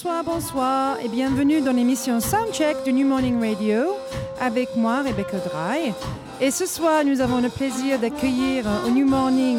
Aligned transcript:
Bonsoir, 0.00 0.22
bonsoir 0.22 0.96
et 1.02 1.08
bienvenue 1.08 1.60
dans 1.60 1.72
l'émission 1.72 2.20
Soundcheck 2.20 2.84
du 2.84 2.92
New 2.92 3.04
Morning 3.04 3.40
Radio 3.40 3.96
avec 4.40 4.76
moi, 4.76 5.02
Rebecca 5.02 5.38
Dry. 5.38 5.92
Et 6.40 6.52
ce 6.52 6.66
soir, 6.66 7.04
nous 7.04 7.20
avons 7.20 7.40
le 7.40 7.48
plaisir 7.48 7.98
d'accueillir 7.98 8.64
au 8.86 8.90
New 8.90 9.04
Morning 9.04 9.58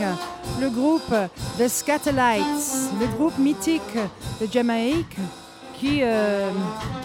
le 0.62 0.70
groupe 0.70 1.14
The 1.58 1.68
Scatterlights, 1.68 2.94
le 3.02 3.08
groupe 3.18 3.38
mythique 3.38 3.82
de 4.40 4.48
Jamaïque 4.50 5.18
qui, 5.78 6.00
euh, 6.04 6.50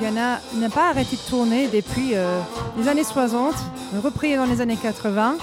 n'a 0.01 0.39
pas 0.73 0.91
arrêté 0.91 1.17
de 1.17 1.29
tourner 1.29 1.67
depuis 1.67 2.11
euh, 2.15 2.39
les 2.79 2.87
années 2.87 3.03
60, 3.03 3.53
repris 4.01 4.37
dans 4.37 4.47
les 4.47 4.61
années 4.61 4.79
80. 4.81 5.39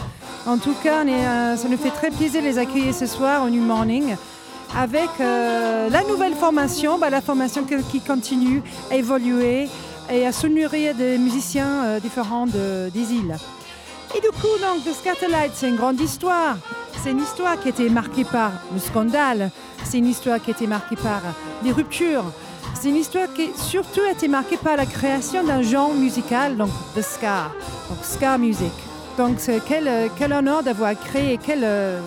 En 0.47 0.57
tout 0.59 0.75
cas, 0.81 1.03
euh, 1.05 1.57
ça 1.57 1.67
nous 1.67 1.77
fait 1.77 1.91
très 1.91 2.09
plaisir 2.09 2.41
de 2.41 2.47
les 2.47 2.57
accueillir 2.57 2.95
ce 2.95 3.05
soir 3.05 3.43
au 3.43 3.49
New 3.49 3.61
Morning 3.61 4.15
avec 4.77 5.09
euh, 5.19 5.89
la 5.89 6.03
nouvelle 6.03 6.33
formation, 6.33 6.97
bah, 6.97 7.09
la 7.09 7.21
formation 7.21 7.63
qui 7.91 7.99
continue 8.01 8.61
à 8.89 8.95
évoluer 8.95 9.67
et 10.09 10.25
à 10.25 10.31
se 10.31 10.47
nourrir 10.47 10.95
de 10.95 11.17
musiciens 11.17 11.83
euh, 11.85 11.99
différents 11.99 12.45
de- 12.47 12.89
des 12.89 13.13
îles. 13.13 13.35
Et 14.15 14.19
du 14.21 14.27
coup, 14.27 14.57
donc, 14.61 14.83
The 14.83 14.93
Scatterlight, 14.93 15.51
c'est 15.53 15.69
une 15.69 15.75
grande 15.77 15.99
histoire. 15.99 16.57
C'est 17.01 17.11
une 17.11 17.21
histoire 17.21 17.59
qui 17.59 17.67
a 17.67 17.71
été 17.71 17.89
marquée 17.89 18.25
par 18.25 18.51
le 18.73 18.79
scandale. 18.79 19.51
C'est 19.83 19.97
une 19.99 20.07
histoire 20.07 20.41
qui 20.41 20.51
a 20.51 20.53
été 20.53 20.67
marquée 20.67 20.97
par 20.97 21.21
les 21.63 21.71
ruptures. 21.71 22.25
C'est 22.73 22.89
une 22.89 22.97
histoire 22.97 23.27
qui 23.33 23.49
surtout 23.55 24.01
a 24.01 24.11
été 24.11 24.27
marquée 24.27 24.57
par 24.57 24.75
la 24.75 24.85
création 24.85 25.43
d'un 25.43 25.61
genre 25.61 25.93
musical, 25.93 26.57
donc 26.57 26.69
the 26.95 27.01
ska, 27.01 27.51
donc 27.89 27.99
ska 28.03 28.37
music. 28.37 28.71
Donc 29.17 29.37
quel, 29.67 29.87
euh, 29.87 30.07
quel 30.17 30.33
honneur 30.33 30.63
d'avoir 30.63 30.93
créé, 30.99 31.37
quel, 31.43 31.65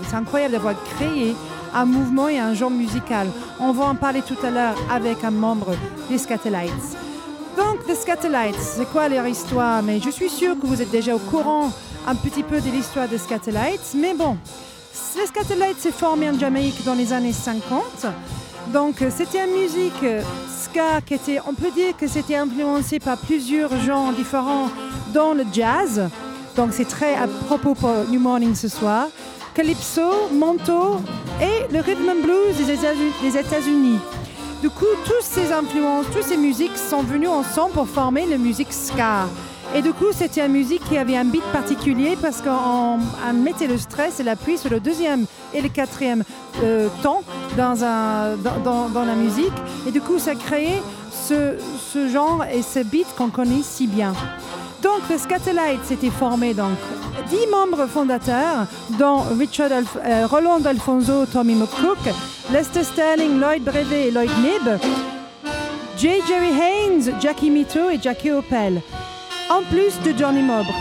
c'est 0.08 0.16
incroyable 0.16 0.52
d'avoir 0.52 0.74
créé 0.96 1.34
un 1.74 1.84
mouvement 1.84 2.28
et 2.28 2.38
un 2.38 2.54
genre 2.54 2.70
musical. 2.70 3.26
On 3.60 3.72
va 3.72 3.86
en 3.86 3.94
parler 3.94 4.22
tout 4.22 4.38
à 4.44 4.50
l'heure 4.50 4.76
avec 4.90 5.24
un 5.24 5.30
membre 5.30 5.72
des 6.08 6.18
Scatterlights. 6.18 6.96
Donc, 7.56 7.86
The 7.86 7.94
Scatterlights, 7.94 8.60
c'est 8.60 8.90
quoi 8.90 9.08
leur 9.08 9.26
histoire? 9.26 9.82
Mais 9.82 10.00
je 10.00 10.10
suis 10.10 10.30
sûre 10.30 10.58
que 10.58 10.66
vous 10.66 10.80
êtes 10.80 10.90
déjà 10.90 11.14
au 11.14 11.18
courant 11.18 11.70
un 12.06 12.14
petit 12.14 12.42
peu 12.42 12.60
de 12.60 12.70
l'histoire 12.70 13.08
des 13.08 13.18
Scatterlights. 13.18 13.94
Mais 13.96 14.14
bon, 14.14 14.36
les 15.16 15.26
Scatterlights 15.26 15.78
s'est 15.78 15.92
formé 15.92 16.28
en 16.30 16.38
Jamaïque 16.38 16.84
dans 16.84 16.94
les 16.94 17.12
années 17.12 17.32
50. 17.32 18.06
Donc, 18.72 18.96
c'était 19.16 19.44
une 19.44 19.60
musique 19.60 20.02
euh, 20.02 20.22
ska 20.48 21.00
qui 21.04 21.14
était, 21.14 21.38
on 21.46 21.54
peut 21.54 21.70
dire 21.70 21.96
que 21.96 22.08
c'était 22.08 22.36
influencé 22.36 22.98
par 22.98 23.18
plusieurs 23.18 23.78
genres 23.80 24.12
différents 24.12 24.68
dans 25.12 25.34
le 25.34 25.44
jazz. 25.52 26.08
Donc, 26.56 26.70
c'est 26.72 26.88
très 26.88 27.14
à 27.14 27.26
propos 27.46 27.74
pour 27.74 27.90
New 28.10 28.20
Morning 28.20 28.54
ce 28.54 28.68
soir. 28.68 29.08
Calypso, 29.54 30.28
Monto 30.32 30.96
et 31.40 31.72
le 31.72 31.80
rhythm 31.80 32.08
and 32.08 32.22
blues 32.22 32.56
des 32.56 32.72
États- 32.72 32.92
des 33.22 33.36
États-Unis. 33.38 33.98
Du 34.60 34.70
coup, 34.70 34.86
toutes 35.04 35.22
ces 35.22 35.52
influences, 35.52 36.06
toutes 36.12 36.24
ces 36.24 36.36
musiques 36.36 36.76
sont 36.76 37.02
venues 37.02 37.28
ensemble 37.28 37.72
pour 37.72 37.86
former 37.88 38.26
la 38.26 38.38
musique 38.38 38.72
ska. 38.72 39.26
Et 39.74 39.82
du 39.82 39.92
coup, 39.92 40.06
c'était 40.12 40.44
une 40.44 40.52
musique 40.52 40.82
qui 40.88 40.96
avait 40.96 41.16
un 41.16 41.24
beat 41.24 41.42
particulier 41.52 42.16
parce 42.20 42.40
qu'on 42.40 42.98
on 42.98 43.32
mettait 43.32 43.66
le 43.66 43.78
stress 43.78 44.20
et 44.20 44.22
l'appui 44.22 44.56
sur 44.58 44.70
le 44.70 44.80
deuxième 44.80 45.26
et 45.52 45.60
le 45.62 45.68
quatrième 45.68 46.24
euh, 46.62 46.88
temps 47.02 47.22
dans 47.56 49.04
la 49.04 49.14
musique. 49.14 49.52
Et 49.86 49.90
du 49.90 50.00
coup, 50.00 50.18
ça 50.18 50.34
créait 50.34 50.80
ce, 51.10 51.56
ce 51.92 52.08
genre 52.08 52.44
et 52.52 52.62
ce 52.62 52.80
beat 52.80 53.06
qu'on 53.16 53.30
connaît 53.30 53.62
si 53.62 53.86
bien. 53.86 54.12
Donc, 54.84 55.08
le 55.08 55.16
Scatterlight 55.16 55.82
s'était 55.82 56.10
formé 56.10 56.52
donc 56.52 56.76
dix 57.30 57.46
membres 57.50 57.86
fondateurs, 57.86 58.66
dont 58.98 59.20
Richard 59.38 59.70
euh, 59.72 60.26
Roland 60.26 60.62
Alfonso, 60.62 61.24
Tommy 61.24 61.54
McCook, 61.54 61.98
Lester 62.52 62.84
Sterling, 62.84 63.40
Lloyd 63.40 63.64
Brevet 63.64 64.08
et 64.08 64.10
Lloyd 64.10 64.28
Knibb, 64.28 64.78
J. 65.96 66.20
Jerry 66.28 66.50
Haynes, 66.50 67.18
Jackie 67.18 67.48
Mito 67.48 67.88
et 67.88 67.98
Jackie 67.98 68.30
Opel, 68.30 68.82
en 69.48 69.62
plus 69.62 69.98
de 70.02 70.14
Johnny 70.18 70.42
Mobre. 70.42 70.74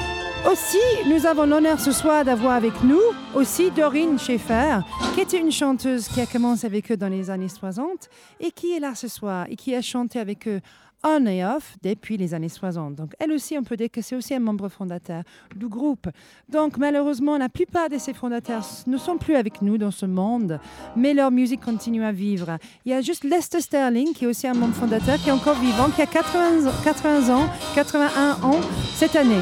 Aussi, 0.51 0.77
nous 1.07 1.25
avons 1.25 1.45
l'honneur 1.45 1.79
ce 1.79 1.93
soir 1.93 2.25
d'avoir 2.25 2.55
avec 2.55 2.73
nous 2.83 2.99
aussi 3.33 3.71
Doreen 3.71 4.19
Schaeffer, 4.19 4.79
qui 5.15 5.21
était 5.21 5.39
une 5.39 5.53
chanteuse 5.53 6.09
qui 6.09 6.19
a 6.19 6.25
commencé 6.25 6.67
avec 6.67 6.91
eux 6.91 6.97
dans 6.97 7.07
les 7.07 7.29
années 7.29 7.47
60 7.47 8.09
et 8.41 8.51
qui 8.51 8.75
est 8.75 8.81
là 8.81 8.95
ce 8.95 9.07
soir 9.07 9.45
et 9.49 9.55
qui 9.55 9.73
a 9.73 9.81
chanté 9.81 10.19
avec 10.19 10.45
eux 10.49 10.59
on 11.03 11.25
et 11.25 11.43
off 11.45 11.75
depuis 11.83 12.17
les 12.17 12.33
années 12.33 12.49
60. 12.49 12.95
Donc 12.95 13.13
elle 13.19 13.31
aussi, 13.31 13.57
on 13.57 13.63
peut 13.63 13.77
dire 13.77 13.89
que 13.91 14.01
c'est 14.01 14.15
aussi 14.15 14.33
un 14.33 14.39
membre 14.39 14.69
fondateur 14.69 15.23
du 15.55 15.67
groupe. 15.67 16.07
Donc 16.49 16.77
malheureusement, 16.77 17.37
la 17.37 17.49
plupart 17.49 17.89
de 17.89 17.97
ces 17.97 18.13
fondateurs 18.13 18.65
ne 18.87 18.97
sont 18.97 19.17
plus 19.17 19.35
avec 19.35 19.61
nous 19.61 19.77
dans 19.77 19.91
ce 19.91 20.05
monde, 20.05 20.59
mais 20.95 21.13
leur 21.13 21.31
musique 21.31 21.61
continue 21.61 22.03
à 22.03 22.11
vivre. 22.11 22.57
Il 22.85 22.91
y 22.91 22.95
a 22.95 23.01
juste 23.01 23.23
Lester 23.23 23.61
Sterling, 23.61 24.13
qui 24.13 24.25
est 24.25 24.27
aussi 24.27 24.47
un 24.47 24.53
membre 24.53 24.75
fondateur, 24.75 25.17
qui 25.17 25.29
est 25.29 25.33
encore 25.33 25.59
vivant, 25.59 25.89
qui 25.89 26.01
a 26.01 26.05
80, 26.05 26.71
80 26.83 27.35
ans, 27.35 27.49
81 27.75 28.31
ans 28.43 28.61
cette 28.95 29.15
année. 29.15 29.41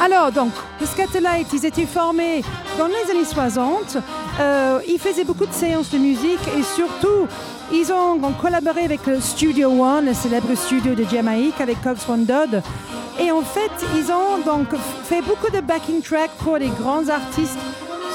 Alors, 0.00 0.32
donc, 0.32 0.50
les 0.80 0.86
Scatterlight, 0.86 1.46
ils 1.52 1.66
étaient 1.66 1.84
formés 1.84 2.42
dans 2.78 2.86
les 2.86 3.10
années 3.10 3.24
60. 3.24 3.98
Euh, 4.38 4.80
ils 4.86 4.98
faisaient 4.98 5.24
beaucoup 5.24 5.46
de 5.46 5.52
séances 5.52 5.90
de 5.90 5.98
musique 5.98 6.40
et 6.56 6.62
surtout, 6.62 7.26
ils 7.72 7.92
ont, 7.92 8.18
collaboré 8.40 8.84
avec 8.84 9.06
le 9.06 9.20
Studio 9.20 9.70
One, 9.70 10.06
le 10.06 10.14
célèbre 10.14 10.54
studio 10.54 10.94
de 10.94 11.04
Jamaïque, 11.04 11.60
avec 11.60 11.82
Cox 11.82 12.04
Van 12.06 12.18
Dodd. 12.18 12.62
Et 13.20 13.30
en 13.30 13.42
fait, 13.42 13.70
ils 13.96 14.10
ont 14.10 14.38
donc 14.44 14.68
fait 15.04 15.20
beaucoup 15.22 15.50
de 15.50 15.60
backing 15.60 16.00
tracks 16.00 16.30
pour 16.38 16.56
les 16.56 16.68
grands 16.68 17.08
artistes, 17.08 17.58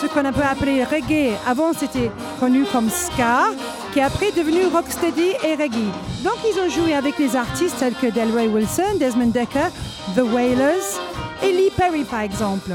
ce 0.02 0.08
qu'on 0.08 0.32
peut 0.32 0.42
appeler 0.42 0.84
reggae. 0.84 1.34
Avant, 1.48 1.74
c'était 1.74 2.10
connu 2.40 2.64
comme 2.72 2.90
ska, 2.90 3.46
qui 3.94 4.00
est 4.00 4.04
après 4.04 4.32
devenu 4.32 4.66
rocksteady 4.74 5.34
et 5.44 5.56
reggae. 5.56 5.92
Donc, 6.24 6.38
ils 6.44 6.60
ont 6.60 6.70
joué 6.70 6.94
avec 6.94 7.20
les 7.20 7.36
artistes 7.36 7.78
tels 7.80 7.94
que 7.94 8.08
Delroy 8.08 8.48
Wilson, 8.48 8.98
Desmond 9.00 9.28
Decker, 9.28 9.70
The 10.16 10.22
Wailers 10.22 11.00
et 11.44 11.52
Lee 11.52 11.72
Perry, 11.76 12.04
par 12.04 12.22
exemple. 12.22 12.72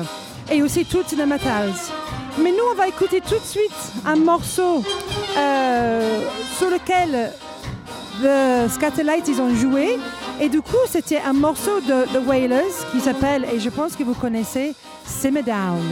Et 0.52 0.62
aussi 0.62 0.84
toutes 0.84 1.12
les 1.12 1.26
Metals. 1.26 1.72
Mais 2.38 2.52
nous, 2.52 2.64
on 2.70 2.74
va 2.74 2.88
écouter 2.88 3.20
tout 3.20 3.38
de 3.38 3.44
suite 3.44 3.70
un 4.06 4.16
morceau 4.16 4.82
euh, 5.36 6.22
sur 6.58 6.70
lequel 6.70 7.32
The 8.22 8.70
Scatterlights, 8.70 9.28
ils 9.28 9.40
ont 9.40 9.54
joué. 9.54 9.98
Et 10.40 10.48
du 10.48 10.62
coup, 10.62 10.76
c'était 10.88 11.20
un 11.20 11.32
morceau 11.32 11.80
de 11.80 12.04
The 12.14 12.26
Wailers 12.26 12.72
qui 12.92 13.00
s'appelle, 13.00 13.46
et 13.52 13.60
je 13.60 13.68
pense 13.68 13.96
que 13.96 14.04
vous 14.04 14.14
connaissez. 14.14 14.74
Simmer 15.04 15.42
down, 15.42 15.82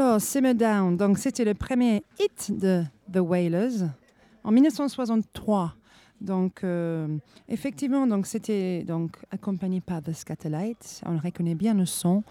Alors, 0.00 0.20
Simmer 0.20 0.54
Down, 0.54 0.96
donc 0.96 1.18
c'était 1.18 1.44
le 1.44 1.54
premier 1.54 2.04
hit 2.20 2.56
de 2.56 2.84
The 3.12 3.18
Wailers 3.18 3.84
en 4.44 4.52
1963. 4.52 5.74
Donc, 6.20 6.62
euh, 6.62 7.08
effectivement, 7.48 8.06
donc 8.06 8.28
c'était 8.28 8.84
donc 8.84 9.16
accompagné 9.32 9.80
par 9.80 10.00
The 10.00 10.12
Scatterlights. 10.12 11.02
On 11.04 11.18
reconnaît 11.18 11.56
bien 11.56 11.74
le 11.74 11.84
son. 11.84 12.22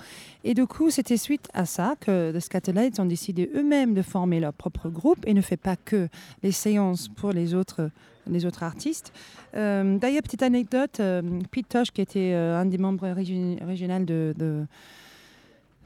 Et 0.45 0.53
du 0.53 0.65
coup, 0.65 0.89
c'était 0.91 1.17
suite 1.17 1.49
à 1.53 1.65
ça 1.65 1.95
que 1.99 2.31
The 2.31 2.39
Scatterlights 2.39 3.01
ont 3.01 3.05
décidé 3.05 3.51
eux-mêmes 3.53 3.93
de 3.93 4.01
former 4.01 4.39
leur 4.39 4.53
propre 4.53 4.87
groupe 4.87 5.27
et 5.27 5.33
ne 5.33 5.41
fait 5.41 5.57
pas 5.57 5.75
que 5.75 6.07
les 6.43 6.53
séances 6.53 7.09
pour 7.09 7.33
les 7.33 7.53
autres, 7.53 7.91
les 8.27 8.45
autres 8.45 8.63
artistes. 8.63 9.11
Euh, 9.55 9.97
d'ailleurs, 9.97 10.23
petite 10.23 10.43
anecdote, 10.43 11.01
euh, 11.01 11.21
Pete 11.51 11.67
Tosh, 11.67 11.91
qui 11.91 11.99
était 11.99 12.31
un 12.33 12.65
des 12.65 12.77
membres 12.77 13.09
régionaux 13.09 14.05
de 14.05 14.65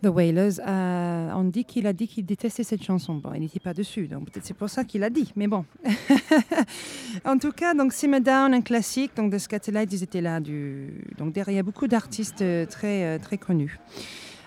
The 0.04 0.08
Wailers, 0.08 0.60
euh, 0.66 1.32
on 1.36 1.44
dit 1.44 1.64
qu'il 1.64 1.86
a 1.86 1.94
dit 1.94 2.08
qu'il 2.08 2.26
détestait 2.26 2.64
cette 2.64 2.84
chanson. 2.84 3.16
Bon, 3.16 3.34
il 3.34 3.42
n'était 3.42 3.60
pas 3.60 3.74
dessus, 3.74 4.08
donc 4.08 4.32
peut-être 4.32 4.46
c'est 4.46 4.56
pour 4.56 4.70
ça 4.70 4.84
qu'il 4.84 5.04
a 5.04 5.10
dit, 5.10 5.32
mais 5.36 5.48
bon. 5.48 5.64
en 7.26 7.38
tout 7.38 7.52
cas, 7.52 7.76
donc 7.76 7.94
Simmer 7.94 8.20
Down, 8.20 8.54
un 8.54 8.62
classique, 8.62 9.12
donc 9.16 9.32
The 9.32 9.38
Scatterlights, 9.38 9.94
ils 9.94 10.04
étaient 10.04 10.22
là, 10.22 10.40
donc 10.40 11.34
derrière 11.34 11.64
beaucoup 11.64 11.88
d'artistes 11.88 12.42
euh, 12.42 12.66
très, 12.66 13.06
euh, 13.06 13.20
très 13.20 13.38
connus. 13.38 13.80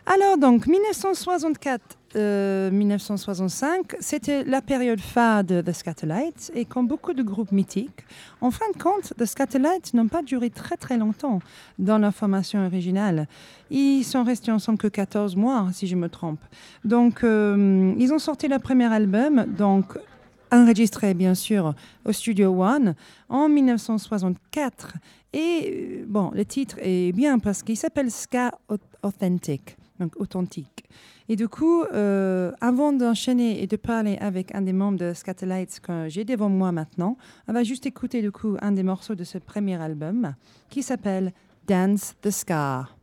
Alors 0.06 0.36
donc 0.38 0.66
1964 0.66 1.98
1965, 2.16 3.96
c'était 3.98 4.44
la 4.44 4.62
période 4.62 5.00
phare 5.00 5.42
de 5.42 5.60
The 5.60 5.72
Scatterlights 5.72 6.52
et 6.54 6.64
comme 6.64 6.86
beaucoup 6.86 7.12
de 7.12 7.22
groupes 7.22 7.50
mythiques, 7.50 8.04
en 8.40 8.50
fin 8.50 8.66
de 8.72 8.80
compte, 8.80 9.14
The 9.18 9.24
Scatterlights 9.24 9.94
n'ont 9.94 10.06
pas 10.08 10.22
duré 10.22 10.50
très 10.50 10.76
très 10.76 10.96
longtemps 10.96 11.40
dans 11.78 11.98
leur 11.98 12.14
formation 12.14 12.64
originale. 12.64 13.26
Ils 13.70 14.04
sont 14.04 14.22
restés 14.22 14.52
ensemble 14.52 14.78
que 14.78 14.86
14 14.86 15.34
mois, 15.34 15.68
si 15.72 15.86
je 15.86 15.96
me 15.96 16.08
trompe. 16.08 16.40
Donc, 16.84 17.24
euh, 17.24 17.92
ils 17.98 18.12
ont 18.12 18.20
sorti 18.20 18.46
leur 18.46 18.60
premier 18.60 18.92
album, 18.92 19.46
donc 19.46 19.98
enregistré 20.52 21.14
bien 21.14 21.34
sûr 21.34 21.74
au 22.04 22.12
Studio 22.12 22.62
One 22.62 22.94
en 23.28 23.48
1964. 23.48 24.94
Et 25.32 25.98
euh, 26.00 26.04
bon, 26.06 26.30
le 26.32 26.44
titre 26.44 26.76
est 26.80 27.12
bien 27.12 27.40
parce 27.40 27.62
qu'il 27.64 27.76
s'appelle 27.76 28.10
Ska 28.10 28.52
Authentic, 29.02 29.76
donc 30.00 30.12
authentique. 30.16 30.84
Et 31.28 31.36
du 31.36 31.48
coup, 31.48 31.82
euh, 31.82 32.52
avant 32.60 32.92
d'enchaîner 32.92 33.62
et 33.62 33.66
de 33.66 33.76
parler 33.76 34.18
avec 34.20 34.54
un 34.54 34.62
des 34.62 34.72
membres 34.72 34.98
de 34.98 35.14
Scatterlights 35.14 35.80
que 35.80 36.08
j'ai 36.08 36.24
devant 36.24 36.48
moi 36.48 36.72
maintenant, 36.72 37.16
on 37.48 37.52
va 37.52 37.62
juste 37.64 37.86
écouter 37.86 38.20
du 38.20 38.30
coup 38.30 38.56
un 38.60 38.72
des 38.72 38.82
morceaux 38.82 39.14
de 39.14 39.24
ce 39.24 39.38
premier 39.38 39.80
album 39.80 40.34
qui 40.68 40.82
s'appelle 40.82 41.32
Dance 41.66 42.14
the 42.20 42.30
Scar. 42.30 42.96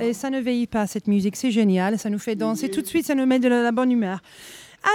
Et 0.00 0.12
ça 0.12 0.30
ne 0.30 0.40
veille 0.40 0.66
pas 0.66 0.86
cette 0.86 1.06
musique. 1.06 1.36
C'est 1.36 1.50
génial, 1.50 1.98
ça 1.98 2.10
nous 2.10 2.18
fait 2.18 2.36
danser 2.36 2.70
tout 2.70 2.80
de 2.80 2.86
suite, 2.86 3.06
ça 3.06 3.14
nous 3.14 3.26
met 3.26 3.38
de 3.38 3.48
la, 3.48 3.72
bonne 3.72 3.92
humeur. 3.92 4.20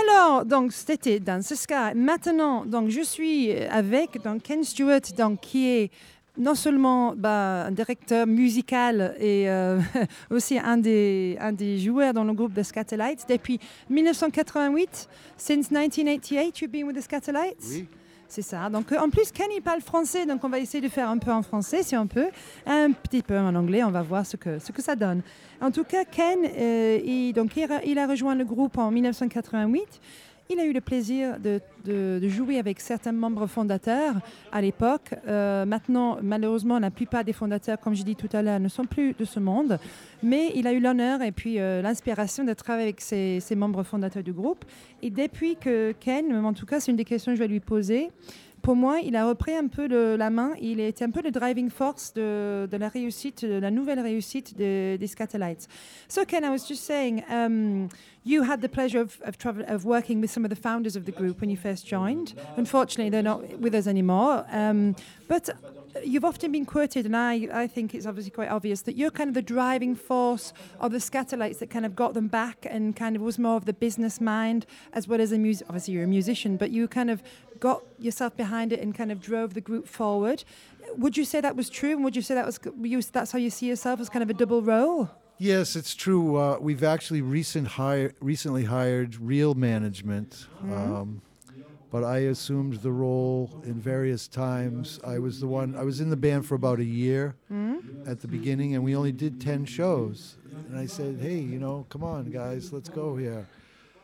Alors, 0.08 0.46
donc, 0.46 0.74
c'était 0.74 1.20
dans 1.20 1.42
ce 1.44 1.68
cas. 1.68 1.94
Maintenant, 1.94 2.66
donc, 2.66 2.90
je 2.90 3.02
suis 3.02 3.54
avec 3.54 4.22
donc, 4.24 4.42
Ken 4.42 4.64
Stewart, 4.64 5.02
donc, 5.18 5.42
qui 5.42 5.68
est 5.68 5.92
non 6.38 6.56
seulement 6.56 7.14
bah, 7.16 7.66
un 7.68 7.72
directeur 7.72 8.28
musical 8.28 9.16
et 9.20 9.50
euh, 9.50 9.80
aussi 10.30 10.60
un 10.60 10.78
des, 10.78 11.38
un 11.40 11.54
des 11.54 11.78
joueurs 11.78 12.14
dans 12.14 12.24
le 12.24 12.34
groupe 12.34 12.54
The 12.54 12.64
Scatterlights 12.64 13.26
depuis 13.30 13.60
1988. 13.90 15.08
Since 15.38 15.72
1988, 15.72 16.62
you've 16.62 16.72
been 16.72 16.86
with 16.86 16.98
The 16.98 17.02
Scatterlights? 17.02 17.66
Oui. 17.70 17.88
C'est 18.28 18.42
ça. 18.42 18.70
Donc, 18.70 18.92
euh, 18.92 18.98
en 18.98 19.10
plus, 19.10 19.32
Ken, 19.32 19.48
il 19.56 19.62
parle 19.62 19.82
français, 19.82 20.26
donc 20.26 20.44
on 20.44 20.50
va 20.50 20.60
essayer 20.60 20.82
de 20.82 20.90
faire 20.90 21.10
un 21.10 21.18
peu 21.18 21.32
en 21.32 21.42
français, 21.42 21.84
si 21.84 21.96
on 21.96 22.08
peut, 22.08 22.28
un 22.66 22.92
petit 22.92 23.22
peu 23.22 23.38
en 23.38 23.54
anglais. 23.56 23.84
On 23.84 23.92
va 23.92 24.02
voir 24.02 24.26
ce 24.26 24.36
que, 24.36 24.60
ce 24.60 24.72
que 24.72 24.82
ça 24.82 24.96
donne. 24.96 25.22
En 25.62 25.72
tout 25.72 25.84
cas, 25.84 26.06
Ken, 26.06 26.40
euh, 26.44 27.32
donc, 27.34 27.52
il 27.86 28.00
a 28.00 28.08
rejoint 28.08 28.36
le 28.36 28.46
groupe 28.46 28.78
en 28.78 28.92
1988. 28.92 30.02
Il 30.50 30.60
a 30.60 30.66
eu 30.66 30.74
le 30.74 30.82
plaisir 30.82 31.38
de, 31.40 32.30
jouer 32.30 32.60
avec 32.60 32.80
certains 32.80 33.12
membres 33.12 33.48
fondateurs 33.48 34.14
à 34.52 34.62
l'époque. 34.62 35.16
Euh, 35.28 35.66
maintenant, 35.66 36.20
malheureusement, 36.22 36.78
la 36.78 36.92
plupart 36.92 37.24
des 37.24 37.34
fondateurs, 37.34 37.80
comme 37.80 37.96
je 37.96 38.04
dis 38.04 38.16
tout 38.16 38.30
à 38.32 38.44
l'heure, 38.44 38.60
ne 38.60 38.68
sont 38.68 38.86
plus 38.86 39.14
de 39.14 39.26
ce 39.26 39.40
monde. 39.40 39.80
Mais 40.22 40.52
il 40.56 40.68
a 40.68 40.74
eu 40.74 40.80
l'honneur 40.80 41.24
et 41.24 41.32
puis 41.32 41.60
euh, 41.60 41.82
l'inspiration 41.82 42.44
de 42.44 42.54
travailler 42.54 42.90
avec 42.90 43.02
ses, 43.02 43.42
membres 43.56 43.82
fondateurs 43.82 44.22
du 44.22 44.34
groupe. 44.34 44.66
Et 45.02 45.10
depuis 45.10 45.56
que 45.56 45.94
Ken, 46.00 46.32
en 46.46 46.54
tout 46.54 46.68
cas, 46.68 46.80
c'est 46.80 46.92
une 46.92 46.98
des 46.98 47.06
questions 47.06 47.32
que 47.32 47.38
je 47.38 47.42
vais 47.42 47.48
lui 47.48 47.60
poser, 47.60 48.12
pour 48.66 48.76
moi, 48.76 49.00
il 49.00 49.16
a 49.16 49.28
repris 49.28 49.54
un 49.54 49.68
peu 49.68 49.88
le, 49.88 50.16
la 50.16 50.32
main. 50.32 50.56
Il 50.60 50.80
était 50.80 51.06
un 51.06 51.12
peu 51.12 51.22
le 51.22 51.30
driving 51.30 51.70
force 51.70 52.12
de, 52.16 52.68
de 52.70 52.78
la 52.78 52.90
réussite, 52.90 53.46
de 53.46 53.60
la 53.60 53.70
nouvelle 53.70 54.00
réussite 54.00 54.58
des 54.58 55.08
Scatterlights. 55.08 55.68
So, 56.08 56.26
Ken, 56.26 56.44
I 56.44 56.50
was 56.50 56.68
just 56.68 56.84
saying, 56.84 57.24
um, 57.30 57.90
you 58.24 58.42
had 58.42 58.62
the 58.62 58.68
pleasure 58.68 59.00
of, 59.00 59.22
of, 59.24 59.36
of, 59.68 59.86
working 59.86 60.20
with 60.20 60.32
some 60.32 60.44
of 60.44 60.50
the 60.50 60.56
founders 60.56 60.96
of 60.96 61.06
the 61.06 61.12
group 61.12 61.42
when 61.42 61.52
you 61.52 61.58
first 61.58 61.86
joined. 61.86 62.34
Unfortunately, 62.58 63.12
they're 63.12 63.22
not 63.22 63.60
with 63.60 63.76
us 63.76 63.86
anymore. 63.86 64.44
Um, 64.52 64.96
but 65.28 65.48
you've 66.04 66.26
often 66.26 66.52
been 66.52 66.66
quoted, 66.66 67.06
and 67.06 67.16
I, 67.16 67.48
I 67.54 67.68
think 67.68 67.94
it's 67.94 68.06
obviously 68.06 68.32
quite 68.32 68.50
obvious 68.50 68.82
that 68.82 68.96
you're 68.96 69.12
kind 69.12 69.28
of 69.28 69.34
the 69.34 69.42
driving 69.42 69.96
force 69.96 70.54
of 70.80 70.92
the 70.92 70.98
Scatterlights 70.98 71.60
that 71.60 71.70
kind 71.70 71.86
of 71.86 71.96
got 71.96 72.14
them 72.14 72.28
back 72.28 72.66
and 72.70 72.96
kind 72.96 73.16
of 73.16 73.22
was 73.22 73.38
more 73.38 73.58
of 73.58 73.66
the 73.66 73.74
business 73.74 74.20
mind 74.20 74.66
as 74.94 75.08
well 75.08 75.22
as 75.22 75.32
a 75.32 75.38
music. 75.38 75.68
Obviously, 75.70 75.94
you're 75.94 76.04
a 76.04 76.08
musician, 76.08 76.58
but 76.58 76.72
you 76.72 76.88
kind 76.88 77.10
of 77.10 77.22
got 77.60 77.84
yourself 78.00 78.36
behind 78.36 78.72
it 78.74 78.80
and 78.80 78.94
kind 78.96 79.12
of 79.12 79.22
drove 79.22 79.54
the 79.54 79.62
group 79.62 79.88
forward. 79.88 80.44
Would 80.98 81.18
you 81.18 81.26
say 81.26 81.42
that 81.42 81.56
was 81.56 81.70
true? 81.70 81.92
And 81.92 82.04
would 82.04 82.16
you 82.16 82.22
say 82.22 82.36
that 82.36 82.46
was 82.46 82.60
you, 82.82 83.02
that's 83.02 83.32
how 83.32 83.40
you 83.40 83.50
see 83.50 83.68
yourself 83.68 84.00
as 84.00 84.10
kind 84.10 84.24
of 84.24 84.30
a 84.30 84.34
double 84.34 84.62
role? 84.62 85.10
Yes, 85.38 85.76
it's 85.76 85.96
true. 85.96 86.38
Uh, 86.38 86.58
we've 86.62 86.84
actually 86.84 87.22
recent 87.22 87.68
hire, 87.68 88.14
recently 88.22 88.64
hired 88.66 89.18
real 89.20 89.54
management. 89.54 90.48
Mm-hmm. 90.64 90.74
Um, 90.74 91.22
but 91.92 92.04
I 92.04 92.20
assumed 92.20 92.76
the 92.82 92.92
role 92.92 93.62
in 93.66 93.76
various 93.76 94.28
times. 94.28 95.00
I 95.06 95.20
was 95.20 95.40
the 95.40 95.48
one. 95.48 95.76
I 95.76 95.84
was 95.84 96.02
in 96.02 96.10
the 96.10 96.18
band 96.18 96.46
for 96.46 96.56
about 96.56 96.80
a 96.80 96.84
year 96.86 97.36
Mm-hmm. 97.52 98.10
at 98.10 98.22
the 98.22 98.28
beginning, 98.28 98.76
and 98.76 98.84
we 98.84 98.96
only 98.96 99.12
did 99.12 99.40
ten 99.40 99.66
shows. 99.66 100.36
And 100.70 100.78
I 100.78 100.88
said, 100.88 101.20
"Hey, 101.22 101.38
you 101.40 101.60
know, 101.60 101.86
come 101.90 102.04
on, 102.04 102.32
guys, 102.32 102.74
let's 102.74 102.90
go 102.90 103.16
here." 103.16 103.48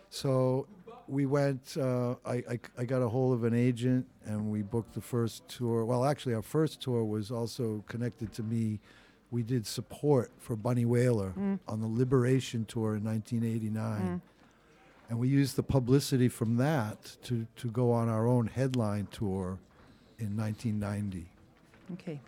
So 0.10 0.68
we 1.12 1.26
went. 1.26 1.76
Uh, 1.78 2.16
I, 2.26 2.36
I 2.50 2.60
I 2.80 2.86
got 2.86 3.02
a 3.02 3.10
hold 3.10 3.34
of 3.34 3.44
an 3.44 3.54
agent, 3.54 4.08
and 4.26 4.50
we 4.52 4.62
booked 4.62 4.94
the 4.96 5.02
first 5.02 5.48
tour. 5.48 5.86
Well, 5.86 6.06
actually, 6.06 6.34
our 6.34 6.42
first 6.42 6.82
tour 6.82 7.04
was 7.04 7.32
also 7.32 7.84
connected 7.88 8.34
to 8.34 8.44
me. 8.44 8.80
We 9.30 9.44
did 9.44 9.68
support 9.68 10.32
for 10.40 10.56
Bunny 10.56 10.86
Whaler 10.86 11.34
on 11.68 11.82
the 11.82 11.88
Liberation 11.88 12.66
tour 12.66 12.96
in 12.96 13.04
1989 13.04 14.22
and 15.12 15.20
we 15.20 15.28
used 15.28 15.58
the 15.58 15.64
publicity 15.64 16.30
from 16.30 16.56
that 16.56 17.18
to, 17.24 17.46
to 17.58 17.70
go 17.70 17.92
on 17.92 18.08
our 18.08 18.26
own 18.26 18.48
headline 18.48 19.08
tour 19.12 19.60
in 20.20 20.38
1990. 20.38 21.26
Ok. 21.92 22.20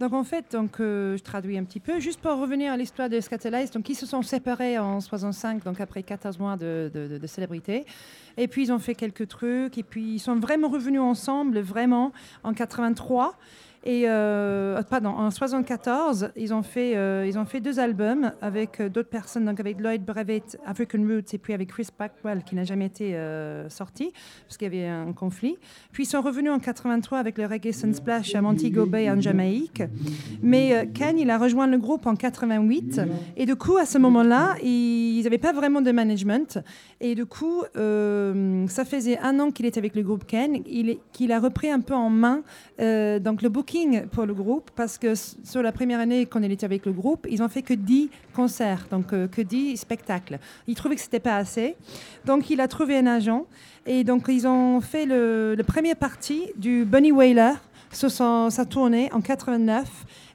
Donc 0.00 0.12
en 0.12 0.22
fait, 0.22 0.52
donc, 0.52 0.78
euh, 0.78 1.16
je 1.16 1.22
traduis 1.24 1.58
un 1.58 1.64
petit 1.64 1.80
peu, 1.80 1.98
juste 1.98 2.20
pour 2.20 2.38
revenir 2.38 2.72
à 2.72 2.76
l'histoire 2.76 3.08
de 3.08 3.20
Scatterlights, 3.20 3.72
donc 3.74 3.88
ils 3.88 3.96
se 3.96 4.06
sont 4.06 4.22
séparés 4.22 4.78
en 4.78 5.00
65, 5.00 5.64
donc 5.64 5.80
après 5.80 6.04
14 6.04 6.38
mois 6.38 6.56
de 6.56 7.20
célébrité. 7.26 7.84
Et 8.36 8.46
puis 8.46 8.62
ils 8.62 8.72
ont 8.72 8.78
fait 8.78 8.94
quelques 8.94 9.26
trucs, 9.26 9.76
et 9.76 9.82
puis 9.82 10.14
ils 10.14 10.18
sont 10.20 10.36
vraiment 10.36 10.68
revenus 10.68 11.00
ensemble, 11.00 11.58
vraiment, 11.58 12.12
en 12.44 12.54
83. 12.54 13.36
Et 13.88 14.02
euh, 14.06 14.82
pardon, 14.82 15.08
en 15.08 15.30
74, 15.30 16.32
ils 16.36 16.52
ont 16.52 16.62
fait, 16.62 16.94
euh, 16.94 17.24
ils 17.26 17.38
ont 17.38 17.46
fait 17.46 17.58
deux 17.58 17.80
albums 17.80 18.32
avec 18.42 18.80
euh, 18.80 18.90
d'autres 18.90 19.08
personnes, 19.08 19.46
donc 19.46 19.60
avec 19.60 19.80
Lloyd 19.80 20.04
Brevet, 20.04 20.42
African 20.66 20.98
Roots, 20.98 21.32
et 21.32 21.38
puis 21.38 21.54
avec 21.54 21.70
Chris 21.70 21.88
Blackwell, 21.96 22.42
qui 22.44 22.54
n'a 22.54 22.64
jamais 22.64 22.84
été 22.84 23.16
euh, 23.16 23.66
sorti, 23.70 24.12
parce 24.44 24.58
qu'il 24.58 24.74
y 24.74 24.76
avait 24.76 24.86
un 24.86 25.14
conflit. 25.14 25.56
Puis 25.90 26.02
ils 26.02 26.06
sont 26.06 26.20
revenus 26.20 26.52
en 26.52 26.58
83 26.58 27.16
avec 27.16 27.38
le 27.38 27.46
Reggae 27.46 27.72
Sunsplash 27.72 28.34
à 28.34 28.42
Montego 28.42 28.84
Bay 28.84 29.10
en 29.10 29.18
Jamaïque. 29.22 29.82
Mais 30.42 30.90
Ken, 30.92 31.18
il 31.18 31.30
a 31.30 31.38
rejoint 31.38 31.66
le 31.66 31.78
groupe 31.78 32.06
en 32.06 32.14
88. 32.14 33.00
Et 33.38 33.46
du 33.46 33.56
coup, 33.56 33.78
à 33.78 33.86
ce 33.86 33.96
moment-là, 33.96 34.56
ils 34.62 35.22
n'avaient 35.22 35.38
pas 35.38 35.54
vraiment 35.54 35.80
de 35.80 35.92
management. 35.92 36.58
Et 37.00 37.14
du 37.14 37.24
coup, 37.24 37.62
ça 37.72 38.84
faisait 38.84 39.18
un 39.20 39.40
an 39.40 39.50
qu'il 39.50 39.64
était 39.64 39.78
avec 39.78 39.94
le 39.94 40.02
groupe 40.02 40.26
Ken, 40.26 40.62
qu'il 40.62 41.32
a 41.32 41.40
repris 41.40 41.70
un 41.70 41.80
peu 41.80 41.94
en 41.94 42.10
main 42.10 42.42
donc 42.78 43.42
le 43.42 43.48
booking 43.48 43.77
pour 44.10 44.26
le 44.26 44.34
groupe, 44.34 44.70
parce 44.74 44.98
que 44.98 45.14
sur 45.14 45.62
la 45.62 45.72
première 45.72 46.00
année, 46.00 46.28
il 46.34 46.52
était 46.52 46.64
avec 46.64 46.86
le 46.86 46.92
groupe, 46.92 47.26
ils 47.30 47.42
ont 47.42 47.48
fait 47.48 47.62
que 47.62 47.74
10 47.74 48.10
concerts, 48.34 48.86
donc 48.90 49.12
euh, 49.12 49.28
que 49.28 49.42
10 49.42 49.76
spectacles. 49.76 50.38
Il 50.66 50.74
trouvait 50.74 50.94
que 50.96 51.00
c'était 51.00 51.20
pas 51.20 51.36
assez. 51.36 51.76
Donc 52.24 52.50
il 52.50 52.60
a 52.60 52.68
trouvé 52.68 52.98
un 52.98 53.06
agent. 53.06 53.46
Et 53.86 54.04
donc 54.04 54.26
ils 54.28 54.46
ont 54.46 54.80
fait 54.80 55.06
le, 55.06 55.54
le 55.54 55.62
premier 55.64 55.94
partie 55.94 56.42
du 56.56 56.84
Bunny 56.84 57.12
Whaler 57.12 57.54
sur 57.92 58.10
sa 58.10 58.64
tournée 58.68 59.10
en 59.12 59.20
89. 59.20 59.88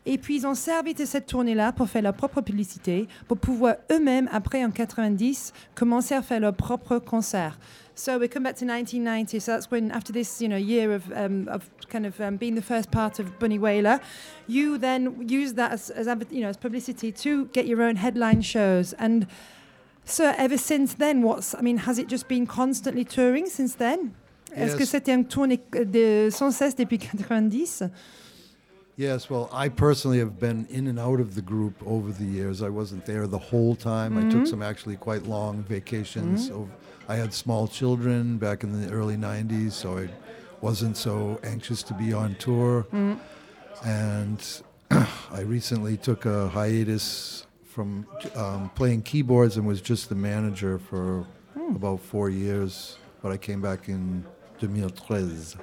Et 0.06 0.18
puis 0.18 0.38
ils 0.38 0.48
ont 0.48 0.56
servi 0.56 0.94
de 0.94 1.06
cette 1.06 1.28
tournée-là 1.28 1.72
pour 1.72 1.88
faire 1.88 2.02
leur 2.02 2.14
propre 2.14 2.42
publicité, 2.42 3.08
pour 3.28 3.38
pouvoir 3.38 3.76
eux-mêmes, 3.92 4.28
après 4.32 4.64
en 4.66 4.72
90, 4.72 5.54
commencer 5.76 6.14
à 6.14 6.22
faire 6.22 6.42
leur 6.42 6.54
propre 6.54 7.00
concert. 7.00 7.58
So 7.96 8.18
we 8.18 8.28
come 8.28 8.44
back 8.44 8.56
to 8.56 8.66
1990. 8.66 9.40
So 9.40 9.52
that's 9.52 9.70
when, 9.70 9.92
after 9.92 10.12
this, 10.12 10.42
you 10.42 10.50
know, 10.50 10.58
year 10.58 10.92
of, 10.92 11.04
um, 11.12 11.48
of 11.48 11.70
kind 11.90 12.06
of 12.06 12.20
um, 12.20 12.38
being 12.38 12.56
the 12.56 12.62
first 12.62 12.90
part 12.90 13.20
of 13.20 13.38
Bunny 13.40 13.60
Whaler, 13.60 14.00
you 14.48 14.80
then 14.80 15.28
use 15.28 15.54
that 15.54 15.72
as, 15.72 15.92
as 15.92 16.08
you 16.32 16.42
know 16.42 16.50
as 16.50 16.58
publicity 16.58 17.12
to 17.12 17.46
get 17.54 17.68
your 17.68 17.84
own 17.84 17.96
headline 17.96 18.42
shows. 18.42 18.94
And 18.94 19.28
so 20.06 20.34
ever 20.38 20.58
since 20.58 20.96
then, 20.96 21.22
what's 21.22 21.54
I 21.54 21.62
mean, 21.62 21.78
has 21.78 22.00
it 22.00 22.08
just 22.08 22.28
been 22.28 22.48
constantly 22.48 23.06
touring 23.06 23.46
since 23.46 23.76
then? 23.76 24.16
Est-ce 24.56 24.76
que 24.76 24.86
c'était 24.86 25.12
un 25.12 25.24
tournée 25.24 25.60
euh, 25.76 25.84
de 25.86 26.30
sans 26.30 26.52
cesse 26.52 26.76
depuis 26.76 27.00
90? 27.00 27.84
Yes, 28.96 29.30
well, 29.30 29.50
I 29.52 29.70
personally 29.70 30.20
have 30.20 30.40
been 30.40 30.68
in 30.70 30.88
and 30.88 31.00
out 31.00 31.20
of 31.20 31.34
the 31.34 31.42
group 31.42 31.76
over 31.86 32.12
the 32.12 32.26
years. 32.26 32.62
I 32.62 32.70
wasn't 32.70 33.06
there 33.06 33.26
the 33.26 33.40
whole 33.40 33.76
time. 33.76 34.18
I 34.18 34.22
took 34.22 34.32
mm-hmm. 34.32 34.46
some 34.46 34.62
actually 34.62 34.98
quite 34.98 35.24
long 35.24 35.64
vacations. 35.64 36.46
Mm-hmm. 36.50 36.54
So 36.54 36.70
I 37.10 37.16
had 37.16 37.34
small 37.34 37.68
children 37.68 38.38
back 38.38 38.64
in 38.64 38.80
the 38.80 38.94
early 38.94 39.18
90s, 39.18 39.72
so 39.72 39.98
I 39.98 40.10
wasn't 40.62 40.96
so 40.96 41.40
anxious 41.44 41.82
to 41.84 41.94
be 41.96 42.14
on 42.14 42.36
tour. 42.36 42.86
Mm. 42.94 43.20
And 43.84 44.62
I 45.32 45.42
recently 45.42 45.98
took 45.98 46.26
a 46.26 46.48
hiatus 46.50 47.48
from 47.66 48.06
um, 48.36 48.70
playing 48.76 49.02
keyboards 49.02 49.58
and 49.58 49.66
was 49.66 49.82
just 49.82 50.10
the 50.10 50.16
manager 50.16 50.78
for 50.78 51.26
hmm. 51.56 51.76
about 51.76 52.00
four 52.00 52.30
years. 52.30 52.98
But 53.24 53.32
I 53.32 53.38
came 53.38 53.62
back 53.62 53.90
in 53.90 54.24
2013. 54.60 55.60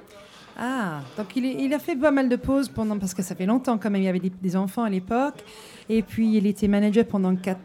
Ah, 0.57 1.01
donc 1.17 1.35
il, 1.35 1.73
a 1.73 1.79
fait 1.79 1.95
pas 1.95 2.11
mal 2.11 2.29
de 2.29 2.35
pauses 2.35 2.69
pendant, 2.69 2.97
parce 2.97 3.13
que 3.13 3.21
ça 3.21 3.35
fait 3.35 3.45
longtemps 3.45 3.77
quand 3.77 3.89
même, 3.89 4.01
il 4.01 4.05
y 4.05 4.09
avait 4.09 4.19
des, 4.19 4.29
des 4.29 4.55
enfants 4.55 4.83
à 4.83 4.89
l'époque. 4.89 5.43
Et 5.89 6.03
puis 6.03 6.37
il 6.37 6.47
était 6.47 6.67
manager 6.67 7.05
pendant 7.05 7.35
4, 7.35 7.59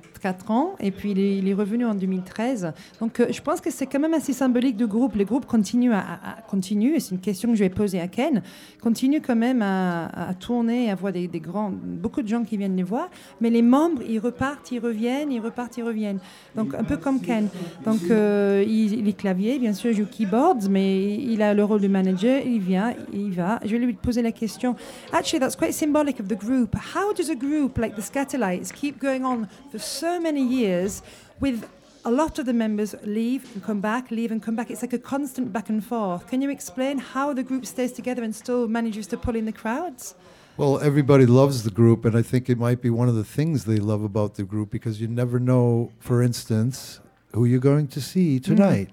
ans. 0.51 0.75
Et 0.81 0.91
puis 0.91 1.13
il 1.13 1.49
est, 1.49 1.55
revenu 1.55 1.87
en 1.87 1.95
2013. 1.95 2.73
Donc 3.01 3.21
euh, 3.21 3.27
je 3.31 3.41
pense 3.41 3.61
que 3.61 3.71
c'est 3.71 3.87
quand 3.87 3.99
même 3.99 4.15
assez 4.15 4.33
symbolique 4.33 4.77
du 4.77 4.87
groupe. 4.87 5.15
Le 5.15 5.25
groupe 5.25 5.47
continue 5.47 5.93
à, 5.93 6.01
à- 6.01 6.37
et 6.57 7.01
c'est 7.01 7.15
une 7.15 7.21
question 7.21 7.51
que 7.51 7.55
je 7.55 7.65
vais 7.65 7.71
poser 7.71 8.01
à 8.01 8.09
Ken, 8.09 8.43
continue 8.83 9.21
quand 9.21 9.37
même 9.37 9.63
à, 9.63 10.07
à 10.31 10.35
tourner, 10.35 10.91
à 10.91 10.95
voir 10.95 11.13
des, 11.13 11.29
grands, 11.29 11.71
beaucoup 11.73 12.23
de 12.23 12.29
gens 12.29 12.45
qui 12.45 12.57
viennent 12.57 12.77
les 12.77 12.83
voir. 12.83 13.09
Mais 13.41 13.51
les 13.51 13.63
membres, 13.63 14.03
ils 14.09 14.19
repartent, 14.19 14.71
ils 14.73 14.81
reviennent, 14.81 15.31
ils 15.31 15.41
repartent, 15.41 15.77
ils 15.77 15.85
reviennent. 15.85 16.19
Donc 16.57 16.75
un 16.75 16.85
peu 16.85 16.97
comme 16.97 17.21
Ken. 17.21 17.49
Donc 17.85 18.01
euh, 18.11 18.65
il, 18.67 18.95
il 18.99 19.09
est 19.09 19.17
clavier, 19.17 19.59
bien 19.59 19.73
sûr, 19.73 19.91
il 19.91 19.97
joue 19.97 20.07
keyboards, 20.07 20.69
mais 20.71 21.15
il 21.15 21.43
a 21.43 21.55
le 21.55 21.65
rôle 21.65 21.81
de 21.81 21.89
manager, 21.89 22.41
il 22.45 22.61
vient, 22.61 22.95
il 23.13 23.33
va. 23.33 23.61
Je 23.65 23.71
vais 23.71 23.79
lui 23.79 23.93
poser 23.95 24.23
la 24.23 24.33
question. 24.33 24.75
Actually, 25.13 25.41
that's 25.41 25.57
quite 25.57 25.73
symbolic 25.73 26.21
of 26.21 26.29
the 26.29 26.39
group. 26.39 26.75
How 26.75 27.13
does 27.13 27.31
a 27.31 27.35
group 27.35 27.79
like 27.79 27.95
the 27.97 28.03
Scatterlights 28.03 28.73
keep 28.73 29.01
going 29.01 29.23
on 29.25 29.47
for 29.71 29.79
so 29.79 30.16
many 30.21 30.43
years 30.43 31.03
with 31.41 31.69
a 32.05 32.11
lot 32.11 32.39
of 32.39 32.47
the 32.47 32.53
members 32.53 32.95
leave 33.03 33.53
and 33.55 33.63
come 33.63 33.81
back, 33.81 34.11
leave 34.11 34.31
and 34.31 34.43
come 34.43 34.57
back? 34.57 34.71
It's 34.71 34.83
like 34.83 34.93
a 34.93 34.99
constant 34.99 35.53
back 35.53 35.69
and 35.69 35.85
forth. 35.85 36.29
Can 36.29 36.41
you 36.43 36.51
explain 36.51 36.99
how 36.99 37.33
the 37.33 37.43
group 37.43 37.67
stays 37.67 37.93
together 37.93 38.23
and 38.23 38.35
still 38.35 38.69
manages 38.69 39.07
to 39.09 39.17
pull 39.17 39.37
in 39.37 39.45
the 39.45 39.53
crowds? 39.53 40.15
Well, 40.57 40.79
everybody 40.81 41.27
loves 41.27 41.65
the 41.65 41.71
group, 41.71 42.07
and 42.07 42.17
I 42.17 42.23
think 42.23 42.49
it 42.49 42.59
might 42.59 42.81
be 42.81 42.89
one 42.89 43.09
of 43.09 43.15
the 43.15 43.25
things 43.25 43.65
they 43.65 43.77
love 43.77 44.03
about 44.03 44.37
the 44.37 44.45
group 44.45 44.71
because 44.71 45.01
you 45.01 45.07
never 45.07 45.39
know, 45.39 45.91
for 45.99 46.23
instance, 46.23 47.01
who 47.35 47.45
you're 47.45 47.61
going 47.61 47.89
to 47.89 48.01
see 48.01 48.41
mm-hmm. 48.41 48.55
tonight. 48.55 48.91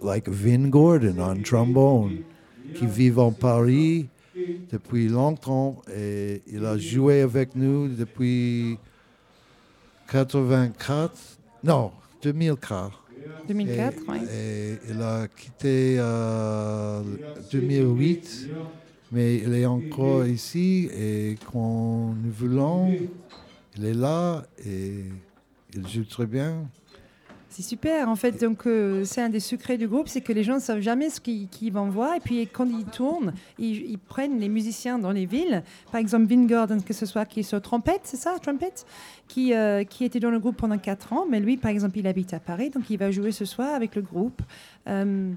Like 0.00 0.26
Vin 0.26 0.70
Gordon 0.70 1.18
on 1.18 1.42
trombone, 1.42 2.24
qui 2.74 2.86
vit 2.86 3.16
en 3.16 3.32
Paris 3.32 4.08
depuis 4.70 5.08
longtemps 5.08 5.82
et 5.90 6.42
il 6.46 6.64
a 6.66 6.76
joué 6.76 7.22
avec 7.22 7.56
nous 7.56 7.88
depuis 7.88 8.78
84, 10.10 11.12
non, 11.64 11.92
2004. 12.22 13.04
2004, 13.46 13.96
et, 13.96 14.10
ouais. 14.10 14.18
et 14.32 14.78
il 14.88 15.02
a 15.02 15.28
quitté 15.28 15.96
euh, 15.98 17.02
2008, 17.52 18.48
mais 19.12 19.36
il 19.36 19.54
est 19.54 19.66
encore 19.66 20.26
ici 20.26 20.88
et 20.98 21.36
quand 21.52 22.14
nous 22.22 22.32
voulons, 22.32 22.90
il 23.76 23.84
est 23.84 23.94
là 23.94 24.44
et 24.64 25.04
il 25.74 25.88
joue 25.88 26.04
très 26.04 26.26
bien. 26.26 26.68
C'est 27.58 27.70
super, 27.70 28.08
en 28.08 28.14
fait. 28.14 28.40
Donc, 28.40 28.68
euh, 28.68 29.02
c'est 29.02 29.20
un 29.20 29.30
des 29.30 29.40
secrets 29.40 29.76
du 29.76 29.88
groupe, 29.88 30.06
c'est 30.06 30.20
que 30.20 30.32
les 30.32 30.44
gens 30.44 30.54
ne 30.54 30.60
savent 30.60 30.78
jamais 30.78 31.10
ce 31.10 31.20
qu'ils 31.20 31.72
vont 31.72 31.88
voir. 31.88 32.14
Et 32.14 32.20
puis, 32.20 32.46
quand 32.46 32.66
ils 32.66 32.84
tournent, 32.84 33.32
ils, 33.58 33.98
prennent 33.98 34.38
les 34.38 34.48
musiciens 34.48 34.96
dans 34.96 35.10
les 35.10 35.26
villes. 35.26 35.64
Par 35.90 36.00
exemple, 36.00 36.26
Vin 36.26 36.46
Gordon, 36.46 36.78
que 36.78 36.94
ce 36.94 37.04
soit 37.04 37.24
qui 37.24 37.40
est 37.40 37.60
trompette, 37.60 38.02
c'est 38.04 38.16
ça, 38.16 38.38
trompette, 38.40 38.86
qui, 39.26 39.54
euh, 39.54 39.82
qui 39.82 40.04
était 40.04 40.20
dans 40.20 40.30
le 40.30 40.38
groupe 40.38 40.56
pendant 40.56 40.78
4 40.78 41.12
ans. 41.12 41.26
Mais 41.28 41.40
lui, 41.40 41.56
par 41.56 41.72
exemple, 41.72 41.98
il 41.98 42.06
habite 42.06 42.32
à 42.32 42.38
Paris, 42.38 42.70
donc 42.70 42.88
il 42.90 42.96
va 42.96 43.10
jouer 43.10 43.32
ce 43.32 43.44
soir 43.44 43.74
avec 43.74 43.96
le 43.96 44.02
groupe. 44.02 44.40
Euh, 44.86 45.32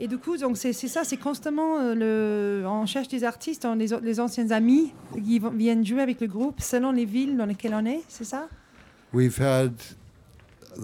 et 0.00 0.08
du 0.08 0.18
coup, 0.18 0.36
donc 0.38 0.56
c'est 0.56 0.72
ça, 0.72 1.04
c'est 1.04 1.18
constamment 1.18 1.76
on 1.76 2.86
cherche 2.86 3.06
des 3.06 3.22
artistes, 3.22 3.64
on- 3.64 3.76
les, 3.76 4.18
anciens 4.18 4.50
amis 4.50 4.92
qui 5.24 5.40
viennent 5.54 5.86
jouer 5.86 6.02
avec 6.02 6.20
le 6.20 6.26
groupe 6.26 6.60
selon 6.60 6.90
les 6.90 7.04
villes 7.04 7.36
dans 7.36 7.46
lesquelles 7.46 7.74
on 7.74 7.86
est, 7.86 8.00
c'est 8.08 8.24
ça? 8.24 8.48
We've 9.12 9.40
had 9.40 9.72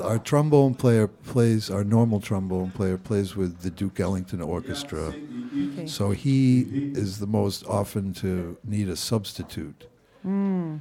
our 0.03 0.19
trombone 0.19 0.75
player 0.75 1.07
plays, 1.07 1.71
our 1.71 1.85
normal 1.85 2.21
trombone 2.21 2.71
player 2.71 2.99
plays 2.99 3.37
with 3.37 3.61
the 3.61 3.71
Duke 3.71 4.01
Ellington 4.01 4.41
Orchestra. 4.41 5.09
Okay. 5.09 5.87
So 5.87 6.11
he 6.11 6.63
is 6.95 7.19
the 7.19 7.27
most 7.27 7.67
often 7.67 8.13
to 8.15 8.57
need 8.65 8.89
a 8.89 8.97
substitute. 8.97 9.87
Hmm. 10.23 10.77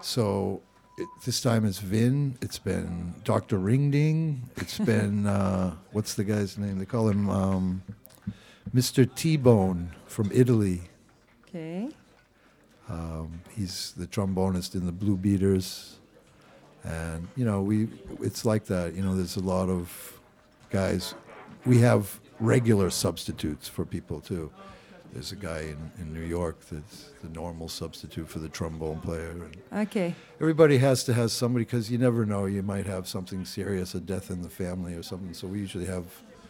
So 0.00 0.62
it, 0.98 1.08
this 1.24 1.40
time 1.40 1.64
it's 1.64 1.78
Vin. 1.78 2.36
It's 2.40 2.58
been 2.58 3.14
Dr. 3.24 3.58
Ringding. 3.58 4.42
It's 4.56 4.78
been 4.92 5.26
uh, 5.26 5.74
what's 5.92 6.14
the 6.14 6.24
guy's 6.24 6.58
name? 6.58 6.78
They 6.78 6.84
call 6.84 7.08
him 7.08 7.28
um, 7.30 7.82
Mr. 8.74 9.12
T-Bone 9.14 9.92
from 10.06 10.30
Italy. 10.32 10.82
Okay. 11.48 11.88
Um, 12.88 13.42
he's 13.56 13.92
the 13.96 14.06
trombonist 14.06 14.74
in 14.74 14.84
the 14.86 14.92
Blue 14.92 15.16
Beaters, 15.16 15.99
and 16.84 17.28
you 17.36 17.44
know 17.44 17.62
we. 17.62 17.88
It's 18.20 18.44
like 18.44 18.64
that. 18.66 18.94
You 18.94 19.02
know, 19.02 19.14
there's 19.16 19.36
a 19.36 19.40
lot 19.40 19.68
of 19.68 20.20
guys. 20.70 21.14
We 21.66 21.78
have 21.78 22.20
regular 22.38 22.90
substitutes 22.90 23.68
for 23.68 23.84
people 23.84 24.20
too. 24.20 24.50
There's 25.12 25.32
a 25.32 25.36
guy 25.36 25.60
in, 25.62 25.90
in 25.98 26.14
New 26.14 26.22
York 26.24 26.60
that's 26.70 27.10
the 27.20 27.28
normal 27.28 27.68
substitute 27.68 28.28
for 28.28 28.38
the 28.38 28.48
trombone 28.48 29.00
player. 29.00 29.30
And 29.30 29.56
Okay. 29.88 30.14
everybody 30.40 30.78
has 30.78 31.02
to 31.04 31.12
have 31.14 31.32
somebody 31.32 31.64
because 31.64 31.90
you 31.90 31.98
never 31.98 32.24
know. 32.24 32.46
You 32.46 32.62
might 32.62 32.86
have 32.86 33.08
something 33.08 33.44
serious, 33.44 33.92
a 33.94 34.00
death 34.00 34.30
in 34.30 34.42
the 34.42 34.48
family 34.48 34.94
or 34.94 35.02
something. 35.02 35.34
So 35.34 35.48
we 35.48 35.58
usually 35.58 35.86
have 35.86 36.04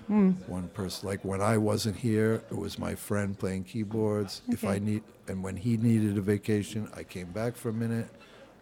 Hmm. 0.09 0.33
one 0.47 0.69
person. 0.69 1.09
Like 1.09 1.25
when 1.25 1.41
I 1.41 1.57
wasn't 1.57 1.97
here, 1.97 2.43
it 2.51 2.57
was 2.57 2.79
my 2.79 2.95
friend 2.95 3.39
playing 3.39 3.65
keyboards. 3.65 4.43
If 4.49 4.65
I 4.65 4.79
need, 4.79 5.03
and 5.29 5.43
when 5.43 5.57
he 5.57 5.77
needed 5.77 6.19
a 6.19 6.21
vacation, 6.21 6.89
I 6.95 7.03
came 7.05 7.31
back 7.33 7.57
for 7.57 7.69
a 7.71 7.73
minute 7.73 8.09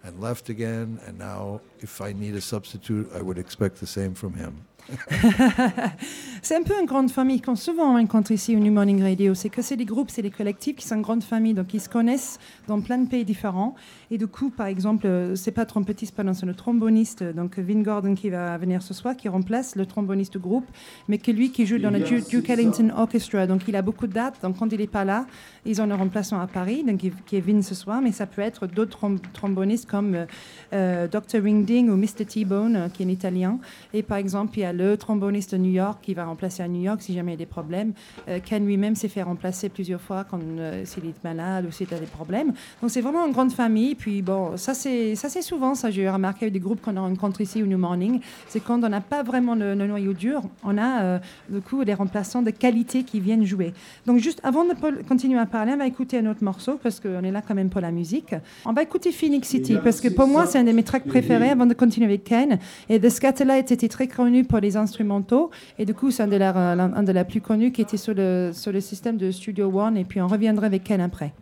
and 0.03 0.21
left 0.21 0.49
again. 0.49 1.01
And 1.07 1.19
now, 1.19 1.61
if 1.81 2.01
I 2.01 2.13
need 2.13 2.35
a 2.35 2.41
substitute, 2.41 3.11
I 3.15 3.23
would 3.23 3.39
expect 3.39 3.81
the 3.81 3.87
same 3.87 4.15
from 4.15 4.35
him. 4.35 4.67
C'est 6.42 6.57
un 6.57 6.62
peu 6.62 6.74
une 6.81 6.87
grande 6.87 7.11
famille 7.11 7.40
qu'on 7.40 7.57
souvent 7.57 7.92
rencontre 7.94 8.31
ici 8.31 8.55
au 8.57 8.59
New 8.59 8.72
Morning 8.72 9.03
Radio. 9.03 9.35
C'est 9.35 9.48
que 9.48 9.61
c'est 9.61 9.77
des 9.77 9.85
groupes, 9.85 10.11
c'est 10.11 10.22
des 10.22 10.31
collectifs 10.31 10.77
qui 10.77 10.87
sont 10.87 10.94
une 10.96 11.03
grande 11.03 11.22
famille, 11.24 11.53
donc 11.53 11.74
ils 11.74 11.81
se 11.81 11.88
connaissent 11.88 12.38
dans 12.68 12.81
plein 12.81 12.98
de 12.98 13.09
pays 13.09 13.24
différents. 13.24 13.74
Et 14.11 14.18
du 14.18 14.27
coup, 14.29 14.48
par 14.51 14.66
exemple, 14.66 15.07
euh, 15.07 15.35
c'est 15.35 15.51
pas 15.51 15.66
trompettiste, 15.66 16.14
pardon, 16.14 16.33
c'est 16.33 16.46
le 16.46 16.55
tromboniste, 16.55 17.22
donc 17.22 17.59
Vin 17.59 17.83
Gordon 17.83 18.14
qui 18.14 18.31
va 18.31 18.57
venir 18.57 18.83
ce 18.83 18.94
soir, 18.94 19.16
qui 19.16 19.29
remplace 19.29 19.77
le 19.77 19.85
tromboniste 19.85 20.33
du 20.35 20.38
groupe, 20.38 20.64
mais 21.09 21.18
que 21.18 21.31
lui 21.31 21.51
qui 21.51 21.66
joue 21.66 21.79
dans 21.79 21.90
le 21.90 22.01
Du- 22.01 22.22
Duke 22.22 22.48
Ellington 22.48 22.90
Orchestra. 22.96 23.46
Donc 23.46 23.62
il 23.68 23.77
a 23.77 23.83
beaucoup 23.83 24.07
de 24.07 24.12
dates, 24.12 24.37
donc 24.42 24.59
quand 24.59 24.72
il 24.72 24.79
n'est 24.79 24.87
pas 24.87 25.05
là, 25.05 25.27
ils 25.66 25.83
ont 25.83 25.90
un 25.90 25.96
remplaçant 25.96 26.40
à 26.40 26.46
Paris, 26.46 26.85
donc 26.85 26.98
qui 27.27 27.37
est 27.37 27.40
Vin 27.40 27.61
ce 27.62 27.74
soir, 27.74 28.01
mais 28.01 28.12
ça 28.12 28.27
peut 28.27 28.42
être 28.42 28.66
d'autres 28.66 28.96
trom- 28.98 29.18
trombonistes 29.33 29.88
comme 29.90 30.14
euh, 30.14 30.24
euh, 30.72 31.09
Dr. 31.09 31.42
Ringding 31.42 31.90
ou 31.90 31.96
Mr. 31.96 32.24
T-Bone, 32.27 32.77
euh, 32.77 32.88
qui 32.88 33.03
est 33.03 33.07
un 33.07 33.11
italien. 33.11 33.59
Et 33.92 34.03
par 34.03 34.18
exemple, 34.18 34.57
il 34.59 34.62
y 34.62 34.64
a 34.64 34.72
le 34.79 34.97
tromboniste 34.97 35.53
de 35.55 35.59
New 35.59 35.73
York 35.73 35.99
qui 36.03 36.14
va 36.14 36.25
remplacer 36.25 36.62
à 36.62 36.69
New 36.69 36.81
York 36.81 37.03
si 37.03 37.12
jamais 37.12 37.33
il 37.33 37.35
y 37.35 37.41
a 37.43 37.45
des 37.45 37.47
problèmes. 37.47 37.93
Euh, 38.29 38.38
Ken 38.43 38.64
lui-même 38.64 38.95
s'est 38.95 39.09
fait 39.09 39.23
remplacer 39.23 39.69
plusieurs 39.69 40.01
fois 40.01 40.25
quand 40.25 40.38
euh, 40.41 40.85
s'il 40.85 41.05
est 41.05 41.25
malade 41.25 41.67
ou 41.69 41.73
s'il 41.73 41.93
a 41.93 41.99
des 41.99 42.07
problèmes. 42.07 42.53
Donc 42.81 42.91
c'est 42.91 43.01
vraiment 43.01 43.27
une 43.27 43.33
grande 43.33 43.53
famille. 43.53 43.95
Puis 43.97 44.23
bon, 44.23 44.57
ça 44.57 44.75
c'est 44.75 45.17
ça 45.17 45.29
c'est 45.29 45.43
souvent 45.43 45.75
ça. 45.75 45.91
J'ai 45.91 46.09
remarqué 46.09 46.45
avec 46.45 46.53
des 46.53 46.61
groupes 46.61 46.81
qu'on 46.81 46.95
rencontre 46.95 47.41
ici 47.41 47.62
au 47.62 47.67
New 47.67 47.79
Morning, 47.79 48.21
c'est 48.49 48.61
quand 48.61 48.83
on 48.85 48.88
n'a 48.88 49.01
pas 49.01 49.23
vraiment 49.23 49.55
le, 49.55 49.75
le 49.75 49.87
noyau 49.87 50.12
dur, 50.12 50.43
on 50.64 50.79
a 50.79 51.03
euh, 51.03 51.19
du 51.49 51.61
coup 51.61 51.85
des 51.85 51.95
remplaçants 51.95 52.43
de 52.43 52.51
qualité 52.51 53.03
qui 53.03 53.19
viennent 53.21 53.45
jouer. 53.45 53.73
Donc 54.07 54.19
juste 54.19 54.41
avant 54.45 54.64
de 54.64 54.75
continuer 55.03 55.38
à 55.38 55.47
parler, 55.47 55.73
on 55.75 55.79
va 55.79 55.87
écouter 55.87 56.19
un 56.19 56.27
autre 56.27 56.45
morceau 56.45 56.79
parce 56.83 57.01
qu'on 57.01 57.23
est 57.25 57.33
là 57.33 57.43
quand 57.47 57.55
même 57.55 57.71
pour 57.71 57.81
la 57.81 57.91
musique. 57.91 58.35
On 58.64 58.73
va 58.73 58.83
écouter 58.83 59.11
Phoenix 59.11 59.49
City 59.49 59.77
parce 59.83 60.01
que 60.01 60.09
pour 60.09 60.29
moi 60.29 60.47
c'est 60.47 60.59
un 60.59 60.64
de 60.64 60.73
mes 60.73 60.85
tracks 60.85 61.05
préférés 61.05 61.51
avant 61.51 61.67
de 61.67 61.75
continuer 61.75 62.07
avec 62.07 62.25
Ken. 62.25 62.59
Et 62.88 63.01
The 63.01 63.09
Scatterlight 63.09 63.73
était 63.73 63.88
très 63.88 64.07
connu 64.07 64.45
pour 64.45 64.61
les 64.61 64.68
instrumentaux. 64.77 65.51
Et 65.79 65.85
du 65.85 65.95
coup 65.95 66.11
c'est 66.11 66.23
un 66.23 66.29
de 66.29 66.37
la, 66.37 66.51
un 66.51 67.03
de 67.03 67.13
la 67.13 67.25
plus 67.25 67.41
connus 67.41 67.73
qui 67.73 67.83
était 67.83 67.97
sur 67.97 68.15
le, 68.15 68.51
sur 68.53 68.73
le 68.73 68.81
système 68.81 69.17
de 69.17 69.31
Studio 69.31 69.71
One. 69.73 69.97
Et 69.97 70.05
puis 70.05 70.21
on 70.21 70.29
reviendra 70.29 70.67
avec 70.67 70.85
Ken 70.85 71.01
après. 71.01 71.33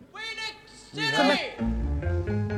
Phoenix 0.93 2.56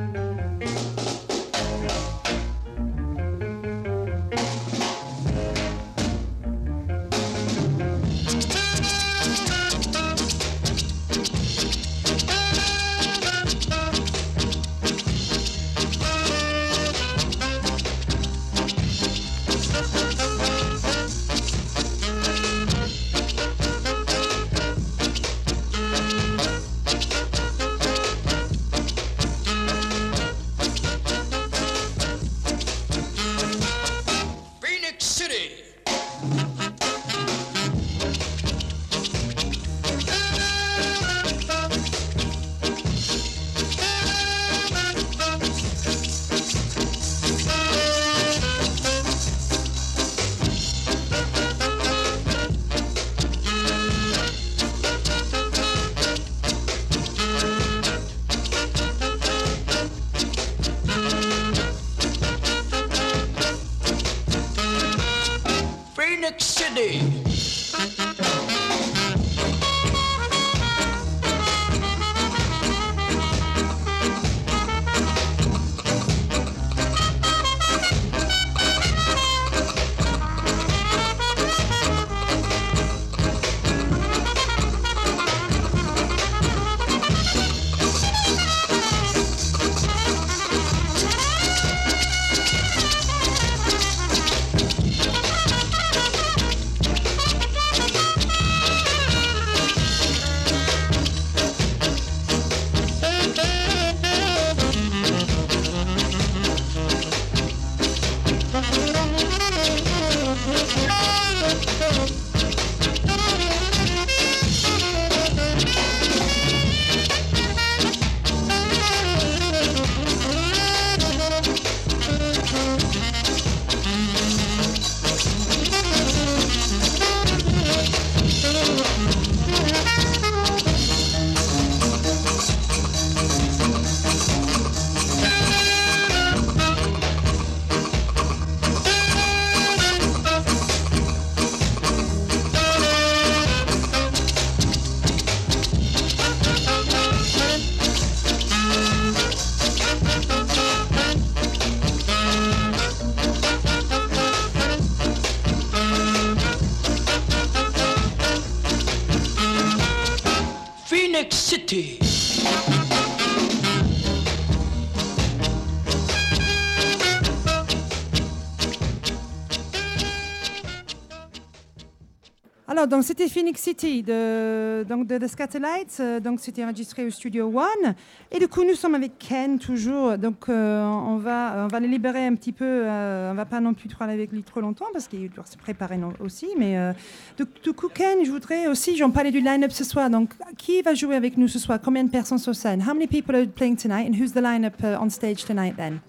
donc, 172.89 173.03
c'était 173.03 173.27
Phoenix 173.27 173.61
City 173.61 174.03
de, 174.03 174.83
The 174.83 175.27
Scatterlights. 175.27 175.97
euh, 175.99 176.19
donc, 176.19 176.39
c'était 176.39 176.63
enregistré 176.63 177.05
au 177.05 177.09
Studio 177.09 177.47
One. 177.47 177.95
Et 178.31 178.39
du 178.39 178.47
coup, 178.47 178.63
nous 178.63 178.75
sommes 178.75 178.95
avec 178.95 179.17
Ken 179.17 179.59
toujours. 179.59 180.17
Donc, 180.17 180.49
euh, 180.49 180.83
on, 180.83 181.17
va, 181.17 181.65
on 181.65 181.67
va 181.67 181.79
les 181.79 181.87
libérer 181.87 182.25
un 182.25 182.35
petit 182.35 182.51
peu. 182.51 182.65
euh, 182.65 183.31
on 183.31 183.35
va 183.35 183.45
pas 183.45 183.59
non 183.59 183.73
plus 183.73 183.89
parler 183.89 184.13
avec 184.13 184.31
lui 184.31 184.43
trop 184.43 184.61
longtemps 184.61 184.87
parce 184.91 185.07
qu'il 185.07 185.29
doit 185.29 185.45
se 185.45 185.57
préparer 185.57 185.99
aussi. 186.19 186.47
Mais 186.57 186.77
euh, 186.77 186.93
du, 187.37 187.45
du 187.63 187.73
coup, 187.73 187.89
Ken, 187.93 188.25
je 188.25 188.31
voudrais 188.31 188.67
aussi, 188.67 188.97
j'en 188.97 189.09
parlais 189.11 189.31
du 189.31 189.39
line-up 189.39 189.71
ce 189.71 189.83
soir. 189.83 190.09
Donc, 190.09 190.31
qui 190.57 190.81
va 190.81 190.93
jouer 190.93 191.15
avec 191.15 191.37
nous 191.37 191.47
ce 191.47 191.59
soir? 191.59 191.79
Combien 191.83 192.03
de 192.03 192.09
personnes 192.09 192.37
sur 192.39 192.55
scène? 192.55 192.81
How 192.81 192.93
many 192.93 193.07
people 193.07 193.35
are 193.35 193.45
playing 193.47 193.75
tonight? 193.77 194.07
And 194.09 194.15
who's 194.19 194.33
the 194.33 194.41
line-up 194.41 194.75
uh, 194.83 194.97
on 195.01 195.09
stage 195.09 195.45
tonight 195.45 195.75
then? 195.77 195.99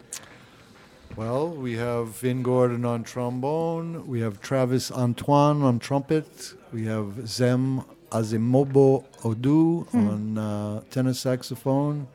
Well, 1.20 1.50
we 1.50 1.74
have 1.74 2.16
Vin 2.16 2.42
Gordon 2.42 2.86
on 2.86 3.04
trombone. 3.04 4.06
We 4.06 4.20
have 4.20 4.40
Travis 4.40 4.90
Antoine 4.90 5.60
on 5.60 5.78
trumpet. 5.78 6.54
We 6.72 6.86
have 6.86 7.28
Zem 7.28 7.84
Azimobo 8.10 9.04
Odu 9.22 9.86
on 9.92 10.38
uh, 10.38 10.80
tenor 10.88 11.12
saxophone. 11.12 12.08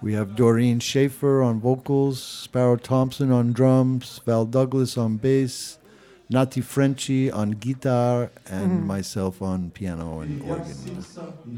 We 0.00 0.12
have 0.12 0.36
Doreen 0.36 0.78
Schaefer 0.78 1.42
on 1.42 1.58
vocals, 1.58 2.22
Sparrow 2.22 2.76
Thompson 2.76 3.32
on 3.32 3.52
drums, 3.52 4.20
Val 4.24 4.44
Douglas 4.44 4.96
on 4.96 5.16
bass, 5.16 5.80
Nati 6.30 6.60
Frenchy 6.60 7.30
on 7.30 7.52
guitar, 7.52 8.30
and 8.50 8.86
myself 8.86 9.40
on 9.40 9.70
piano 9.70 10.20
and 10.20 10.42
organ. 10.42 10.74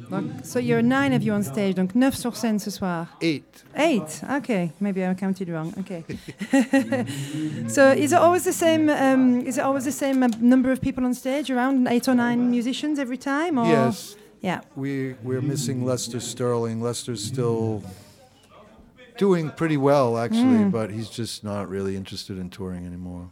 Donc, 0.09 0.45
So, 0.47 0.61
you're 0.61 0.81
nine 0.81 1.13
of 1.13 1.23
you 1.25 1.33
on 1.33 1.43
stage. 1.43 1.75
Donc, 1.75 1.95
neuf 1.97 2.15
sur 2.15 2.37
scène 2.37 2.61
ce 2.61 2.71
soir. 2.71 3.09
Eight. 3.21 3.65
Eight. 3.75 4.23
Okay, 4.31 4.71
maybe 4.79 5.05
I 5.05 5.13
counted 5.15 5.49
wrong. 5.49 5.75
Okay. 5.81 6.05
so 7.69 7.91
is 7.91 8.13
it 8.13 8.19
always 8.19 8.45
the 8.45 8.53
same? 8.53 8.89
Um, 8.89 9.41
is 9.45 9.59
it 9.59 9.63
always 9.63 9.85
the 9.85 9.93
same 9.93 10.23
uh, 10.23 10.29
number 10.41 10.71
of 10.71 10.81
people 10.81 11.05
on 11.05 11.15
stage? 11.15 11.51
Around 11.51 11.89
eight 11.89 12.07
or 12.07 12.15
nine 12.15 12.49
musicians 12.51 13.01
every 13.01 13.19
time? 13.19 13.59
Or? 13.59 13.67
Yes, 13.67 14.15
Yeah. 14.41 14.61
we 14.77 15.15
we're 15.25 15.43
missing 15.43 15.85
Lester 15.85 16.21
Sterling. 16.21 16.81
Lester's 16.81 17.25
still 17.25 17.83
doing 19.19 19.51
pretty 19.51 19.77
well 19.77 20.17
actually, 20.17 20.65
but 20.71 20.91
he's 20.91 21.11
just 21.11 21.43
not 21.43 21.69
really 21.69 21.97
interested 21.97 22.39
in 22.39 22.51
touring 22.51 22.87
anymore. 22.87 23.31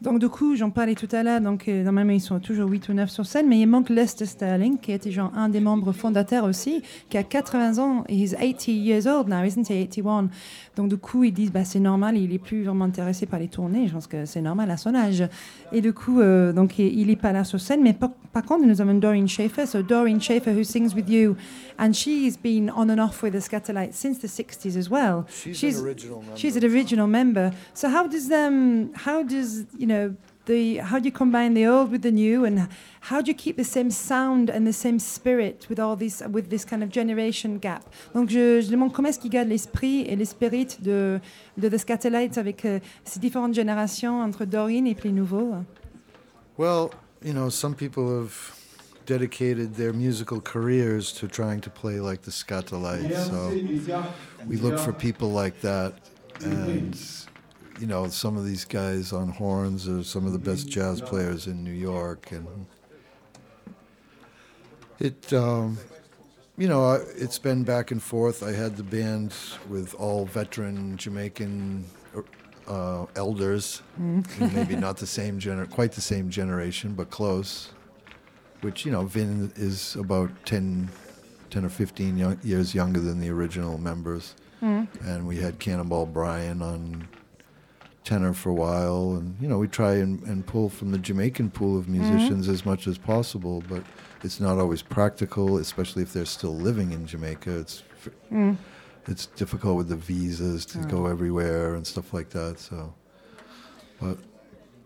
Donc 0.00 0.20
du 0.20 0.28
coup, 0.28 0.54
j'en 0.54 0.70
parlais 0.70 0.94
tout 0.94 1.08
à 1.10 1.24
l'heure. 1.24 1.40
Donc 1.40 1.66
euh, 1.66 1.82
normalement 1.82 2.12
ils 2.12 2.20
sont 2.20 2.38
toujours 2.38 2.70
8 2.70 2.88
ou 2.88 2.92
9 2.92 3.10
sur 3.10 3.26
scène, 3.26 3.48
mais 3.48 3.58
il 3.58 3.66
manque 3.66 3.88
Lester 3.88 4.26
Sterling, 4.26 4.78
qui 4.78 4.92
était 4.92 5.10
genre 5.10 5.32
un 5.34 5.48
des 5.48 5.58
membres 5.58 5.90
fondateurs 5.92 6.44
aussi, 6.44 6.82
qui 7.10 7.18
a 7.18 7.24
80 7.24 7.78
ans. 7.78 8.04
He's 8.08 8.34
80 8.38 8.72
years 8.72 9.06
old 9.08 9.28
now, 9.28 9.42
isn't 9.42 9.68
he? 9.68 9.88
81. 9.88 10.28
Donc 10.76 10.88
du 10.88 10.96
coup, 10.96 11.24
ils 11.24 11.32
disent 11.32 11.50
bah 11.50 11.64
c'est 11.64 11.80
normal, 11.80 12.16
il 12.16 12.32
est 12.32 12.38
plus 12.38 12.62
vraiment 12.62 12.84
intéressé 12.84 13.26
par 13.26 13.40
les 13.40 13.48
tournées. 13.48 13.88
Je 13.88 13.94
pense 13.94 14.06
que 14.06 14.24
c'est 14.24 14.40
normal 14.40 14.70
à 14.70 14.76
son 14.76 14.94
âge. 14.94 15.24
Et 15.72 15.80
du 15.80 15.92
coup, 15.92 16.20
euh, 16.20 16.52
donc 16.52 16.78
il 16.78 16.96
il 16.98 17.10
est 17.10 17.16
pas 17.16 17.32
là 17.32 17.42
sur 17.42 17.60
scène, 17.60 17.82
mais 17.82 17.92
par, 17.92 18.10
par 18.32 18.44
contre 18.44 18.64
nous 18.66 18.80
avons 18.80 18.94
Doreen 18.94 19.26
Schaefer. 19.26 19.66
So 19.66 19.82
Doreen 19.82 20.20
Schaefer 20.20 20.52
who 20.52 20.62
sings 20.62 20.94
with 20.94 21.08
you, 21.08 21.34
and 21.76 21.92
she's 21.92 22.36
been 22.36 22.70
on 22.70 22.88
and 22.90 23.00
off 23.00 23.20
with 23.22 23.32
the 23.32 23.40
Scatterlight 23.40 23.94
since 23.94 24.20
the 24.20 24.28
60s 24.28 24.76
as 24.76 24.88
well. 24.88 25.26
She's, 25.28 25.80
an 25.80 25.86
original 25.86 26.20
member. 26.20 26.36
She's 26.36 26.56
an 26.56 26.64
original 26.64 27.06
member. 27.08 27.52
So 27.74 27.88
how 27.88 28.06
does 28.06 28.30
um 28.30 28.90
how 28.94 29.24
does 29.24 29.66
you 29.76 29.87
know 29.88 30.14
the 30.46 30.78
how 30.78 30.98
do 30.98 31.06
you 31.06 31.12
combine 31.12 31.54
the 31.54 31.66
old 31.66 31.90
with 31.90 32.02
the 32.02 32.12
new 32.12 32.44
and 32.44 32.68
how 33.10 33.20
do 33.20 33.30
you 33.30 33.36
keep 33.36 33.56
the 33.56 33.64
same 33.64 33.90
sound 33.90 34.50
and 34.50 34.66
the 34.66 34.72
same 34.72 34.98
spirit 34.98 35.66
with 35.68 35.78
all 35.78 35.96
this 35.96 36.22
with 36.30 36.48
this 36.50 36.64
kind 36.64 36.82
of 36.82 36.90
generation 36.90 37.58
gap? 37.58 37.82
Donc 38.14 38.30
je, 38.30 38.60
je 38.60 38.70
demande 38.70 38.92
comment 38.92 39.08
est-ce 39.08 39.18
qu'il 39.18 39.30
garde 39.30 39.48
l'esprit 39.48 40.02
et 40.02 40.16
l'esprit 40.16 40.78
de 40.80 41.20
de 41.56 41.68
The 41.68 41.78
Scatterlights 41.78 42.38
avec 42.38 42.64
euh, 42.64 42.80
ces 43.04 43.18
différentes 43.20 43.54
générations 43.54 44.22
entre 44.22 44.44
Doreen 44.44 44.86
et 44.86 44.94
puis 44.94 45.08
les 45.08 45.14
nouveaux. 45.14 45.54
well, 46.58 46.90
you 47.22 47.32
know, 47.32 47.48
some 47.48 47.74
people 47.74 48.20
have 48.20 48.54
dedicated 49.06 49.76
their 49.76 49.92
musical 49.94 50.40
careers 50.40 51.12
to 51.12 51.26
trying 51.26 51.60
to 51.62 51.70
play 51.70 52.00
like 52.00 52.22
the 52.22 52.30
Scatolites. 52.30 53.30
So 53.30 53.48
we 54.46 54.56
look 54.56 54.78
for 54.78 54.92
people 54.92 55.30
like 55.30 55.60
that, 55.62 55.94
and 56.44 56.94
you 57.78 57.86
know, 57.86 58.08
some 58.08 58.36
of 58.36 58.44
these 58.44 58.64
guys 58.64 59.12
on 59.12 59.28
horns 59.28 59.88
are 59.88 60.02
some 60.02 60.26
of 60.26 60.32
the 60.32 60.38
best 60.38 60.68
jazz 60.68 61.00
players 61.00 61.46
in 61.46 61.62
New 61.62 61.72
York, 61.72 62.32
and 62.32 62.66
it, 64.98 65.32
um, 65.32 65.78
you 66.56 66.66
know, 66.68 66.92
it's 67.16 67.38
been 67.38 67.62
back 67.62 67.90
and 67.90 68.02
forth. 68.02 68.42
I 68.42 68.52
had 68.52 68.76
the 68.76 68.82
band 68.82 69.32
with 69.68 69.94
all 69.94 70.26
veteran 70.26 70.96
Jamaican 70.96 71.84
uh, 72.66 73.06
elders, 73.16 73.82
maybe 73.96 74.76
not 74.76 74.96
the 74.96 75.06
same 75.06 75.38
gener- 75.38 75.70
quite 75.70 75.92
the 75.92 76.00
same 76.00 76.30
generation, 76.30 76.94
but 76.94 77.10
close. 77.10 77.70
Which 78.60 78.84
you 78.84 78.90
know, 78.90 79.04
Vin 79.04 79.52
is 79.54 79.94
about 79.94 80.30
10, 80.44 80.88
10 81.50 81.64
or 81.64 81.68
fifteen 81.68 82.18
young, 82.18 82.40
years 82.42 82.74
younger 82.74 82.98
than 82.98 83.20
the 83.20 83.28
original 83.30 83.78
members, 83.78 84.34
and 84.60 85.28
we 85.28 85.36
had 85.36 85.60
Cannonball 85.60 86.06
Brian 86.06 86.60
on 86.60 87.06
tenor 88.08 88.32
for 88.32 88.48
a 88.48 88.54
while, 88.54 89.16
and 89.16 89.36
you 89.40 89.48
know, 89.48 89.58
we 89.58 89.68
try 89.68 89.94
and, 90.04 90.22
and 90.30 90.46
pull 90.46 90.68
from 90.70 90.90
the 90.92 90.98
Jamaican 90.98 91.50
pool 91.50 91.78
of 91.78 91.88
musicians 91.88 92.48
as 92.48 92.64
much 92.64 92.86
as 92.86 92.96
possible, 92.96 93.62
but 93.68 93.82
it's 94.24 94.40
not 94.40 94.56
always 94.58 94.82
practical, 94.82 95.58
especially 95.58 96.02
if 96.02 96.10
they're 96.14 96.32
still 96.38 96.56
living 96.68 96.92
in 96.92 97.06
Jamaica. 97.06 97.50
It's 97.62 97.82
f- 98.04 98.56
it's 99.06 99.26
difficult 99.42 99.76
with 99.76 99.88
the 99.88 99.96
visas 99.96 100.64
to 100.66 100.78
go 100.94 101.06
everywhere 101.06 101.74
and 101.76 101.86
stuff 101.86 102.12
like 102.12 102.30
that. 102.30 102.58
So, 102.58 102.76
but 104.00 104.16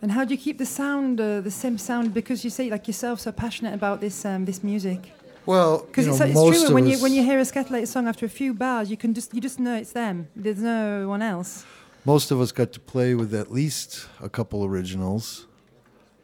And 0.02 0.10
how 0.12 0.24
do 0.26 0.30
you 0.34 0.40
keep 0.46 0.58
the 0.58 0.66
sound 0.82 1.20
uh, 1.20 1.40
the 1.48 1.50
same 1.50 1.78
sound 1.78 2.12
because 2.12 2.38
you 2.44 2.50
say 2.50 2.64
like 2.70 2.84
yourself 2.90 3.16
so 3.20 3.30
passionate 3.32 3.74
about 3.80 4.00
this 4.00 4.24
um, 4.24 4.44
this 4.46 4.60
music? 4.62 5.00
well, 5.46 5.74
Because 5.86 6.06
know, 6.06 6.12
it's, 6.14 6.22
it's 6.22 6.34
most 6.34 6.66
true 6.66 6.74
when 6.74 6.86
you 6.90 6.96
when 7.04 7.12
you 7.16 7.22
hear 7.30 7.38
a 7.38 7.44
Scatterlight 7.52 7.86
song 7.86 8.04
after 8.08 8.26
a 8.26 8.34
few 8.40 8.52
bars, 8.54 8.86
you 8.92 8.96
can 8.96 9.12
just 9.14 9.28
you 9.34 9.40
just 9.40 9.58
know 9.58 9.74
it's 9.82 9.92
them. 9.92 10.16
There's 10.44 10.62
no 10.74 11.08
one 11.14 11.22
else. 11.34 11.64
Most 12.04 12.30
of 12.30 12.40
us 12.40 12.52
got 12.52 12.72
to 12.72 12.80
play 12.80 13.14
with 13.14 13.34
at 13.34 13.52
least 13.52 14.08
a 14.20 14.28
couple 14.28 14.64
originals, 14.64 15.46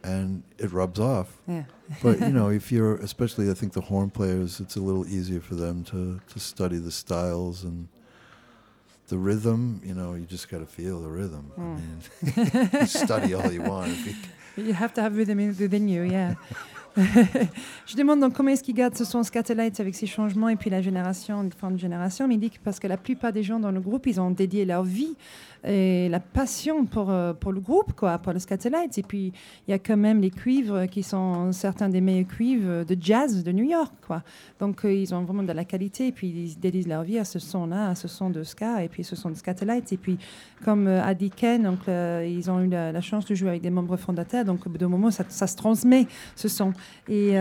and 0.03 0.43
it 0.57 0.71
rubs 0.71 0.99
off. 0.99 1.37
Yeah. 1.47 1.63
But 2.01 2.19
you 2.19 2.29
know, 2.29 2.49
if 2.61 2.71
you're 2.71 2.95
especially, 2.95 3.49
I 3.49 3.53
think 3.53 3.73
the 3.73 3.81
horn 3.81 4.09
players, 4.09 4.59
it's 4.59 4.75
a 4.75 4.81
little 4.81 5.07
easier 5.07 5.39
for 5.39 5.55
them 5.55 5.83
to 5.85 6.19
to 6.33 6.39
study 6.39 6.77
the 6.77 6.91
styles 6.91 7.63
and 7.63 7.87
the 9.07 9.17
rhythm. 9.17 9.81
You 9.83 9.93
know, 9.93 10.13
you 10.13 10.25
just 10.25 10.49
got 10.49 10.59
to 10.59 10.65
feel 10.65 11.01
the 11.01 11.09
rhythm. 11.09 11.51
I 11.57 11.61
hmm. 11.61 11.75
mean, 11.75 12.69
you 12.81 12.87
study 12.87 13.33
all 13.33 13.51
you 13.51 13.63
want. 13.63 13.97
You, 14.57 14.73
have 14.73 14.93
to 14.95 15.01
have 15.01 15.15
rhythm 15.15 15.37
within 15.57 15.87
you, 15.87 16.03
yeah. 16.03 16.35
Je 17.85 17.95
demande 17.95 18.19
donc 18.19 18.33
comment 18.33 18.49
est-ce 18.49 18.63
qu'ils 18.63 18.75
gardent 18.75 18.95
ce 18.95 19.05
son 19.05 19.23
Scatterlight 19.23 19.79
avec 19.79 19.95
ces 19.95 20.05
changements 20.07 20.49
et 20.49 20.55
puis 20.55 20.69
la 20.69 20.81
génération, 20.81 21.43
différentes 21.43 21.79
générations. 21.79 22.27
Mais 22.27 22.35
il 22.35 22.39
dit 22.39 22.49
que 22.49 22.57
parce 22.63 22.79
que 22.79 22.87
la 22.87 22.97
plupart 22.97 23.31
des 23.31 23.43
gens 23.43 23.59
dans 23.59 23.71
le 23.71 23.79
groupe, 23.79 24.07
ils 24.07 24.19
ont 24.19 24.31
dédié 24.31 24.65
leur 24.65 24.83
vie 24.83 25.15
et 25.63 26.07
la 26.09 26.19
passion 26.19 26.85
pour, 26.85 27.09
euh, 27.09 27.33
pour 27.33 27.51
le 27.51 27.59
groupe, 27.59 27.93
quoi, 27.93 28.17
pour 28.17 28.33
le 28.33 28.39
Scatterlight. 28.39 28.97
Et 28.97 29.03
puis 29.03 29.33
il 29.67 29.71
y 29.71 29.73
a 29.73 29.79
quand 29.79 29.97
même 29.97 30.21
les 30.21 30.29
cuivres 30.29 30.85
qui 30.85 31.03
sont 31.03 31.51
certains 31.51 31.89
des 31.89 32.01
meilleurs 32.01 32.27
cuivres 32.27 32.85
de 32.85 32.97
jazz 32.99 33.43
de 33.43 33.51
New 33.51 33.65
York, 33.65 33.93
quoi. 34.05 34.23
Donc 34.59 34.85
euh, 34.85 34.93
ils 34.93 35.13
ont 35.13 35.23
vraiment 35.23 35.43
de 35.43 35.51
la 35.51 35.65
qualité 35.65 36.07
et 36.07 36.11
puis 36.11 36.27
ils 36.27 36.59
dédient 36.59 36.87
leur 36.87 37.03
vie 37.03 37.17
à 37.17 37.25
ce 37.25 37.39
son-là, 37.39 37.89
à 37.89 37.95
ce 37.95 38.07
son 38.07 38.29
de 38.29 38.43
ska 38.43 38.83
et 38.83 38.87
puis 38.87 39.03
ce 39.03 39.15
son 39.15 39.29
de 39.29 39.35
Scatterlight. 39.35 39.91
Et 39.91 39.97
puis 39.97 40.17
comme 40.63 40.87
euh, 40.87 41.03
a 41.03 41.13
dit 41.13 41.29
Ken, 41.29 41.63
donc, 41.63 41.79
ils 41.87 42.49
ont 42.49 42.61
eu 42.61 42.67
la, 42.67 43.01
chance 43.01 43.25
de 43.25 43.35
jouer 43.35 43.49
avec 43.49 43.61
des 43.61 43.69
membres 43.69 43.97
fondateurs, 43.97 44.45
donc 44.45 44.65
au 44.65 44.69
bout 44.69 44.77
d'un 44.77 44.89
moment, 44.89 45.09
ça, 45.09 45.25
se 45.47 45.55
transmet, 45.55 46.05
ce 46.35 46.47
son. 46.47 46.73
Et, 47.07 47.33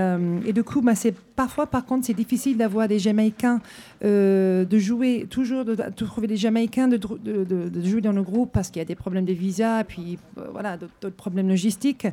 et 0.46 0.52
du 0.52 0.62
coup, 0.62 0.80
bah, 0.80 0.92
parfois, 1.34 1.66
par 1.66 1.84
contre, 1.84 2.06
c'est 2.06 2.14
difficile 2.14 2.56
d'avoir 2.56 2.86
des 2.86 2.98
Jamaïcains, 2.98 3.60
de 4.02 4.66
jouer, 4.78 5.26
toujours 5.28 5.64
de, 5.64 5.74
trouver 6.04 6.28
des 6.28 6.36
Jamaïcains 6.36 6.88
de, 6.88 6.96
de, 6.96 7.44
de- 7.44 7.80
dans 8.08 8.16
le 8.16 8.22
groupe 8.22 8.50
parce 8.52 8.70
qu'il 8.70 8.80
y 8.80 8.82
a 8.82 8.86
des 8.86 8.94
problèmes 8.94 9.24
de 9.24 9.32
visa, 9.32 9.84
puis 9.84 10.18
euh, 10.38 10.48
voilà, 10.52 10.76
d'autres 10.76 11.16
problèmes 11.16 11.48
logistiques. 11.48 12.06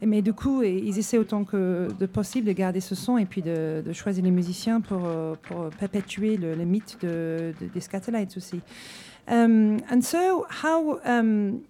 Mais 0.00 0.22
du 0.22 0.32
coup, 0.32 0.62
ils 0.62 0.98
essaient 0.98 1.18
autant 1.18 1.44
que 1.44 1.88
de 1.98 2.06
possible 2.06 2.46
de 2.46 2.52
garder 2.52 2.80
ce 2.80 2.94
son 2.94 3.18
et 3.18 3.26
puis 3.26 3.42
de, 3.42 3.82
choisir 3.92 4.24
les 4.24 4.30
musiciens 4.30 4.80
pour, 4.80 5.02
euh, 5.04 5.34
perpétuer 5.78 6.36
le, 6.36 6.54
mythe 6.64 6.98
de, 7.02 7.52
de- 7.60 7.66
des 7.66 7.80
Scatterlights 7.80 8.36
aussi. 8.36 8.60
Um, 9.28 9.78
and 9.90 10.02
so, 10.02 10.46
how 10.62 10.98
um, 11.04 11.60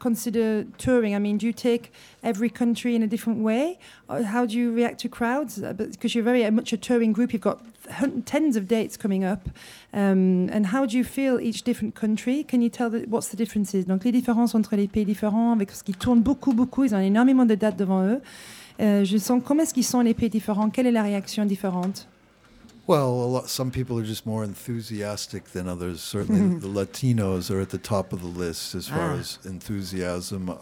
consider 0.00 0.64
touring? 0.78 1.14
I 1.14 1.18
mean, 1.18 1.38
do 1.38 1.46
you 1.46 1.52
take 1.52 1.92
every 2.22 2.50
country 2.50 2.94
in 2.94 3.02
a 3.02 3.06
different 3.06 3.40
way? 3.42 3.78
Or 4.08 4.22
how 4.22 4.46
do 4.46 4.56
you 4.56 4.72
react 4.72 5.00
to 5.00 5.08
crowds? 5.08 5.58
Uh, 5.62 5.72
Because 5.72 6.14
you're 6.14 6.24
very 6.24 6.44
uh, 6.44 6.50
much 6.50 6.72
a 6.72 6.76
touring 6.76 7.12
group, 7.12 7.32
you've 7.32 7.42
got 7.42 7.60
tens 8.24 8.56
of 8.56 8.66
dates 8.66 8.96
coming 8.96 9.24
up. 9.24 9.48
Um, 9.92 10.48
and 10.50 10.66
how 10.66 10.86
do 10.86 10.96
you 10.96 11.04
feel 11.04 11.38
each 11.40 11.62
different 11.62 11.94
country? 11.94 12.44
Can 12.44 12.60
you 12.62 12.68
tell 12.68 12.90
the, 12.90 13.06
what's 13.08 13.28
the 13.28 13.36
differences? 13.36 13.86
Donc, 13.86 14.04
les 14.04 14.12
différences 14.12 14.54
entre 14.54 14.76
les 14.76 14.88
pays 14.88 15.04
différents, 15.04 15.52
avec 15.52 15.70
ce 15.70 15.82
qui 15.82 15.92
tourne 15.92 16.20
beaucoup, 16.20 16.52
beaucoup, 16.52 16.84
ils 16.84 16.94
ont 16.94 17.00
énormément 17.00 17.46
de 17.46 17.54
dates 17.54 17.76
devant 17.76 18.04
eux. 18.04 18.20
Euh, 18.80 19.04
je 19.04 19.16
sens 19.16 19.40
comment 19.44 19.62
est-ce 19.62 19.72
qu'ils 19.72 19.84
sont 19.84 20.00
les 20.00 20.14
pays 20.14 20.28
différents? 20.28 20.68
Quelle 20.70 20.86
est 20.86 20.92
la 20.92 21.02
réaction 21.02 21.44
différente? 21.46 22.06
Well, 22.86 23.08
a 23.10 23.26
lot, 23.26 23.48
some 23.48 23.72
people 23.72 23.98
are 23.98 24.04
just 24.04 24.24
more 24.26 24.44
enthusiastic 24.44 25.46
than 25.46 25.66
others. 25.66 26.00
Certainly, 26.00 26.60
the 26.60 26.68
Latinos 26.68 27.50
are 27.50 27.60
at 27.60 27.70
the 27.70 27.78
top 27.78 28.12
of 28.12 28.20
the 28.20 28.28
list 28.28 28.76
as 28.76 28.86
far 28.88 29.10
Ah. 29.12 29.18
as 29.18 29.38
enthusiasm. 29.44 30.48
Uh, 30.50 30.54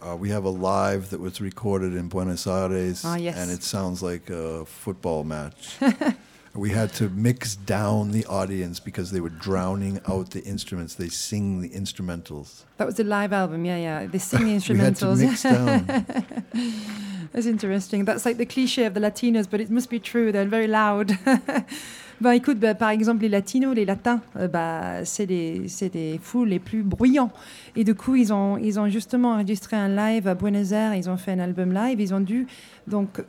uh, 0.00 0.16
we 0.16 0.28
have 0.28 0.44
a 0.44 0.48
live 0.50 1.10
that 1.10 1.18
was 1.20 1.40
recorded 1.40 1.94
in 1.94 2.08
Buenos 2.08 2.46
Aires, 2.46 3.02
Ah, 3.04 3.16
yes. 3.16 3.36
and 3.36 3.50
it 3.50 3.64
sounds 3.64 4.00
like 4.02 4.30
a 4.30 4.64
football 4.64 5.24
match. 5.24 5.76
we 6.54 6.70
had 6.70 6.92
to 6.94 7.08
mix 7.08 7.56
down 7.56 8.10
the 8.10 8.26
audience 8.26 8.78
because 8.78 9.10
they 9.10 9.20
were 9.20 9.30
drowning 9.30 10.00
out 10.06 10.30
the 10.30 10.42
instruments. 10.44 10.94
They 10.94 11.08
sing 11.08 11.62
the 11.62 11.70
instrumentals. 11.70 12.64
That 12.76 12.86
was 12.86 12.98
a 13.00 13.04
live 13.04 13.32
album, 13.32 13.64
yeah, 13.64 13.78
yeah. 13.78 14.06
They 14.06 14.18
sing 14.18 14.44
the 14.44 14.54
instrumentals. 14.54 15.18
We 15.18 15.26
had 15.26 15.36
to 15.36 15.36
mix 15.36 15.42
down. 15.42 16.06
That's 17.32 17.46
interesting. 17.46 18.04
That's 18.04 18.26
like 18.26 18.36
the 18.36 18.44
cliché 18.44 18.86
of 18.86 18.92
the 18.92 19.00
Latinos, 19.00 19.48
but 19.48 19.60
it 19.60 19.70
must 19.70 19.88
be 19.88 19.98
true. 19.98 20.32
They're 20.32 20.44
very 20.44 20.66
loud. 20.66 21.16
bah, 22.20 22.36
écoute, 22.36 22.60
bah, 22.60 22.74
par 22.74 22.90
exemple, 22.90 23.22
les 23.22 23.30
Latinos, 23.30 23.74
les 23.74 23.86
Latins, 23.86 24.20
euh, 24.36 24.48
bah, 24.48 25.06
c'est 25.06 25.24
des, 25.24 25.62
c'est 25.68 25.88
des 25.88 26.20
fous 26.22 26.44
les 26.44 26.58
plus 26.58 26.82
bruyants. 26.82 27.32
Et 27.74 27.84
du 27.84 27.94
coup, 27.94 28.16
ils 28.16 28.34
ont, 28.34 28.58
ils 28.58 28.78
ont 28.78 28.88
justement 28.90 29.32
enregistré 29.32 29.76
un 29.76 29.88
live 29.88 30.28
à 30.28 30.34
Buenos 30.34 30.72
Aires. 30.72 30.94
Ils 30.94 31.08
ont 31.08 31.16
fait 31.16 31.32
un 31.32 31.38
album 31.38 31.72
live. 31.72 31.98
Ils 31.98 32.12
ont 32.12 32.20
dû 32.20 32.46
donc 32.86 33.22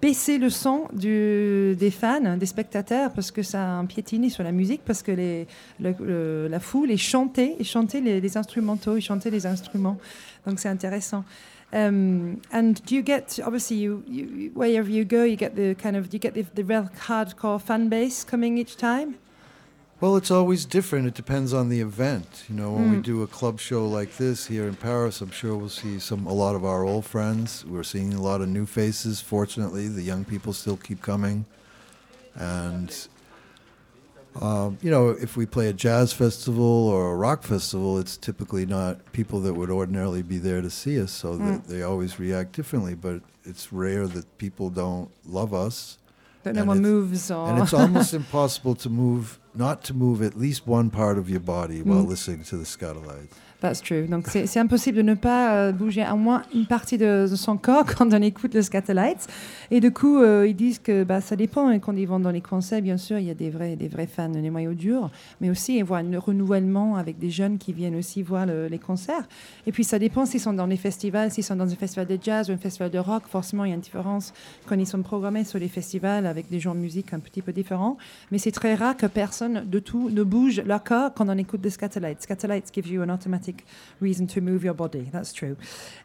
baisser 0.00 0.38
le 0.38 0.50
son 0.50 0.86
des 0.92 1.92
fans, 1.92 2.36
des 2.36 2.46
spectateurs, 2.46 3.12
parce 3.12 3.30
que 3.30 3.42
ça 3.42 3.76
a 3.76 3.80
empiétiné 3.80 4.28
sur 4.28 4.42
la 4.44 4.52
musique, 4.52 4.82
parce 4.84 5.02
que 5.02 5.46
la 5.80 6.60
foule, 6.60 6.90
ils 6.90 6.98
chantaient, 6.98 7.56
ils 7.58 7.66
chantaient 7.66 8.00
les, 8.00 8.36
instrumentaux, 8.36 8.96
ils 8.96 9.02
chantaient 9.02 9.30
les 9.30 9.46
instruments. 9.46 9.98
Donc 10.46 10.58
c'est 10.60 10.68
intéressant. 10.68 11.24
Um, 11.70 12.40
and 12.50 12.80
do 12.86 12.94
you 12.94 13.02
get 13.04 13.38
obviously 13.44 13.76
you, 13.76 14.02
wherever 14.54 14.88
you 14.88 15.04
go 15.04 15.24
you 15.24 15.36
get 15.36 15.54
the 15.54 15.74
kind 15.74 15.96
of 15.96 16.10
you 16.14 16.18
get 16.18 16.32
the 16.32 16.64
real 16.64 16.88
hardcore 17.06 17.60
fan 17.60 17.90
base 17.90 18.24
coming 18.24 18.56
each 18.56 18.78
time? 18.78 19.16
Well, 20.00 20.16
it's 20.16 20.30
always 20.30 20.64
different. 20.64 21.08
It 21.08 21.14
depends 21.14 21.52
on 21.52 21.70
the 21.70 21.80
event. 21.80 22.44
You 22.48 22.54
know, 22.54 22.72
when 22.72 22.90
we 22.90 22.96
Mm. 22.98 23.02
do 23.02 23.22
a 23.22 23.26
club 23.26 23.58
show 23.58 23.84
like 23.88 24.16
this 24.16 24.46
here 24.46 24.68
in 24.68 24.76
Paris, 24.76 25.20
I'm 25.20 25.32
sure 25.32 25.56
we'll 25.56 25.68
see 25.68 25.98
some 25.98 26.24
a 26.26 26.32
lot 26.32 26.54
of 26.54 26.64
our 26.64 26.84
old 26.84 27.04
friends. 27.04 27.64
We're 27.66 27.82
seeing 27.82 28.14
a 28.14 28.22
lot 28.22 28.40
of 28.40 28.48
new 28.48 28.64
faces. 28.64 29.20
Fortunately, 29.20 29.88
the 29.88 30.02
young 30.02 30.24
people 30.24 30.52
still 30.52 30.76
keep 30.76 31.02
coming, 31.02 31.46
and 32.36 32.94
um, 34.40 34.78
you 34.82 34.90
know, 34.90 35.08
if 35.08 35.36
we 35.36 35.46
play 35.46 35.66
a 35.66 35.72
jazz 35.72 36.12
festival 36.12 36.62
or 36.64 37.10
a 37.10 37.16
rock 37.16 37.42
festival, 37.42 37.98
it's 37.98 38.16
typically 38.16 38.64
not 38.66 39.00
people 39.12 39.40
that 39.40 39.54
would 39.54 39.70
ordinarily 39.70 40.22
be 40.22 40.38
there 40.38 40.62
to 40.62 40.70
see 40.70 41.00
us, 41.00 41.10
so 41.10 41.36
that 41.38 41.66
they 41.66 41.82
always 41.82 42.20
react 42.20 42.52
differently. 42.52 42.94
But 42.94 43.22
it's 43.44 43.72
rare 43.72 44.06
that 44.06 44.38
people 44.38 44.70
don't 44.70 45.10
love 45.26 45.52
us. 45.52 45.98
That 46.44 46.54
no 46.54 46.64
one 46.66 46.80
moves 46.80 47.32
or 47.32 47.48
And 47.50 47.58
it's 47.60 47.72
almost 47.74 48.14
impossible 48.22 48.76
to 48.76 48.88
move, 48.88 49.40
not 49.56 49.76
to 49.86 49.94
move 49.94 50.22
at 50.22 50.36
least 50.38 50.62
one 50.66 50.90
part 50.90 51.18
of 51.18 51.28
your 51.30 51.40
body 51.40 51.82
while 51.82 52.04
Mm. 52.04 52.08
listening 52.10 52.42
to 52.44 52.56
the 52.58 52.64
Scatolites. 52.66 53.34
That's 53.60 53.80
true. 53.82 54.06
Donc 54.06 54.28
c'est 54.28 54.60
impossible 54.60 54.98
de 54.98 55.02
ne 55.02 55.14
pas 55.14 55.52
euh, 55.56 55.72
bouger 55.72 56.02
à 56.02 56.14
moins 56.14 56.42
une 56.54 56.66
partie 56.66 56.96
de, 56.96 57.26
de 57.28 57.34
son 57.34 57.56
corps 57.56 57.84
quand 57.98 58.14
on 58.14 58.22
écoute 58.22 58.54
le 58.54 58.62
Scatolites. 58.62 59.26
Et 59.72 59.80
du 59.80 59.90
coup, 59.92 60.18
euh, 60.22 60.46
ils 60.46 60.54
disent 60.54 60.78
que 60.78 61.02
bah, 61.02 61.20
ça 61.20 61.34
dépend. 61.34 61.68
Et 61.72 61.80
quand 61.80 61.96
ils 61.96 62.06
vont 62.06 62.20
dans 62.20 62.30
les 62.30 62.40
concerts, 62.40 62.80
bien 62.82 62.96
sûr, 62.96 63.18
il 63.18 63.24
y 63.24 63.30
a 63.30 63.34
des 63.34 63.50
vrais, 63.50 63.74
des 63.74 63.88
vrais 63.88 64.06
fans 64.06 64.28
des 64.28 64.42
noyaux 64.48 64.74
durs, 64.74 65.10
mais 65.40 65.50
aussi 65.50 65.76
ils 65.76 65.82
voient 65.82 65.98
un 65.98 66.18
renouvellement 66.20 66.94
avec 66.98 67.18
des 67.18 67.30
jeunes 67.30 67.58
qui 67.58 67.72
viennent 67.72 67.96
aussi 67.96 68.22
voir 68.22 68.46
le- 68.46 68.68
les 68.68 68.78
concerts. 68.78 69.26
Et 69.66 69.72
puis 69.72 69.82
ça 69.82 69.98
dépend 69.98 70.24
s'ils 70.24 70.38
sont 70.38 70.52
dans 70.52 70.66
les 70.66 70.76
festivals, 70.76 71.32
s'ils 71.32 71.42
sont 71.42 71.56
dans 71.56 71.66
un 71.68 71.74
festival 71.76 72.06
de 72.06 72.16
jazz 72.22 72.48
ou 72.50 72.52
un 72.52 72.58
festival 72.58 72.90
de 72.92 72.98
rock. 73.00 73.24
Forcément, 73.28 73.64
il 73.64 73.70
y 73.70 73.72
a 73.72 73.74
une 73.74 73.80
différence 73.80 74.32
quand 74.66 74.76
ils 74.78 74.86
sont 74.86 75.02
programmés 75.02 75.42
sur 75.42 75.58
les 75.58 75.66
festivals 75.68 76.26
avec 76.26 76.48
des 76.48 76.60
genres 76.60 76.76
de 76.76 76.80
musique 76.80 77.12
un 77.12 77.18
petit 77.18 77.42
peu 77.42 77.52
différents. 77.52 77.98
Mais 78.30 78.38
c'est 78.38 78.52
très 78.52 78.76
rare 78.76 78.96
que 78.96 79.06
personne 79.06 79.37
de 79.42 79.78
tout 79.78 80.10
ne 80.10 80.22
bouge 80.22 80.60
leur 80.64 80.82
corps 80.84 81.12
quand 81.14 81.28
on 81.28 81.38
écoute 81.38 81.60
des 81.60 81.70
Scatolites. 81.70 82.22
Scatolites 82.22 82.72
give 82.72 82.86
you 82.88 83.02
an 83.02 83.08
automatic 83.10 83.64
reason 84.00 84.26
to 84.26 84.40
move 84.40 84.64
your 84.64 84.74
body. 84.74 85.04
That's 85.12 85.32
true. 85.32 85.56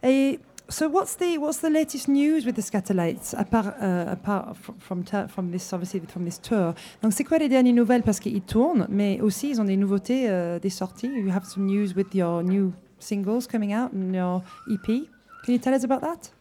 Et 0.04 0.40
so 0.70 0.88
what's 0.90 1.16
the 1.18 1.38
what's 1.38 1.60
the 1.60 1.70
latest 1.70 2.08
news 2.08 2.46
with 2.46 2.56
the 2.56 2.62
Scatolites 2.62 3.34
apart 3.38 3.76
uh, 3.82 4.12
apart 4.12 4.56
fr- 4.56 4.72
from 4.80 5.04
from 5.28 5.52
this 5.52 5.72
obviously 5.74 6.02
from 6.08 6.24
this 6.26 6.40
tour? 6.42 6.74
Donc 7.02 7.14
c'est 7.14 7.24
quoi 7.24 7.38
les 7.38 7.50
dernières 7.50 7.74
nouvelles 7.74 8.04
parce 8.04 8.20
qu'ils 8.20 8.42
tournent, 8.42 8.88
mais 8.90 9.20
aussi 9.22 9.50
ils 9.50 9.60
ont 9.62 9.66
des 9.66 9.78
nouveautés, 9.78 10.30
euh, 10.30 10.60
des 10.60 10.70
sorties. 10.70 11.08
You 11.08 11.30
have 11.32 11.44
some 11.46 11.66
news 11.66 11.94
with 11.96 12.14
your 12.14 12.44
new 12.44 12.72
singles 13.00 13.48
coming 13.48 13.74
out 13.74 13.92
and 13.94 14.14
your 14.14 14.42
EP. 14.72 15.10
Can 15.46 15.52
you 15.52 15.58
tell 15.60 15.74
us 15.74 15.84
about 15.84 16.00
that? 16.02 16.32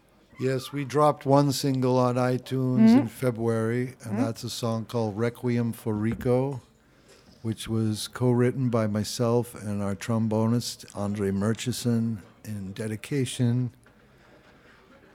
Yes, 0.41 0.73
we 0.73 0.85
dropped 0.85 1.27
one 1.27 1.53
single 1.53 1.99
on 1.99 2.15
iTunes 2.17 2.91
Mhm. 2.95 3.01
in 3.03 3.07
February, 3.09 3.95
and 4.05 4.15
Mhm. 4.19 4.25
that's 4.25 4.45
a 4.45 4.49
song 4.49 4.85
called 4.87 5.15
Requiem 5.17 5.73
for 5.73 5.93
Rico, 5.95 6.61
which 7.43 7.69
was 7.69 8.09
co 8.09 8.31
written 8.31 8.71
by 8.71 8.87
myself 8.87 9.55
and 9.55 9.83
our 9.83 9.95
trombonist, 9.95 10.85
Andre 10.95 11.31
Murchison, 11.31 12.23
in 12.45 12.73
dedication 12.73 13.71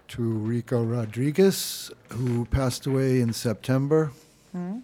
to 0.10 0.22
Rico 0.22 0.84
Rodriguez, 0.84 1.92
who 2.10 2.46
passed 2.46 2.86
away 2.86 3.20
in 3.20 3.34
September. 3.34 4.12
Mm. 4.56 4.82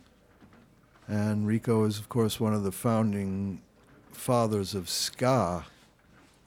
And 1.07 1.47
Rico 1.47 1.85
is, 1.85 1.99
of 1.99 2.09
course, 2.09 2.39
one 2.39 2.53
of 2.53 2.63
the 2.63 2.71
founding 2.71 3.61
fathers 4.11 4.73
of 4.73 4.89
ska, 4.89 5.65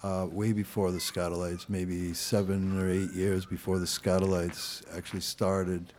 uh, 0.03 0.27
way 0.31 0.53
before 0.53 0.93
the 0.93 0.99
Scatolites, 0.99 1.69
maybe 1.69 2.15
seven 2.15 2.79
or 2.81 2.91
eight 2.91 3.13
years 3.13 3.45
before 3.45 3.79
the 3.79 3.87
Scatolites 3.87 4.83
actually 4.97 5.21
started. 5.21 5.93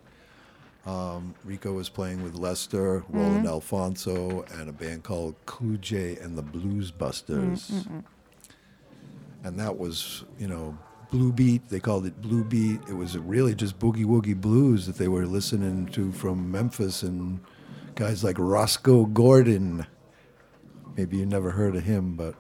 Um, 0.87 1.35
Rico 1.43 1.73
was 1.73 1.89
playing 1.89 2.23
with 2.23 2.35
Lester, 2.35 3.01
mm-hmm. 3.01 3.17
Roland 3.17 3.47
Alfonso, 3.47 4.45
and 4.53 4.69
a 4.69 4.71
band 4.71 5.03
called 5.03 5.35
Cluj 5.45 6.23
and 6.23 6.37
the 6.37 6.41
Blues 6.41 6.91
Busters. 6.91 7.69
Mm, 7.69 7.83
mm, 7.83 7.91
mm. 7.91 8.03
And 9.43 9.59
that 9.59 9.77
was, 9.77 10.23
you 10.39 10.47
know, 10.47 10.77
blue 11.11 11.33
beat. 11.33 11.67
They 11.67 11.81
called 11.81 12.05
it 12.05 12.21
blue 12.21 12.45
beat. 12.45 12.79
It 12.87 12.93
was 12.93 13.17
really 13.17 13.53
just 13.53 13.79
boogie 13.79 14.05
woogie 14.05 14.39
blues 14.39 14.85
that 14.87 14.95
they 14.97 15.09
were 15.09 15.25
listening 15.25 15.87
to 15.87 16.13
from 16.13 16.49
Memphis 16.51 17.03
and 17.03 17.41
guys 17.95 18.23
like 18.23 18.37
Roscoe 18.39 19.05
Gordon. 19.05 19.85
Maybe 20.95 21.17
you 21.17 21.25
never 21.25 21.51
heard 21.51 21.75
of 21.75 21.83
him, 21.83 22.15
but 22.15 22.35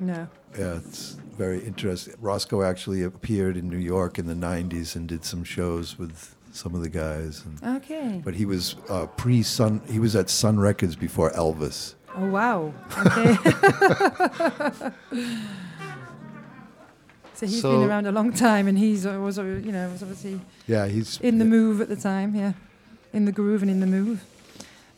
No. 0.00 0.26
yeah, 0.58 0.76
it's 0.78 1.12
very 1.36 1.60
interesting. 1.64 2.14
Roscoe 2.18 2.62
actually 2.62 3.02
appeared 3.02 3.56
in 3.58 3.68
New 3.68 3.76
York 3.78 4.18
in 4.18 4.26
the 4.26 4.34
'90s 4.34 4.96
and 4.96 5.06
did 5.06 5.24
some 5.24 5.44
shows 5.44 5.98
with 5.98 6.34
some 6.56 6.74
of 6.74 6.82
the 6.82 6.88
guys. 6.88 7.44
And, 7.44 7.76
Okay. 7.82 8.20
but 8.24 8.34
he 8.34 8.44
was 8.46 8.76
uh, 8.88 9.06
pre-Sun. 9.16 9.82
He 9.90 9.98
was 9.98 10.16
at 10.16 10.28
Sun 10.30 10.58
Records 10.58 10.96
before 10.96 11.30
Elvis. 11.32 11.94
Oh 12.16 12.26
wow. 12.30 12.72
Okay. 13.06 13.36
so 17.34 17.46
he's 17.46 17.60
So- 17.60 17.72
been 17.80 17.88
around 17.90 18.06
a 18.06 18.12
long 18.12 18.32
time, 18.32 18.66
and 18.68 18.78
he's 18.78 19.04
uh, 19.06 19.18
was 19.20 19.38
uh, 19.38 19.42
you 19.44 19.72
know 19.72 19.88
was 19.90 20.02
obviously 20.02 20.40
Yeah, 20.66 20.86
he's 20.88 21.20
in 21.20 21.38
the 21.38 21.44
move 21.44 21.80
at 21.80 21.88
the 21.88 21.96
time. 21.96 22.34
Yeah, 22.34 22.52
in 23.12 23.24
the 23.26 23.32
groove 23.32 23.62
and 23.62 23.70
in 23.70 23.80
the 23.80 23.86
move. 23.86 24.24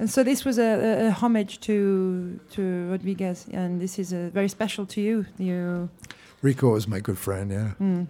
And 0.01 0.09
so 0.09 0.23
this 0.23 0.45
was 0.45 0.59
a, 0.59 0.63
a, 0.63 1.07
a 1.09 1.11
homage 1.11 1.59
to 1.61 2.39
to 2.53 2.89
Rodriguez, 2.91 3.47
and 3.53 3.81
this 3.81 3.99
is 3.99 4.13
uh, 4.13 4.31
very 4.33 4.49
special 4.49 4.87
to 4.87 5.01
you. 5.01 5.27
You. 5.39 5.89
Rico 6.43 6.77
is 6.77 6.87
my 6.87 7.01
good 7.01 7.19
friend. 7.19 7.51
Yeah. 7.51 7.71
Hmm. 7.79 8.05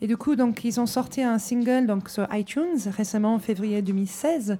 Et 0.00 0.06
du 0.06 0.16
coup, 0.16 0.36
donc, 0.36 0.64
ils 0.64 0.78
ont 0.80 0.86
sorti 0.86 1.22
un 1.22 1.38
single 1.38 1.86
donc, 1.86 2.08
sur 2.08 2.26
iTunes 2.32 2.78
récemment 2.96 3.34
en 3.34 3.38
février 3.38 3.82
2016 3.82 4.56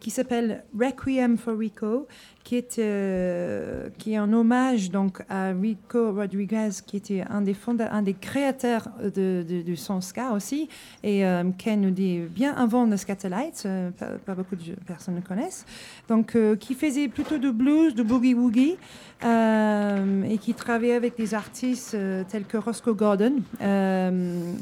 qui 0.00 0.10
s'appelle 0.10 0.64
Requiem 0.78 1.36
for 1.36 1.56
Rico, 1.56 2.08
qui 2.42 2.56
est, 2.56 2.78
euh, 2.78 3.88
qui 3.98 4.14
est 4.14 4.16
un 4.16 4.32
hommage 4.32 4.90
donc, 4.90 5.22
à 5.28 5.52
Rico 5.52 6.12
Rodriguez, 6.12 6.70
qui 6.86 6.96
était 6.96 7.22
un 7.28 7.42
des, 7.42 7.54
un 7.78 8.02
des 8.02 8.14
créateurs 8.14 8.88
de, 9.02 9.44
du 9.62 9.76
son 9.76 10.00
ska 10.00 10.32
aussi, 10.32 10.68
et 11.02 11.24
euh, 11.24 11.44
Ken 11.58 11.80
nous 11.80 11.90
dit 11.90 12.20
bien 12.30 12.54
avant 12.54 12.86
le 12.86 12.96
Scatolites, 12.96 13.64
euh, 13.66 13.90
pas, 14.24 14.34
beaucoup 14.34 14.56
de 14.56 14.74
personnes 14.86 15.16
le 15.16 15.20
connaissent, 15.20 15.66
donc 16.08 16.34
euh, 16.34 16.56
qui 16.56 16.74
faisait 16.74 17.08
plutôt 17.08 17.38
de 17.38 17.50
blues, 17.50 17.94
de 17.94 18.02
boogie-woogie, 18.02 18.76
euh, 19.22 20.22
et 20.24 20.38
qui 20.38 20.54
travaillait 20.54 20.94
avec 20.94 21.16
des 21.18 21.34
artistes 21.34 21.96
tels 22.30 22.46
que 22.46 22.56
Roscoe 22.56 22.94
Gordon. 22.96 23.34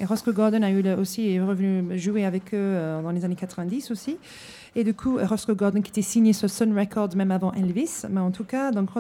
Roscoe 0.09 0.33
Gordon 0.33 0.63
a 0.63 0.71
eu 0.71 0.83
aussi 0.95 1.31
est 1.35 1.41
revenu 1.41 1.97
jouer 1.97 2.25
avec 2.25 2.53
eux 2.55 3.01
dans 3.03 3.11
les 3.13 3.25
années 3.25 3.37
90 3.37 3.93
aussi. 3.93 4.19
Et 4.79 4.85
du 4.85 4.95
coup, 4.95 5.19
Roscoe 5.21 5.57
Gordon 5.57 5.83
qui 5.83 5.91
était 5.91 6.03
signé 6.03 6.33
sur 6.33 6.49
Sun 6.49 6.73
Records 6.79 7.17
même 7.17 7.33
avant 7.33 7.53
Elvis. 7.53 8.03
Mais 8.09 8.21
en 8.21 8.31
tout 8.31 8.45
cas, 8.45 8.71
donc 8.71 8.91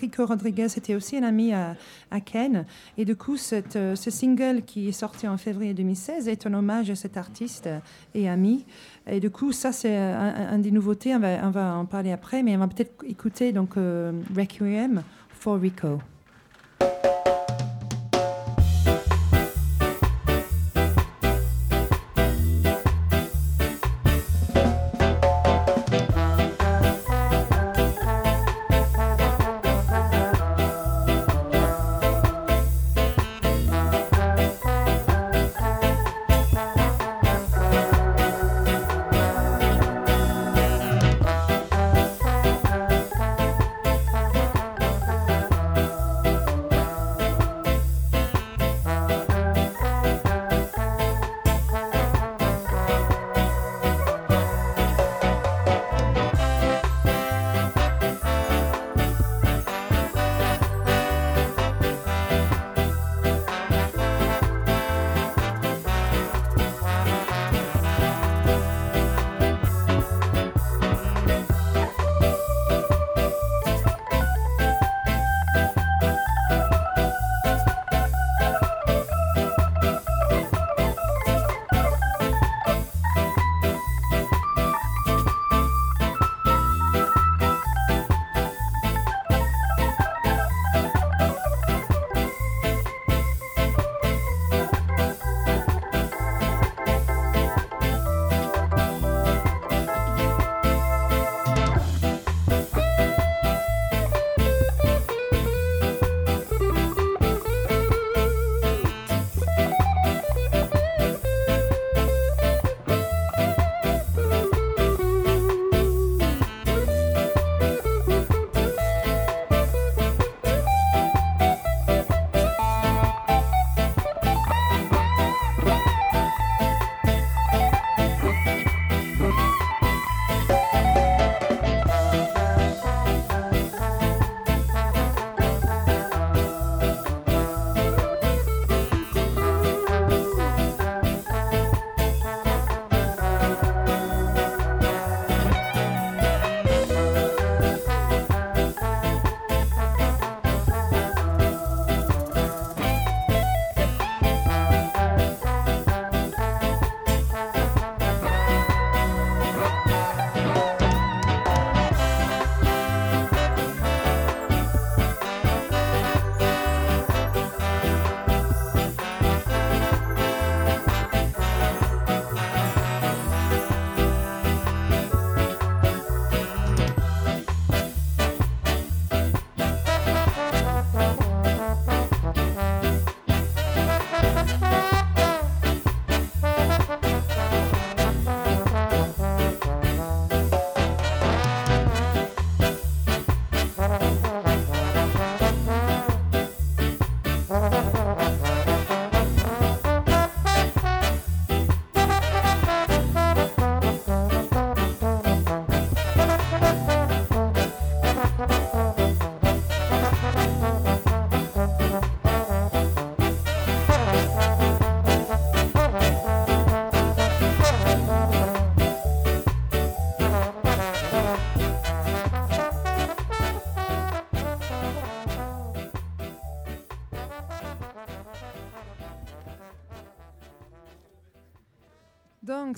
Rico 0.00 0.24
Rodriguez 0.24 0.68
était 0.78 0.94
aussi 0.94 1.18
un 1.18 1.24
ami 1.24 1.52
à, 1.52 1.76
Ken. 2.24 2.64
Et 2.96 3.04
du 3.04 3.16
coup, 3.16 3.36
euh, 3.52 3.94
ce 3.94 4.10
single 4.10 4.62
qui 4.62 4.88
est 4.88 4.92
sorti 4.92 5.28
en 5.28 5.36
février 5.36 5.74
2016 5.74 6.28
est 6.28 6.46
un 6.46 6.54
hommage 6.54 6.88
à 6.88 6.94
cet 6.94 7.18
artiste 7.18 7.68
et 8.14 8.30
ami. 8.30 8.64
Et 9.06 9.20
du 9.20 9.28
coup, 9.28 9.52
ça, 9.52 9.72
c'est 9.72 9.94
un, 9.94 10.58
des 10.58 10.70
nouveautés. 10.70 11.14
On 11.14 11.20
va, 11.20 11.46
on 11.46 11.50
va 11.50 11.74
en 11.74 11.84
parler 11.84 12.12
après, 12.12 12.42
mais 12.42 12.56
on 12.56 12.60
va 12.60 12.68
peut-être 12.68 13.04
écouter 13.04 13.52
donc 13.52 13.76
euh, 13.76 14.12
Requiem 14.34 15.02
for 15.28 15.60
Rico. 15.60 15.98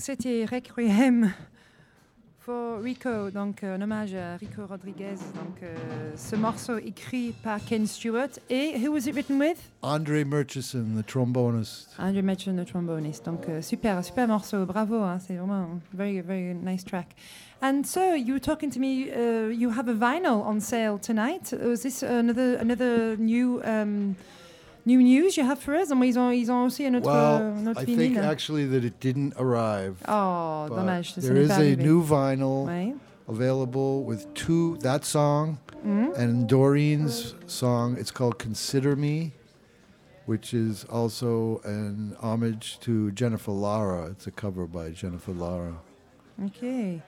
C'était 0.09 0.43
Requiem 0.43 1.31
for 2.39 2.81
Rico, 2.81 3.29
donc 3.29 3.63
euh, 3.63 3.75
un 3.75 3.81
hommage 3.83 4.15
à 4.15 4.37
Rico 4.37 4.65
Rodriguez. 4.67 5.17
Donc 5.35 5.61
euh, 5.61 5.75
ce 6.15 6.35
morceau 6.35 6.79
écrit 6.79 7.31
par 7.43 7.63
Ken 7.63 7.85
Stewart. 7.85 8.29
Et 8.49 8.73
who 8.79 8.91
was 8.91 9.07
it 9.07 9.13
written 9.13 9.37
with? 9.37 9.59
Andre 9.83 10.23
Murchison, 10.25 10.95
the 10.97 11.05
trombonist. 11.05 11.89
Andrew 11.99 12.23
Metron, 12.23 12.53
le 12.53 12.65
tromboniste. 12.65 13.23
Donc 13.25 13.47
euh, 13.47 13.61
super, 13.61 14.03
super 14.03 14.27
morceau. 14.27 14.65
Bravo, 14.65 14.95
hein, 14.95 15.19
c'est 15.19 15.35
vraiment 15.35 15.79
very, 15.93 16.21
very 16.21 16.55
nice 16.55 16.83
track. 16.83 17.09
And 17.61 17.83
so 17.83 18.15
you 18.15 18.33
were 18.33 18.41
talking 18.41 18.71
to 18.71 18.79
me. 18.79 19.11
Uh, 19.11 19.51
you 19.51 19.69
have 19.69 19.89
a 19.89 19.93
vinyl 19.93 20.43
on 20.43 20.59
sale 20.59 20.97
tonight. 20.97 21.53
Was 21.63 21.83
this 21.83 22.01
another 22.01 22.57
another 22.59 23.15
new? 23.17 23.61
Um, 23.63 24.15
New 24.89 25.03
news 25.03 25.37
you 25.37 25.43
have 25.45 25.59
for 25.59 25.75
us? 25.75 25.89
ils 25.91 26.17
ont, 26.17 26.31
ils 26.31 26.49
ont 26.49 26.65
aussi 26.65 26.83
un 26.87 26.95
autre, 26.95 27.05
Well, 27.05 27.67
autre 27.69 27.81
I 27.81 27.85
vinyle. 27.85 27.95
think 27.97 28.17
actually 28.17 28.65
that 28.65 28.83
it 28.83 28.99
didn't 28.99 29.33
arrive. 29.37 29.97
Oh, 30.07 30.65
dommage. 30.67 31.13
There 31.13 31.37
is 31.37 31.51
a 31.51 31.75
new 31.75 32.01
vinyl 32.03 32.65
Ouais. 32.65 32.95
available 33.27 34.03
with 34.03 34.25
two 34.33 34.77
that 34.81 35.05
song 35.05 35.59
Mhm. 35.85 36.17
and 36.17 36.47
Doreen's 36.47 37.35
song. 37.45 37.97
It's 37.99 38.09
called 38.09 38.39
"Consider 38.39 38.95
Me," 38.95 39.33
which 40.25 40.55
is 40.55 40.85
also 40.89 41.61
an 41.65 42.15
homage 42.19 42.79
to 42.79 43.11
Jennifer 43.11 43.51
Lara. 43.51 44.07
It's 44.09 44.25
a 44.25 44.31
cover 44.31 44.65
by 44.65 44.89
Jennifer 44.89 45.33
Lara. 45.33 45.75
Ok. 46.43 46.99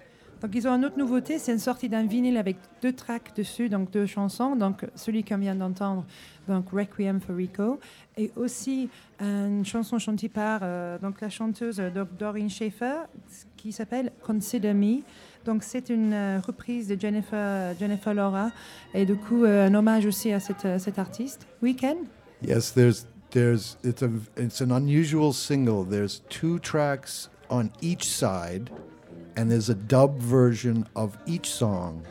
Donc 0.41 0.55
ils 0.55 0.67
ont 0.67 0.71
une 0.75 0.85
autre 0.85 0.97
nouveauté, 0.97 1.37
c'est 1.37 1.51
une 1.51 1.59
sortie 1.59 1.87
d'un 1.87 2.05
vinyle 2.07 2.35
avec 2.37 2.57
deux 2.81 2.93
tracks 2.93 3.35
dessus, 3.35 3.69
donc 3.69 3.91
deux 3.91 4.07
chansons. 4.07 4.55
Donc 4.55 4.87
celui 4.95 5.23
qu'on 5.23 5.37
vient 5.37 5.53
d'entendre, 5.53 6.03
donc 6.47 6.71
Requiem 6.71 7.21
for 7.21 7.35
Rico, 7.35 7.79
et 8.17 8.31
aussi 8.35 8.89
une 9.19 9.63
chanson 9.65 9.99
chantée 9.99 10.29
par 10.29 10.61
euh, 10.63 10.97
donc 10.97 11.21
la 11.21 11.29
chanteuse 11.29 11.77
Dor- 11.93 12.07
Doreen 12.17 12.49
Schaefer 12.49 13.03
qui 13.55 13.71
s'appelle 13.71 14.11
Consider 14.25 14.73
Me. 14.73 15.01
Donc 15.45 15.63
c'est 15.63 15.89
une 15.89 16.13
euh, 16.13 16.39
reprise 16.39 16.87
de 16.87 16.99
Jennifer 16.99 17.75
Jennifer 17.79 18.13
Laura 18.13 18.49
et 18.95 19.05
du 19.05 19.15
coup 19.15 19.43
euh, 19.43 19.67
un 19.67 19.73
hommage 19.75 20.07
aussi 20.07 20.31
à 20.33 20.39
cette, 20.39 20.65
euh, 20.65 20.79
cet 20.79 20.97
artiste. 20.97 21.45
Weekend. 21.61 21.97
Yes, 22.43 22.73
there's 22.73 23.05
there's 23.29 23.77
it's 23.83 24.01
a 24.01 24.09
it's 24.37 24.59
an 24.61 24.71
unusual 24.71 25.33
single. 25.33 25.85
There's 25.87 26.23
two 26.29 26.57
tracks 26.57 27.29
on 27.49 27.69
each 27.81 28.05
side, 28.05 28.71
and 29.37 29.49
there's 29.49 29.69
a 29.69 29.75
dub 29.75 30.19
version 30.19 30.85
of 30.95 31.17
each 31.25 31.49
song. 31.49 32.01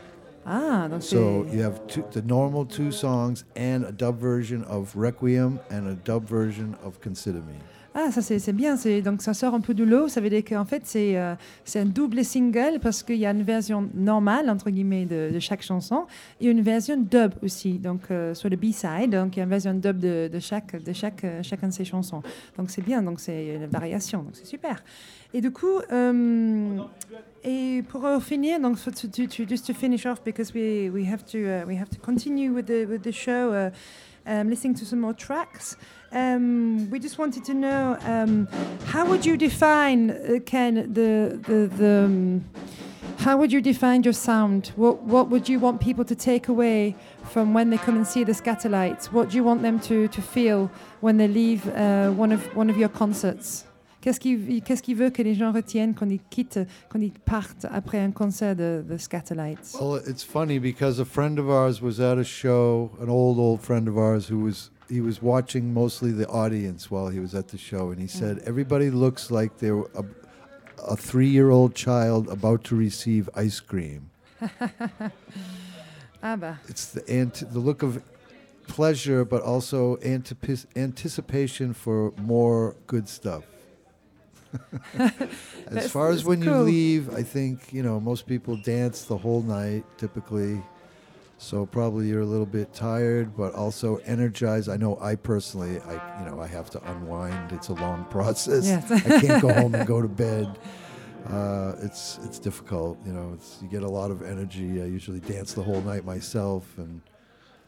Ah, 0.45 0.87
donc 0.89 1.03
So 1.03 1.45
you 1.51 1.61
have 1.63 1.85
two, 1.87 2.03
the 2.11 2.21
normal 2.21 2.65
two 2.65 2.91
songs 2.91 3.45
and 3.55 3.83
a 3.85 3.91
dub 3.91 4.19
version 4.19 4.63
of 4.63 4.95
Requiem 4.95 5.59
and 5.69 5.87
a 5.87 5.95
dub 6.03 6.27
version 6.27 6.75
of 6.83 6.99
Consider 6.99 7.39
Me. 7.39 7.53
Ah, 7.93 8.09
ça 8.09 8.21
c'est 8.21 8.53
bien. 8.53 8.77
Donc 9.03 9.21
ça 9.21 9.33
sort 9.33 9.53
un 9.53 9.59
peu 9.59 9.73
du 9.73 9.85
lot. 9.85 10.07
Ça 10.07 10.21
veut 10.21 10.29
dire 10.29 10.45
qu'en 10.45 10.63
fait 10.63 10.83
c'est 10.85 11.17
euh, 11.17 11.35
un 11.75 11.85
double 11.85 12.23
single 12.23 12.79
parce 12.81 13.03
qu'il 13.03 13.17
y 13.17 13.25
a 13.25 13.31
une 13.31 13.43
version 13.43 13.89
normale 13.93 14.49
entre 14.49 14.69
guillemets 14.69 15.05
de, 15.05 15.29
de 15.33 15.39
chaque 15.39 15.61
chanson 15.61 16.05
et 16.39 16.47
une 16.47 16.61
version 16.61 16.95
dub 16.95 17.33
aussi. 17.43 17.73
Donc 17.73 18.03
euh, 18.09 18.33
sur 18.33 18.49
le 18.49 18.55
B-side, 18.55 19.11
donc 19.11 19.35
il 19.35 19.39
y 19.39 19.41
a 19.41 19.43
une 19.43 19.49
version 19.49 19.73
dub 19.73 19.99
de, 19.99 20.29
de 20.31 20.39
chaque 20.39 20.81
de 20.81 20.93
chaque 20.93 21.23
euh, 21.25 21.43
chacun 21.43 21.67
de 21.67 21.73
ces 21.73 21.83
chansons. 21.83 22.23
Donc 22.57 22.69
c'est 22.69 22.81
bien. 22.81 23.01
Donc 23.03 23.19
c'est 23.19 23.55
une 23.55 23.65
variation. 23.67 24.23
Donc 24.23 24.31
c'est 24.33 24.47
super. 24.47 24.81
Et 25.33 25.41
du 25.41 25.51
coup. 25.51 25.79
euh, 25.91 26.77
et 27.43 27.83
pour 27.87 28.21
finir, 28.21 28.59
donc 28.59 28.77
so 28.77 28.91
to, 28.91 29.07
to, 29.07 29.25
to- 29.27 29.45
just 29.45 29.65
to 29.65 29.73
finish 29.73 30.05
off 30.05 30.21
because 30.23 30.53
we 30.53 30.89
we 30.91 31.03
have 31.05 31.23
to 31.25 31.37
uh, 31.39 31.65
we 31.65 31.75
have 31.75 31.89
to 31.89 31.97
continue 31.99 32.53
with 32.53 32.67
the 32.67 32.85
with 32.85 33.01
the 33.03 33.11
show, 33.11 33.51
uh, 33.53 33.71
um, 34.27 34.49
listening 34.49 34.75
to 34.75 34.85
some 34.85 34.99
more 34.99 35.13
tracks. 35.15 35.75
Um, 36.11 36.89
we 36.91 36.99
just 36.99 37.17
wanted 37.17 37.43
to 37.45 37.53
know 37.53 37.97
um, 38.05 38.47
how 38.85 39.05
would 39.07 39.25
you 39.25 39.37
define, 39.37 40.11
uh, 40.11 40.39
Ken, 40.45 40.75
the 40.93 41.39
the, 41.47 41.67
the 41.77 42.03
um, 42.05 42.43
how 43.19 43.37
would 43.37 43.51
you 43.53 43.61
define 43.61 44.03
your 44.03 44.13
sound? 44.13 44.71
What 44.75 45.01
what 45.03 45.29
would 45.29 45.47
you 45.49 45.59
want 45.59 45.79
people 45.79 46.03
to 46.05 46.15
take 46.15 46.49
away 46.49 46.95
from 47.31 47.53
when 47.53 47.69
they 47.69 47.77
come 47.77 47.95
and 47.95 48.05
see 48.05 48.23
the 48.25 48.33
Scatterlights? 48.33 49.11
What 49.13 49.29
do 49.29 49.37
you 49.37 49.43
want 49.45 49.61
them 49.61 49.79
to, 49.81 50.07
to 50.09 50.21
feel 50.21 50.69
when 50.99 51.17
they 51.17 51.27
leave 51.29 51.65
uh, 51.69 52.11
one 52.11 52.31
of 52.33 52.41
one 52.55 52.69
of 52.69 52.77
your 52.77 52.89
concerts? 52.89 53.65
Qu'est-ce 54.01 54.19
qu'il 54.19 54.61
qu'est-ce 54.63 54.81
qu'il 54.81 54.95
veut 54.97 55.11
que 55.11 55.21
les 55.21 55.35
gens 55.35 55.51
retiennent 55.51 55.93
quand 55.93 56.09
ils 56.09 56.19
quittent, 56.29 56.59
quand 56.89 56.99
ils 56.99 57.11
partent 57.11 57.67
après 57.71 57.99
un 57.99 58.11
concert 58.11 58.55
de, 58.55 58.83
de 58.87 58.97
Scatterlights? 58.97 59.75
Well, 59.79 60.01
it's 60.07 60.23
funny 60.23 60.57
because 60.59 60.99
a 60.99 61.05
friend 61.05 61.37
of 61.37 61.47
ours 61.49 61.81
was 61.81 61.99
at 61.99 62.17
a 62.17 62.23
show, 62.23 62.91
an 62.99 63.09
old 63.09 63.37
old 63.37 63.61
friend 63.61 63.87
of 63.87 63.97
ours 63.97 64.27
who 64.31 64.39
was 64.39 64.71
he 64.89 64.99
was 65.01 65.21
watching 65.21 65.71
mostly 65.73 66.11
the 66.11 66.27
audience 66.27 66.89
while 66.89 67.09
he 67.09 67.19
was 67.19 67.33
at 67.35 67.49
the 67.49 67.57
show, 67.57 67.91
and 67.91 67.99
he 68.01 68.07
said 68.07 68.39
everybody 68.45 68.89
looks 68.89 69.29
like 69.29 69.59
they're 69.59 69.85
a, 69.95 70.03
a 70.89 70.95
three-year-old 70.97 71.75
child 71.75 72.27
about 72.27 72.63
to 72.65 72.75
receive 72.75 73.29
ice 73.35 73.59
cream. 73.61 74.09
Ah 76.23 76.35
bah, 76.35 76.55
It's 76.67 76.85
the 76.91 77.01
ant- 77.09 77.51
the 77.51 77.59
look 77.59 77.81
of 77.81 78.01
pleasure, 78.67 79.25
but 79.25 79.41
also 79.41 79.97
anticipation 80.75 81.73
for 81.73 82.13
more 82.21 82.75
good 82.85 83.09
stuff. 83.09 83.43
as 85.67 85.91
far 85.91 86.11
as 86.11 86.23
when 86.25 86.41
you 86.41 86.53
leave, 86.57 87.13
I 87.13 87.23
think 87.23 87.73
you 87.73 87.83
know 87.83 87.99
most 87.99 88.27
people 88.27 88.57
dance 88.57 89.03
the 89.03 89.17
whole 89.17 89.41
night 89.41 89.83
typically. 89.97 90.61
So 91.37 91.65
probably 91.65 92.07
you're 92.07 92.21
a 92.21 92.25
little 92.25 92.45
bit 92.45 92.71
tired, 92.71 93.35
but 93.35 93.55
also 93.55 93.95
energized. 94.05 94.69
I 94.69 94.77
know 94.77 94.99
I 95.01 95.15
personally, 95.15 95.79
I 95.79 96.19
you 96.19 96.29
know 96.29 96.39
I 96.39 96.47
have 96.47 96.69
to 96.71 96.91
unwind. 96.91 97.51
It's 97.51 97.69
a 97.69 97.73
long 97.73 98.05
process. 98.09 98.65
Yes. 98.65 98.91
I 98.91 99.19
can't 99.19 99.41
go 99.41 99.51
home 99.51 99.73
and 99.73 99.87
go 99.87 100.01
to 100.01 100.07
bed. 100.27 100.59
Uh, 101.27 101.75
it's 101.81 102.19
it's 102.23 102.39
difficult, 102.39 102.97
you 103.05 103.13
know. 103.13 103.31
It's, 103.33 103.59
you 103.61 103.67
get 103.67 103.83
a 103.83 103.89
lot 103.89 104.11
of 104.11 104.21
energy. 104.21 104.81
I 104.81 104.85
usually 104.85 105.19
dance 105.19 105.53
the 105.53 105.63
whole 105.63 105.81
night 105.81 106.05
myself, 106.05 106.77
and 106.77 107.01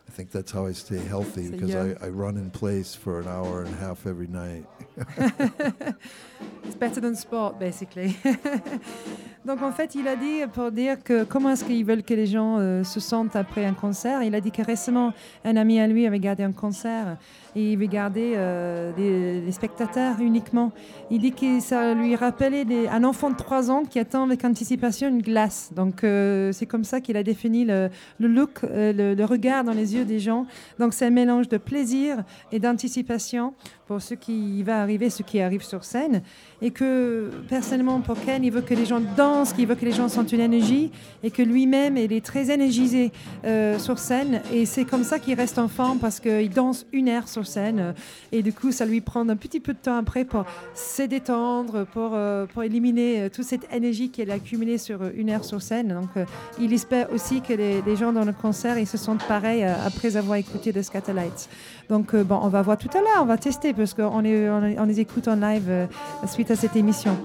I 0.08 0.12
think 0.12 0.32
that's 0.32 0.52
how 0.52 0.68
I 0.68 0.74
stay 0.74 1.00
healthy 1.00 1.50
because 1.50 1.76
I, 1.76 1.96
I 2.06 2.10
run 2.10 2.38
in 2.38 2.52
place 2.52 2.94
for 2.94 3.20
an 3.20 3.28
hour 3.28 3.64
and 3.64 3.74
a 3.74 3.78
half 3.78 4.06
every 4.06 4.28
night. 4.28 4.66
It's 6.66 6.76
better 6.76 7.02
than 7.02 7.16
sport, 7.16 7.60
basically. 7.60 8.18
Donc 9.46 9.62
en 9.62 9.72
fait, 9.74 9.96
il 9.96 10.08
a 10.08 10.16
dit 10.16 10.42
pour 10.54 10.72
dire 10.72 11.04
que 11.04 11.26
comment 11.26 11.50
est-ce 11.50 11.66
qu'ils 11.66 11.84
veulent 11.84 12.04
que 12.04 12.14
les 12.14 12.28
gens 12.28 12.60
euh, 12.60 12.84
se 12.84 13.02
sentent 13.02 13.36
après 13.36 13.66
un 13.66 13.74
concert. 13.74 14.24
Il 14.24 14.36
a 14.36 14.42
dit 14.42 14.52
que 14.52 14.62
récemment, 14.62 15.14
un 15.44 15.58
ami 15.58 15.82
à 15.82 15.88
lui 15.88 16.08
avait 16.08 16.20
gardé 16.20 16.44
un 16.44 16.54
concert 16.54 17.18
et 17.56 17.74
il 17.74 17.80
regardait 17.80 18.34
euh, 18.36 18.92
les, 18.98 19.52
spectateurs 19.52 20.20
uniquement. 20.20 20.72
Il 21.12 21.22
dit 21.22 21.32
que 21.32 21.60
ça 21.60 21.94
lui 21.94 22.16
rappelait 22.16 22.66
un 22.90 23.04
enfant 23.04 23.30
de 23.30 23.36
3 23.36 23.70
ans 23.70 23.84
qui 23.84 24.00
attend 24.00 24.24
avec 24.24 24.44
anticipation 24.44 25.08
une 25.10 25.22
glace. 25.22 25.72
Donc 25.76 26.04
euh, 26.04 26.52
c'est 26.52 26.66
comme 26.66 26.84
ça 26.84 27.02
qu'il 27.02 27.18
a 27.18 27.24
défini 27.24 27.66
le, 27.66 27.90
le 28.20 28.28
look, 28.28 28.64
euh, 28.64 28.92
le, 28.94 29.14
le 29.14 29.26
regard 29.26 29.64
dans 29.64 29.74
les 29.74 29.96
yeux 29.96 30.06
des 30.06 30.20
gens. 30.20 30.48
Donc 30.80 30.94
c'est 30.94 31.06
un 31.06 31.12
mélange 31.12 31.48
de 31.50 31.58
plaisir 31.58 32.24
et 32.52 32.60
d'anticipation 32.60 33.54
pour 33.88 34.02
ce 34.02 34.14
qui 34.14 34.64
va 34.64 34.82
arriver, 34.82 35.10
ce 35.10 35.24
qui 35.24 35.40
arrive 35.40 35.64
sur 35.64 35.84
scène. 35.84 36.22
Et 36.62 36.72
que 36.72 37.30
personnellement, 37.50 38.00
pour 38.02 38.20
Ken, 38.24 38.44
il 38.44 38.52
veut 38.52 38.62
que 38.62 38.74
les 38.74 38.86
gens 38.86 39.02
dansent, 39.16 39.33
qu'il 39.54 39.68
veut 39.68 39.76
que 39.76 39.86
les 39.86 39.92
gens 39.92 40.08
sentent 40.08 40.32
une 40.32 40.40
énergie 40.40 40.92
et 41.24 41.32
que 41.32 41.42
lui-même, 41.42 41.98
il 41.98 42.14
est 42.14 42.24
très 42.24 42.52
énergisé 42.52 43.12
euh, 43.46 43.80
sur 43.80 44.00
scène. 44.00 44.42
Et 44.54 44.66
c'est 44.66 44.86
comme 44.86 45.04
ça 45.04 45.20
qu'il 45.20 45.36
reste 45.36 45.58
en 45.58 45.68
forme 45.68 46.00
parce 46.00 46.20
qu'il 46.20 46.50
danse 46.50 46.86
une 46.92 47.10
heure 47.10 47.28
sur 47.28 47.48
scène. 47.48 47.94
Et 48.32 48.44
du 48.44 48.54
coup, 48.54 48.72
ça 48.72 48.86
lui 48.86 49.02
prend 49.02 49.28
un 49.28 49.36
petit 49.36 49.60
peu 49.60 49.74
de 49.74 49.80
temps 49.80 49.98
après 49.98 50.24
pour 50.26 50.46
se 50.76 51.04
détendre, 51.04 51.86
pour, 51.86 52.12
euh, 52.14 52.46
pour 52.46 52.64
éliminer 52.64 53.22
euh, 53.22 53.30
toute 53.30 53.46
cette 53.46 53.72
énergie 53.74 54.10
qu'elle 54.10 54.32
a 54.32 54.36
accumulée 54.36 54.78
sur 54.78 55.00
une 55.16 55.30
heure 55.30 55.44
sur 55.44 55.62
scène. 55.62 55.90
Donc, 55.90 56.26
il 56.60 56.74
espère 56.74 57.12
aussi 57.12 57.42
que 57.42 57.54
les, 57.54 57.96
gens 57.96 58.14
dans 58.14 58.26
le 58.26 58.34
concert, 58.34 58.78
ils 58.78 58.88
se 58.88 58.98
sentent 58.98 59.24
pareil 59.28 59.64
euh, 59.64 59.74
après 59.86 60.16
avoir 60.18 60.38
écouté 60.38 60.74
The 60.74 60.82
Scatterlights. 60.82 61.50
Donc, 61.90 62.16
bon, 62.16 62.40
on 62.42 62.50
va 62.50 62.62
voir 62.62 62.78
tout 62.78 62.90
à 62.94 63.02
l'heure, 63.02 63.22
on 63.22 63.26
va 63.26 63.38
tester 63.38 63.74
parce 63.74 63.94
qu'on 63.94 64.20
les 64.22 65.00
écoute 65.00 65.28
en 65.28 65.36
live 65.36 65.88
suite 66.28 66.50
à 66.52 66.56
cette 66.56 66.76
émission. 66.76 67.18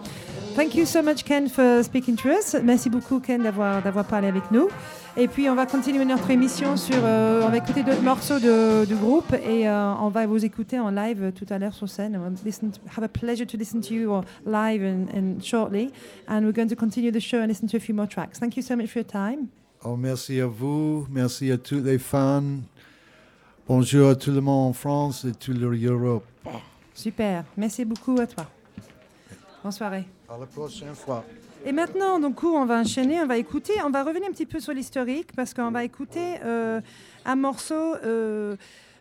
Thank 0.54 0.74
you 0.74 0.86
so 0.86 1.02
much, 1.02 1.24
Ken, 1.24 1.48
for 1.48 1.82
speaking 1.84 2.16
to 2.16 2.30
us. 2.30 2.56
Merci 2.64 2.90
beaucoup, 2.90 3.20
Ken, 3.20 3.42
d'avoir, 3.42 3.80
d'avoir 3.80 4.04
parlé 4.04 4.26
avec 4.26 4.50
nous. 4.50 4.68
Et 5.16 5.28
puis, 5.28 5.48
on 5.48 5.54
va 5.54 5.66
continuer 5.66 6.04
notre 6.04 6.30
émission 6.30 6.76
sur. 6.76 6.96
euh, 6.96 7.42
on 7.46 7.48
va 7.48 7.58
écouter 7.58 7.84
d'autres 7.84 8.02
morceaux 8.02 8.40
de- 8.40 8.84
du 8.84 8.96
groupe 8.96 9.32
et 9.34 9.68
euh, 9.68 9.92
on 10.00 10.08
va 10.08 10.26
vous 10.26 10.44
écouter 10.44 10.80
en 10.80 10.90
live 10.90 11.32
tout 11.32 11.46
à 11.50 11.58
l'heure 11.58 11.74
sur 11.74 11.88
scène. 11.88 12.16
We'll 12.16 12.34
listen 12.44 12.70
to- 12.72 12.80
have 12.96 13.04
a 13.04 13.08
pleasure 13.08 13.46
to 13.46 13.56
listen 13.56 13.80
to 13.82 13.94
you 13.94 14.20
live 14.46 14.82
and, 14.82 15.06
and 15.16 15.40
shortly. 15.42 15.90
And 16.28 16.42
we're 16.42 16.52
going 16.52 16.68
to 16.68 16.76
continue 16.76 17.12
the 17.12 17.20
show 17.20 17.38
and 17.40 17.46
listen 17.46 17.68
to 17.68 17.76
a 17.76 17.80
few 17.80 17.94
more 17.94 18.08
tracks. 18.08 18.40
Thank 18.40 18.56
you 18.56 18.62
so 18.62 18.74
much 18.76 18.88
for 18.90 18.98
your 19.00 19.06
time. 19.06 19.46
Oh, 19.84 19.96
merci 19.96 20.40
à 20.40 20.46
vous, 20.48 21.06
merci 21.10 21.52
à 21.52 21.56
tous 21.58 21.80
les 21.84 21.98
fans. 21.98 22.42
Bonjour 23.68 24.08
à 24.10 24.16
tout 24.16 24.32
le 24.32 24.40
monde 24.40 24.70
en 24.70 24.72
France 24.72 25.24
et 25.24 25.32
toute 25.32 25.56
l'Europe. 25.56 26.24
Super. 26.94 27.44
Merci 27.56 27.84
beaucoup 27.84 28.18
à 28.18 28.26
toi. 28.26 28.44
Bonne 29.62 29.72
soirée. 29.72 30.04
À 30.28 30.38
la 30.38 30.46
prochaine 30.46 30.94
fois. 30.94 31.24
Et 31.66 31.72
maintenant, 31.72 32.20
donc, 32.20 32.42
on 32.44 32.64
va 32.66 32.80
enchaîner, 32.80 33.20
on 33.20 33.26
va 33.26 33.38
écouter, 33.38 33.72
on 33.84 33.90
va 33.90 34.04
revenir 34.04 34.28
un 34.28 34.32
petit 34.32 34.46
peu 34.46 34.60
sur 34.60 34.72
l'historique 34.72 35.28
parce 35.34 35.54
qu'on 35.54 35.70
va 35.70 35.84
écouter 35.84 36.36
euh, 36.44 36.80
un 37.24 37.34
morceau 37.36 37.94
euh, 38.04 38.54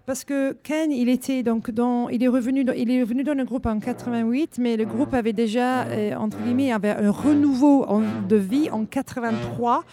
parce 0.08 0.24
que 0.24 0.54
Ken, 0.64 0.90
il 0.90 1.10
était 1.10 1.44
donc 1.44 1.70
dans, 1.70 2.08
il 2.08 2.24
est 2.24 2.30
revenu, 2.30 2.64
dans, 2.64 2.72
il 2.74 2.90
est 2.90 3.02
revenu 3.02 3.24
dans 3.26 3.34
le 3.34 3.44
groupe 3.44 3.66
en 3.66 3.78
88, 3.80 4.56
mais 4.58 4.78
le 4.78 4.86
groupe 4.86 5.14
avait 5.14 5.34
déjà, 5.34 5.84
euh, 5.84 6.16
entre 6.16 6.38
guillemets, 6.38 6.72
avait 6.72 6.92
un 6.92 7.12
renouveau 7.12 7.84
en- 7.90 8.02
de 8.28 8.38
vie 8.38 8.70
en 8.72 8.86
83, 8.86 9.84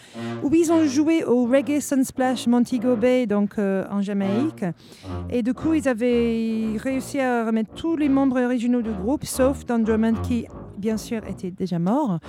où 0.41 0.55
ils 0.55 0.71
ont 0.71 0.85
joué 0.85 1.25
au 1.25 1.45
Reggae 1.45 1.81
Sunsplash 1.81 2.47
Montego 2.47 2.95
Bay, 2.95 3.25
donc 3.27 3.59
en 3.59 4.01
Jamaïque. 4.01 4.63
Et 5.29 5.43
du 5.43 5.53
coup, 5.53 5.73
ils 5.73 5.87
avaient 5.89 6.77
réussi 6.77 7.19
à 7.19 7.45
remettre 7.45 7.73
tous 7.75 7.97
les 7.97 8.07
membres 8.07 8.41
originaux 8.41 8.81
du 8.81 8.91
groupe, 8.91 9.25
sauf 9.25 9.65
Don 9.65 9.79
Drummond, 9.79 10.15
qui, 10.23 10.47
bien 10.77 10.97
sûr, 10.97 11.21
était 11.27 11.51
déjà 11.51 11.79
mort. 11.79 12.19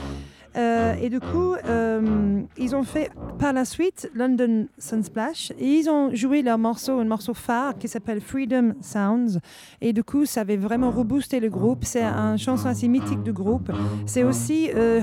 Euh, 0.56 0.94
et 1.02 1.08
du 1.10 1.20
coup, 1.20 1.54
euh, 1.68 2.40
ils 2.56 2.74
ont 2.74 2.82
fait 2.82 3.10
par 3.38 3.52
la 3.52 3.64
suite 3.64 4.10
London 4.14 4.66
Sunsplash 4.78 5.52
et 5.58 5.66
ils 5.66 5.90
ont 5.90 6.14
joué 6.14 6.42
leur 6.42 6.58
morceau, 6.58 6.98
un 7.00 7.04
morceau 7.04 7.34
phare 7.34 7.76
qui 7.78 7.88
s'appelle 7.88 8.20
Freedom 8.20 8.72
Sounds. 8.80 9.38
Et 9.80 9.92
du 9.92 10.02
coup, 10.02 10.24
ça 10.24 10.40
avait 10.42 10.56
vraiment 10.56 10.90
reboosté 10.90 11.40
le 11.40 11.48
groupe. 11.50 11.84
C'est 11.84 12.02
une 12.02 12.38
chanson 12.38 12.68
assez 12.68 12.88
mythique 12.88 13.22
du 13.22 13.32
groupe. 13.32 13.70
C'est 14.06 14.24
aussi 14.24 14.70
euh, 14.74 15.00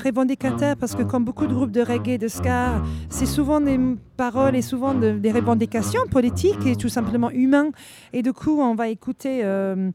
parce 0.80 0.96
que 0.96 1.04
comme 1.04 1.24
beaucoup 1.26 1.48
de 1.48 1.54
groupes 1.54 1.72
de 1.72 1.82
reggae, 1.82 2.18
de 2.18 2.28
ska, 2.28 2.82
c'est 3.10 3.26
souvent 3.26 3.62
des 3.62 3.80
paroles 4.18 4.56
et 4.56 4.62
souvent 4.62 4.94
de- 4.94 5.12
des 5.18 5.32
revendications 5.32 6.02
politiques 6.10 6.66
et 6.66 6.76
tout 6.76 6.90
simplement 6.90 7.30
humains. 7.32 7.70
Et 8.14 8.22
du 8.22 8.34
coup, 8.34 8.60
on 8.62 8.76
va 8.76 8.90
écouter, 8.90 9.42
euh, 9.44 9.92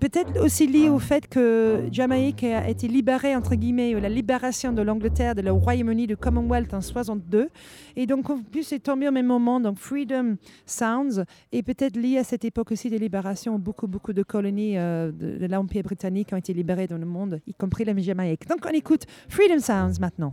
peut-être 0.00 0.42
aussi 0.42 0.66
lié 0.66 0.88
au 0.88 0.98
fait 0.98 1.28
que 1.28 1.82
Jamaïque 1.92 2.44
a 2.44 2.68
été 2.68 2.88
libérée, 2.88 3.36
entre 3.36 3.54
guillemets, 3.54 3.94
ou 3.94 4.00
la 4.00 4.08
libération 4.08 4.72
de 4.72 4.82
de 4.98 5.40
le 5.40 5.52
Royaume-Uni, 5.52 6.06
du 6.06 6.16
Commonwealth 6.16 6.74
en 6.74 6.80
62. 6.80 7.48
Et 7.96 8.06
donc, 8.06 8.30
en 8.30 8.42
plus, 8.42 8.64
c'est 8.64 8.78
tombé 8.78 9.08
au 9.08 9.12
même 9.12 9.26
moment, 9.26 9.60
donc 9.60 9.78
Freedom 9.78 10.36
Sounds, 10.66 11.24
et 11.52 11.62
peut-être 11.62 11.96
lié 11.96 12.18
à 12.18 12.24
cette 12.24 12.44
époque 12.44 12.72
aussi 12.72 12.90
de 12.90 12.96
libération, 12.96 13.54
où 13.54 13.58
beaucoup, 13.58 13.86
beaucoup 13.86 14.12
de 14.12 14.22
colonies 14.22 14.78
euh, 14.78 15.10
de, 15.12 15.46
l'Empire 15.46 15.82
britannique 15.82 16.30
ont 16.32 16.36
été 16.36 16.52
libérées 16.52 16.86
dans 16.86 16.98
le 16.98 17.06
monde, 17.06 17.40
y 17.46 17.54
compris 17.54 17.84
la 17.84 17.96
Jamaïque. 17.96 18.46
Donc, 18.48 18.60
on 18.66 18.74
écoute 18.74 19.04
Freedom 19.28 19.58
Sounds 19.58 20.00
maintenant. 20.00 20.32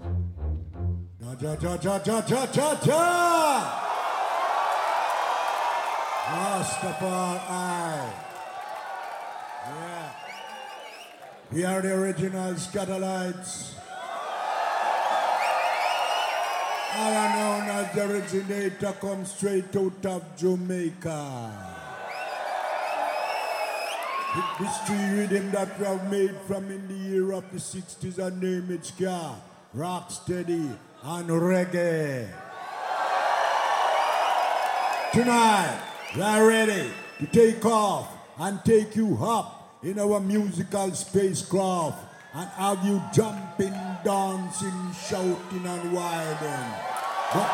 Ja, 1.41 1.57
ja, 1.61 1.99
ja. 2.85 2.95
Rastafari. 6.25 7.39
Yeah. 9.67 10.11
We 11.51 11.63
are 11.63 11.81
the 11.81 11.93
original. 11.93 12.55
All 16.97 17.11
known 17.11 17.69
as 17.69 17.93
the 17.93 18.09
originator 18.09 18.93
come 19.01 19.25
straight 19.25 19.75
out 19.75 20.05
of 20.05 20.37
Jamaica. 20.37 21.51
The 24.35 24.41
history 24.65 25.19
rhythm 25.19 25.51
that 25.51 25.77
we 25.77 25.85
have 25.85 26.09
made 26.09 26.35
from 26.47 26.71
in 26.71 26.87
the 26.87 26.93
year 26.93 27.33
of 27.33 27.43
the 27.51 27.57
60s 27.57 28.17
and 28.17 28.41
name 28.41 28.71
it 28.71 28.85
ska, 28.85 29.35
rocksteady 29.75 30.77
and 31.03 31.29
reggae. 31.29 32.29
Tonight, 35.11 35.79
we 36.15 36.21
are 36.21 36.47
ready 36.47 36.89
to 37.19 37.25
take 37.27 37.65
off 37.65 38.07
and 38.39 38.63
take 38.63 38.95
you 38.95 39.17
up 39.21 39.79
in 39.83 39.99
our 39.99 40.19
musical 40.21 40.91
spacecraft 40.91 42.14
and 42.35 42.49
have 42.49 42.85
you 42.85 43.01
jumping, 43.13 43.73
dancing, 44.03 44.91
shouting 44.93 45.65
and 45.65 45.93
wilding. 45.93 46.67
But, 47.33 47.49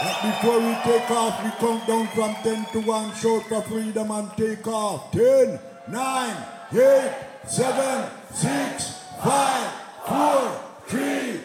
but 0.00 0.22
before 0.22 0.60
we 0.60 0.74
take 0.82 1.10
off, 1.10 1.44
we 1.44 1.50
count 1.60 1.86
down 1.86 2.06
from 2.08 2.34
10 2.42 2.66
to 2.72 2.80
1, 2.80 3.14
shout 3.16 3.42
for 3.44 3.62
freedom 3.62 4.10
and 4.10 4.30
take 4.34 4.66
off. 4.66 5.12
10, 5.12 5.60
9, 5.88 6.36
8, 6.72 7.12
7, 7.46 8.10
6, 8.32 9.04
5, 9.22 9.72
4, 10.06 10.60
3, 10.86 11.40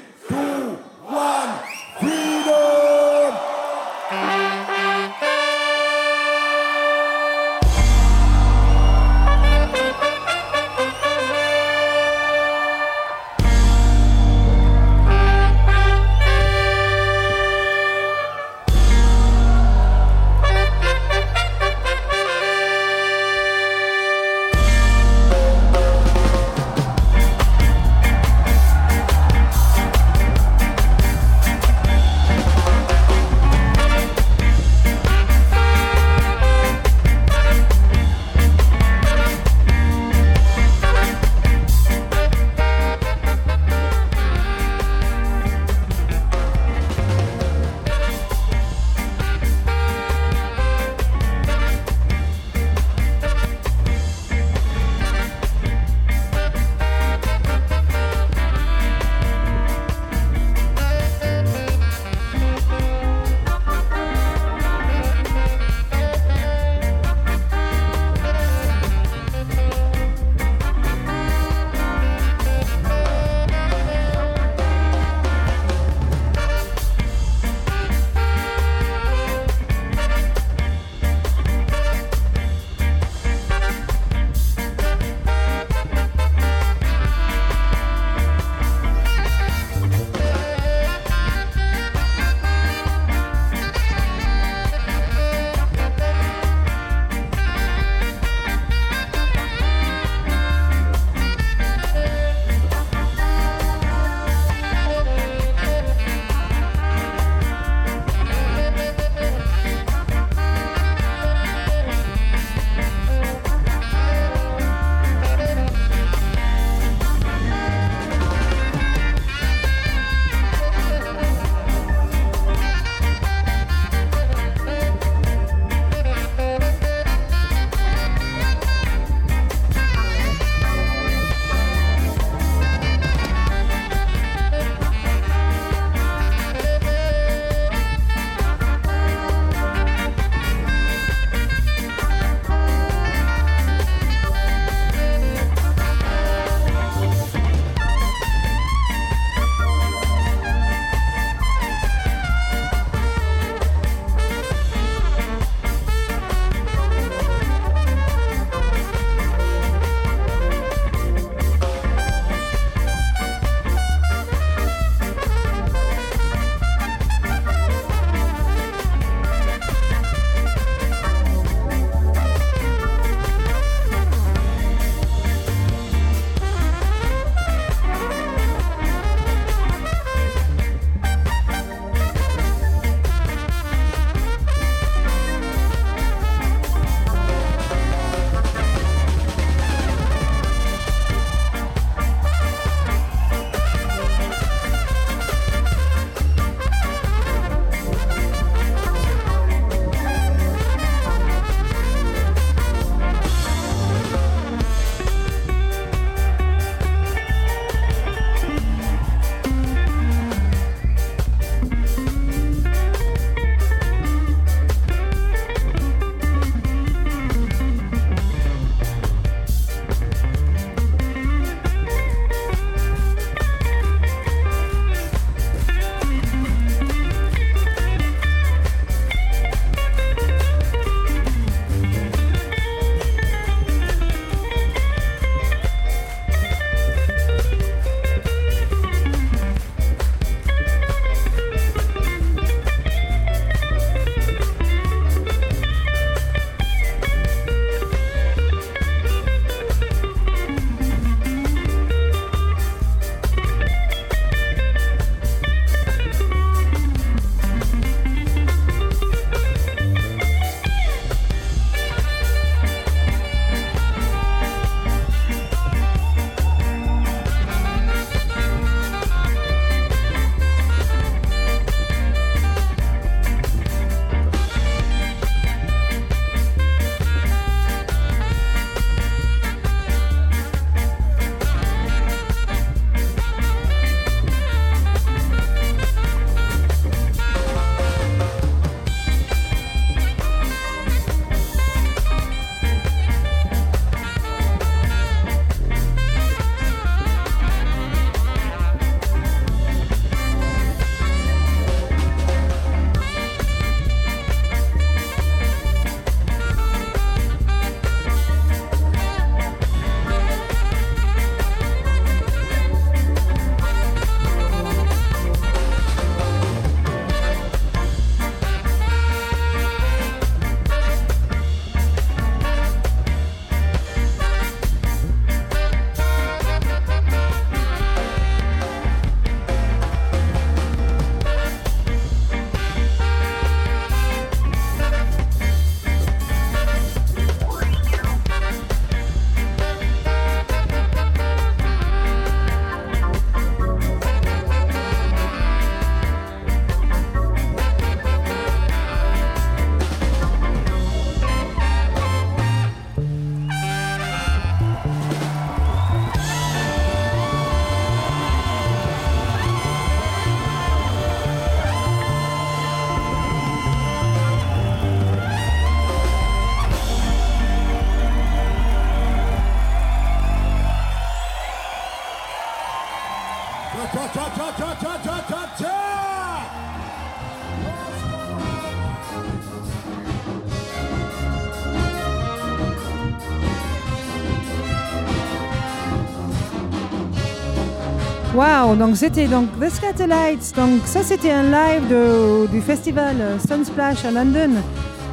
donc 388.79 388.95
c'était 388.95 389.27
donc 389.27 389.47
The 389.59 389.69
Scatterlights. 389.69 390.55
Donc 390.55 390.81
ça 390.85 391.03
c'était 391.03 391.31
un 391.31 391.43
live 391.43 392.49
du 392.49 392.61
festival 392.61 393.17
Sunsplash 393.45 394.05
à 394.05 394.11
London, 394.11 394.51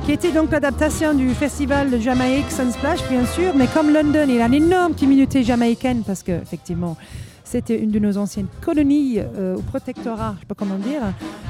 qui 0.04 0.12
était 0.12 0.30
donc 0.30 0.52
l'adaptation 0.52 1.12
du 1.14 1.30
festival 1.30 1.90
de 1.90 1.98
Jamaïque 1.98 2.50
Sunsplash 2.50 3.00
bien 3.10 3.26
sûr, 3.26 3.54
mais 3.56 3.66
comme 3.66 3.92
London 3.92 4.26
il 4.28 4.40
a 4.40 4.46
une 4.46 4.54
énorme 4.54 4.94
communauté 4.94 5.42
jamaïcaine 5.42 6.02
parce 6.06 6.22
que 6.22 6.30
effectivement 6.30 6.96
c'était 7.42 7.78
une 7.78 7.90
de 7.90 7.98
nos 7.98 8.16
anciennes 8.18 8.46
colonies 8.60 9.18
euh, 9.18 9.56
ou 9.56 9.62
protectorats, 9.62 10.34
je 10.36 10.40
sais 10.40 10.46
pas 10.46 10.54
comment 10.54 10.78
dire, 10.78 11.02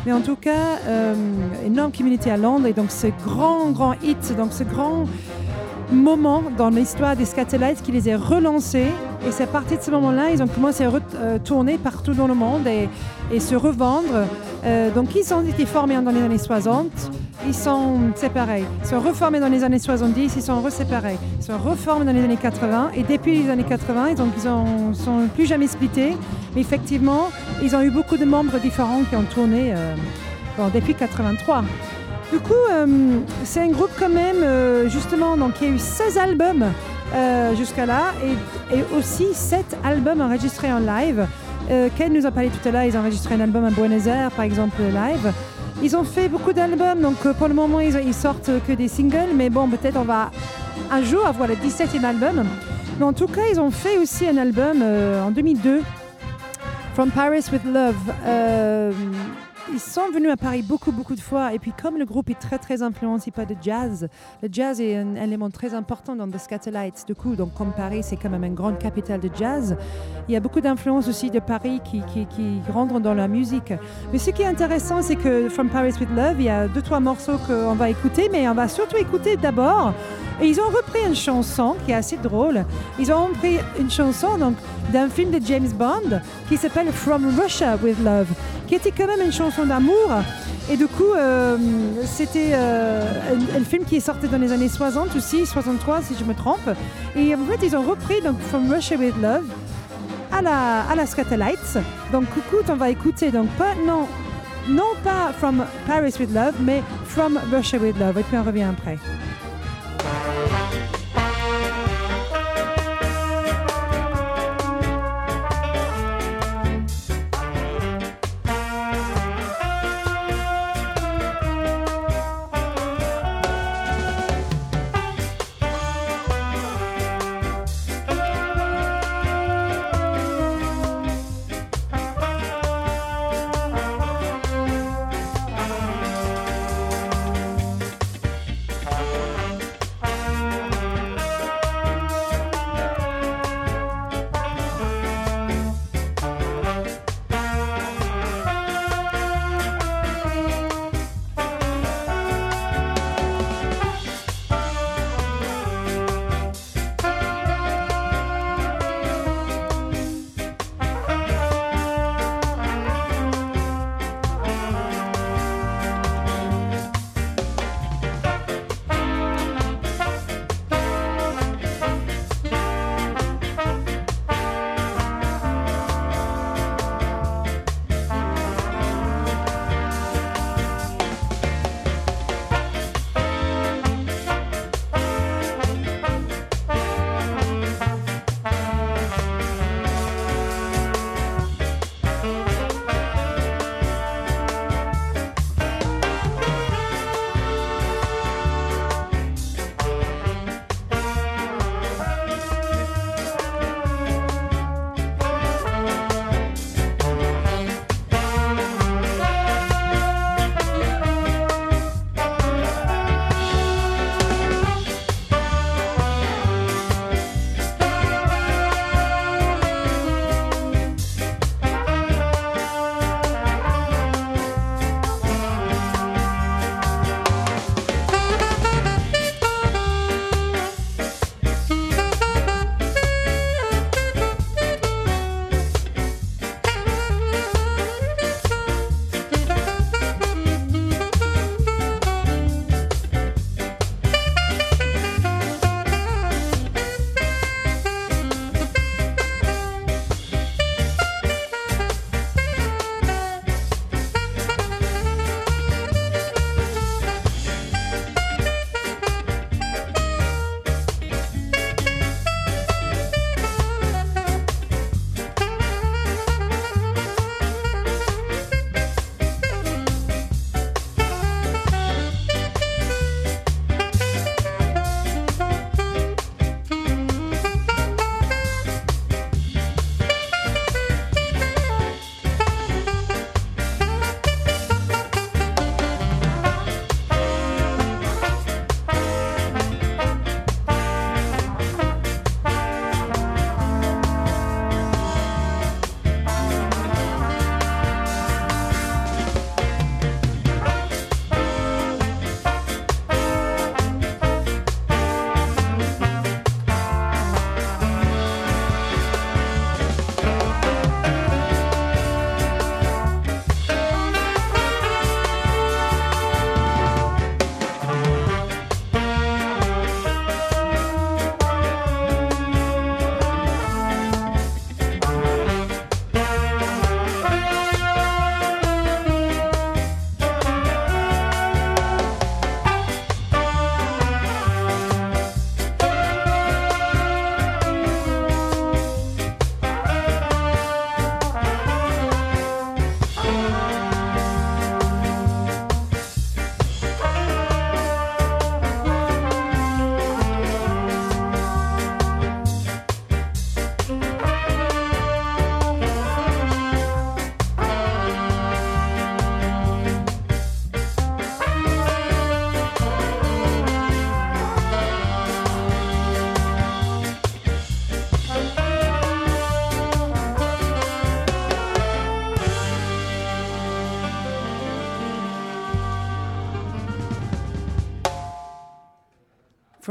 mais 0.07 0.13
en 0.13 0.21
tout 0.21 0.37
cas 0.37 0.79
euh, 0.87 1.15
énorme 1.67 1.93
communauté 1.93 2.31
à 2.31 2.39
Londres 2.39 2.67
et 2.67 2.73
donc 2.73 2.91
ce 2.91 3.09
grand 3.27 3.71
grand 3.73 3.93
hit, 4.03 4.35
donc 4.37 4.55
ce 4.55 4.65
grand 4.65 5.05
moment 5.93 6.43
dans 6.57 6.71
l'histoire 6.71 7.15
des 7.15 7.27
Scatterlights 7.27 7.83
qui 7.83 7.93
les 7.93 8.09
a 8.11 8.17
relancés. 8.17 8.89
Et 9.27 9.33
c'est 9.33 9.43
à 9.43 9.49
partir 9.49 9.77
de 9.77 9.83
ce 9.83 9.91
moment-là, 9.91 10.31
ils 10.31 10.41
ont 10.41 10.47
commencé 10.47 10.85
à 10.85 10.91
retourner 10.91 11.79
partout 11.79 12.15
dans 12.15 12.29
le 12.29 12.35
monde 12.35 12.69
et, 12.69 13.41
se 13.41 13.57
revendre. 13.57 14.25
Euh, 14.65 14.91
donc, 14.93 15.17
ils 15.17 15.35
ont 15.35 15.43
été 15.43 15.67
formés 15.67 15.97
dans 15.97 16.13
les 16.13 16.23
années 16.23 16.39
60. 16.39 16.87
Ils 17.45 17.55
sont 17.55 17.99
séparés. 18.15 18.63
Ils 18.83 18.87
sont 18.87 19.01
reformés 19.01 19.41
dans 19.41 19.49
les 19.49 19.65
années 19.65 19.81
70. 19.81 20.35
Ils 20.37 20.43
sont 20.43 20.61
reséparés. 20.61 21.19
Ils 21.41 21.45
sont 21.45 21.59
reformés 21.59 22.05
dans 22.05 22.13
les 22.13 22.23
années 22.23 22.39
80. 22.41 22.93
Et 22.95 23.03
depuis 23.03 23.43
les 23.43 23.51
années 23.51 23.65
80, 23.65 24.15
donc, 24.15 24.29
ils 24.37 24.49
ne 24.49 24.95
sont 24.95 25.29
plus 25.35 25.47
jamais 25.47 25.67
splittés. 25.67 26.17
Mais 26.55 26.61
effectivement, 26.61 27.31
ils 27.65 27.75
ont 27.75 27.83
eu 27.83 27.91
beaucoup 27.91 28.17
de 28.17 28.25
membres 28.25 28.61
différents 28.61 29.03
qui 29.11 29.17
ont 29.17 29.25
tourné 29.25 29.75
euh, 29.75 29.97
bon, 30.57 30.69
depuis 30.73 30.95
83. 30.95 31.65
Du 32.33 32.39
coup, 32.39 32.53
euh, 32.71 32.87
c'est 33.43 33.61
un 33.61 33.71
groupe 33.71 33.91
quand 33.99 34.09
même, 34.09 34.89
justement, 34.89 35.37
donc, 35.37 35.55
qui 35.55 35.65
a 35.65 35.69
eu 35.69 35.79
16 35.81 36.17
albums 36.17 36.67
euh, 37.15 37.55
jusqu'à 37.55 37.87
là 37.87 38.13
et, 38.73 38.83
aussi 38.97 39.27
7 39.33 39.77
albums 39.85 40.21
enregistrés 40.21 40.73
en 40.73 40.79
live. 40.79 41.27
Euh, 41.71 41.89
Ken 41.97 42.13
nous 42.13 42.27
a 42.27 42.31
parlé 42.31 42.49
tout 42.49 42.69
à 42.69 42.73
l'heure, 42.73 42.85
ils 42.85 42.97
ont 42.97 43.01
enregistré 43.01 43.35
un 43.35 43.41
album 43.41 43.65
à 43.65 43.71
Buenos 43.71 44.07
Aires, 44.07 44.31
par 44.31 44.45
exemple, 44.45 44.81
live. 44.83 45.33
Ils 45.83 45.97
ont 45.97 46.05
fait 46.05 46.29
beaucoup 46.29 46.53
d'albums, 46.53 47.01
donc 47.01 47.17
euh, 47.25 47.33
pour 47.33 47.49
le 47.49 47.55
moment, 47.55 47.81
ils, 47.81 48.15
sortent 48.15 48.51
que 48.67 48.73
des 48.73 48.89
singles, 48.89 49.35
mais 49.35 49.51
bon, 49.51 49.69
peut-être 49.69 49.97
on 49.97 50.05
va 50.05 50.31
un 50.91 51.03
jour 51.03 51.27
avoir 51.27 51.49
le 51.49 51.55
17e 51.55 52.05
album. 52.05 52.45
Mais 52.99 53.05
en 53.05 53.13
tout 53.13 53.27
cas, 53.27 53.43
ils 53.53 53.61
ont 53.61 53.71
fait 53.71 53.99
aussi 53.99 54.27
un 54.27 54.39
album 54.39 54.83
en 54.83 55.31
2002, 55.31 55.83
From 56.95 57.11
Paris 57.11 57.45
with 57.53 57.65
Love. 57.65 57.97
Ils 59.73 59.81
sont 59.81 60.11
venus 60.15 60.31
à 60.31 60.37
Paris 60.37 60.63
beaucoup, 60.63 60.93
beaucoup 60.93 61.17
de 61.17 61.21
fois. 61.21 61.53
Et 61.53 61.59
puis, 61.59 61.73
comme 61.73 61.99
le 61.99 62.05
groupe 62.05 62.31
est 62.31 62.39
très, 62.39 62.57
très 62.57 62.83
influencé 62.83 63.33
par 63.33 63.47
le 63.47 63.57
jazz, 63.61 64.09
le 64.41 64.49
jazz 64.51 64.81
est 64.81 64.97
un 64.97 65.17
élément 65.17 65.51
très 65.51 65.75
important 65.75 66.15
dans 66.15 66.29
The 66.29 66.39
Scatterlights. 66.39 67.05
Du 67.05 67.17
coup, 67.17 67.35
donc, 67.35 67.53
comme 67.55 67.73
Paris, 67.73 68.03
c'est 68.05 68.17
quand 68.17 68.31
même 68.31 68.45
une 68.45 68.55
grande 68.55 68.79
capitale 68.79 69.19
de 69.21 69.31
jazz, 69.37 69.77
il 70.29 70.35
y 70.35 70.37
a 70.37 70.41
beaucoup 70.41 70.61
d'influences 70.61 71.09
aussi 71.09 71.31
de 71.31 71.41
Paris 71.41 71.81
qui, 71.85 72.01
qui, 72.13 72.27
qui 72.27 72.61
rentrent 72.73 73.01
dans 73.01 73.15
la 73.15 73.27
musique. 73.27 73.73
Mais 74.13 74.19
ce 74.19 74.31
qui 74.31 74.43
est 74.43 74.47
intéressant, 74.47 75.03
c'est 75.03 75.17
que 75.17 75.49
From 75.49 75.69
Paris 75.69 75.95
with 76.01 76.11
Love, 76.15 76.37
il 76.39 76.45
y 76.45 76.49
a 76.49 76.69
deux, 76.69 76.83
trois 76.83 77.01
morceaux 77.01 77.39
qu'on 77.47 77.75
va 77.75 77.91
écouter, 77.91 78.29
mais 78.31 78.49
on 78.49 78.55
va 78.55 78.69
surtout 78.69 78.99
écouter 78.99 79.37
d'abord. 79.37 79.93
Et 80.41 80.47
ils 80.47 80.61
ont 80.61 80.69
repris 80.69 81.01
une 81.07 81.17
chanson 81.17 81.77
qui 81.85 81.93
est 81.93 81.95
assez 81.95 82.19
drôle. 82.19 82.65
Ils 82.99 83.11
ont 83.11 83.27
repris 83.27 83.57
une 83.81 83.91
chanson 83.91 84.37
donc, 84.37 84.55
d'un 84.93 85.09
film 85.09 85.31
de 85.31 85.45
James 85.45 85.69
Bond 85.69 86.21
qui 86.49 86.57
s'appelle 86.57 86.93
From 86.93 87.39
Russia 87.39 87.77
with 87.83 87.99
Love, 88.03 88.29
qui 88.67 88.75
était 88.75 88.93
quand 88.93 89.07
même 89.07 89.23
une 89.25 89.33
chanson 89.33 89.67
d'amour. 89.67 90.11
Et 90.69 90.77
du 90.77 90.89
coup, 90.89 91.13
euh, 91.15 91.57
c'était 92.05 92.51
euh, 92.53 93.05
un, 93.57 93.65
film 93.65 93.85
qui 93.85 93.97
est 93.97 94.01
sorti 94.01 94.27
dans 94.27 94.39
les 94.39 94.51
années 94.51 94.69
60 94.69 95.15
aussi, 95.15 95.47
63 95.47 96.03
si 96.03 96.17
je 96.19 96.25
me 96.25 96.35
trompe. 96.35 96.69
Et 97.15 97.35
en 97.35 97.45
fait, 97.45 97.65
ils 97.65 97.77
ont 97.77 97.83
repris 97.83 98.21
donc, 98.21 98.39
From 98.41 98.73
Russia 98.73 98.97
with 98.97 99.17
Love 99.23 99.45
à 100.33 100.43
la, 100.43 100.83
à 100.91 100.95
la 100.97 101.07
Scatterlights. 101.07 101.79
Donc, 102.11 102.25
coucou, 102.31 102.57
on 102.69 102.75
va 102.75 102.91
écouter. 102.91 103.31
Donc, 103.31 103.49
pas, 103.51 103.75
non, 103.87 104.09
non 104.69 104.95
pas 105.05 105.33
From 105.39 105.65
Paris 105.87 106.15
with 106.19 106.35
Love, 106.35 106.55
mais 106.61 106.83
From 107.05 107.39
Russia 107.53 107.79
with 107.79 107.97
Love. 107.99 108.19
Et 108.19 108.23
puis, 108.25 108.37
on 108.37 108.43
revient 108.43 108.65
après. 108.65 108.99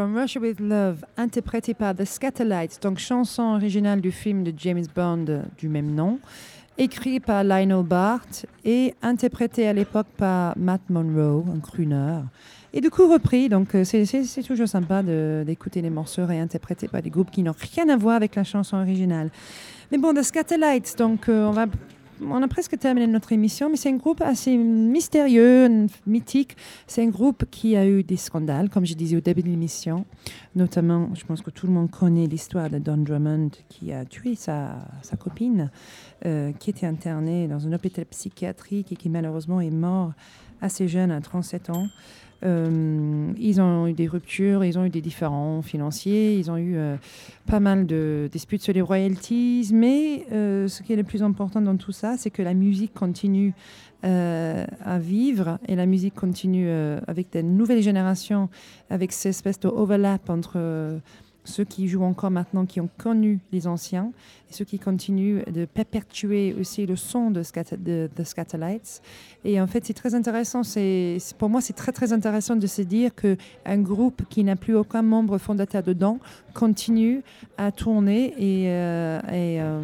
From 0.05 0.17
Russia 0.17 0.39
with 0.39 0.59
Love, 0.59 1.03
interprété 1.17 1.73
par 1.73 1.95
The 1.95 2.05
Scatterlights, 2.05 2.79
donc 2.79 2.99
chanson 2.99 3.55
originale 3.55 4.01
du 4.01 4.11
film 4.11 4.43
de 4.43 4.53
James 4.55 4.85
Bond 4.95 5.25
du 5.57 5.67
même 5.67 5.95
nom, 5.95 6.19
écrit 6.77 7.19
par 7.19 7.43
Lionel 7.43 7.81
Bart 7.83 8.21
et 8.63 8.93
interprété 9.01 9.67
à 9.67 9.73
l'époque 9.73 10.05
par 10.15 10.55
Matt 10.59 10.81
Monroe, 10.91 11.43
un 11.51 11.59
crooner. 11.59 12.19
Et 12.71 12.81
du 12.81 12.91
coup 12.91 13.11
repris, 13.11 13.49
donc 13.49 13.73
euh, 13.73 13.83
c'est- 13.83 14.43
toujours 14.45 14.67
sympa 14.67 15.01
d'écouter 15.01 15.81
les 15.81 15.89
morceaux 15.89 16.27
réinterprétés 16.27 16.87
par 16.87 17.01
des 17.01 17.09
groupes 17.09 17.31
qui 17.31 17.41
n'ont 17.41 17.55
rien 17.73 17.89
à 17.89 17.97
voir 17.97 18.15
avec 18.17 18.35
la 18.35 18.43
chanson 18.43 18.77
originale. 18.77 19.31
Mais 19.91 19.97
bon, 19.97 20.13
The 20.13 20.21
Scatterlights, 20.21 20.99
donc 20.99 21.29
euh, 21.29 21.47
on 21.47 21.51
va... 21.51 21.65
On 22.21 22.41
a 22.41 22.47
presque 22.47 22.77
terminé 22.79 23.07
notre 23.07 23.33
émission, 23.33 23.69
mais 23.69 23.75
c'est 23.75 23.89
un 23.89 23.97
groupe 23.97 24.21
assez 24.21 24.55
mystérieux, 24.55 25.87
mythique. 26.07 26.55
C'est 26.87 27.03
un 27.03 27.09
groupe 27.09 27.43
qui 27.51 27.75
a 27.75 27.85
eu 27.85 28.03
des 28.03 28.15
scandales, 28.15 28.69
comme 28.69 28.85
je 28.85 28.93
disais 28.93 29.17
au 29.17 29.21
début 29.21 29.43
de 29.43 29.49
l'émission. 29.49 30.05
Notamment, 30.55 31.09
je 31.13 31.25
pense 31.25 31.41
que 31.41 31.49
tout 31.49 31.67
le 31.67 31.73
monde 31.73 31.91
connaît 31.91 32.27
l'histoire 32.27 32.69
de 32.69 32.79
Don 32.79 32.97
Drummond 32.97 33.49
qui 33.67 33.91
a 33.91 34.05
tué 34.05 34.35
sa, 34.35 34.77
copine, 35.19 35.71
euh, 36.25 36.53
qui 36.53 36.69
était 36.69 36.85
internée 36.85 37.47
dans 37.47 37.67
un 37.67 37.73
hôpital 37.73 38.05
psychiatrique 38.05 38.93
et 38.93 38.95
qui 38.95 39.09
malheureusement 39.09 39.59
est 39.59 39.69
mort 39.69 40.13
assez 40.61 40.87
jeune, 40.87 41.11
à 41.11 41.19
37 41.19 41.69
ans. 41.69 41.87
Euh, 42.45 43.33
ils 43.37 43.59
ont 43.59 43.87
eu 43.87 43.93
des 43.93 44.07
ruptures, 44.07 44.63
ils 44.63 44.77
ont 44.77 44.85
eu 44.85 44.89
des 44.89 45.01
différends 45.01 45.61
financiers, 45.61 46.37
ils 46.37 46.51
ont 46.51 46.57
eu 46.57 46.75
euh, 46.77 46.95
pas 47.47 47.59
mal 47.59 47.87
de 47.87 48.29
disputes 48.31 48.61
sur 48.61 48.73
les 48.73 48.81
royalties, 48.81 49.69
mais 49.73 50.25
euh, 50.31 50.67
ce 50.67 50.83
qui 50.83 50.93
est 50.93 50.95
le 50.95 51.03
plus 51.03 51.23
important 51.23 51.61
dans 51.61 51.77
tout 51.77 51.91
ça, 51.91 52.15
c'est 52.17 52.29
que 52.29 52.41
la 52.41 52.53
musique 52.53 52.93
continue 52.93 53.53
à 54.03 54.99
vivre 54.99 55.57
et 55.67 55.75
la 55.75 55.87
musique 55.87 56.13
continue 56.13 56.69
avec 57.07 57.31
des 57.31 57.41
nouvelles 57.41 57.81
générations, 57.81 58.49
avec 58.91 59.11
cette 59.11 59.31
espèce 59.31 59.59
de 59.59 59.67
overlap 59.67 60.29
entre 60.29 61.01
ceux 61.45 61.63
qui 61.63 61.87
jouent 61.87 62.03
encore 62.03 62.31
maintenant, 62.31 62.65
qui 62.65 62.81
ont 62.81 62.89
connu 62.97 63.39
les 63.51 63.65
anciens, 63.67 64.11
et 64.49 64.53
ceux 64.53 64.65
qui 64.65 64.77
continuent 64.77 65.41
de 65.51 65.65
perpétuer 65.65 66.53
aussi 66.59 66.85
le 66.85 66.95
son 66.95 67.31
de, 67.31 67.41
Scat- 67.41 67.81
de, 67.81 68.09
de 68.13 68.23
Scatterlights. 68.23 69.01
Et 69.43 69.61
en 69.61 69.67
fait, 69.67 69.85
c'est 69.85 69.93
très 69.93 70.13
intéressant. 70.13 70.63
C'est, 70.63 71.17
pour 71.37 71.49
moi, 71.49 71.61
c'est 71.61 71.73
très 71.73 71.91
très 71.91 72.11
intéressant 72.11 72.55
de 72.55 72.67
se 72.67 72.81
dire 72.81 73.15
que 73.15 73.37
un 73.65 73.77
groupe 73.77 74.23
qui 74.29 74.43
n'a 74.43 74.55
plus 74.55 74.75
aucun 74.75 75.01
membre 75.01 75.37
fondateur 75.37 75.83
dedans 75.83 76.19
continue 76.53 77.21
à 77.57 77.71
tourner 77.71 78.33
et, 78.37 78.69
euh, 78.69 79.19
et, 79.29 79.61
euh, 79.61 79.81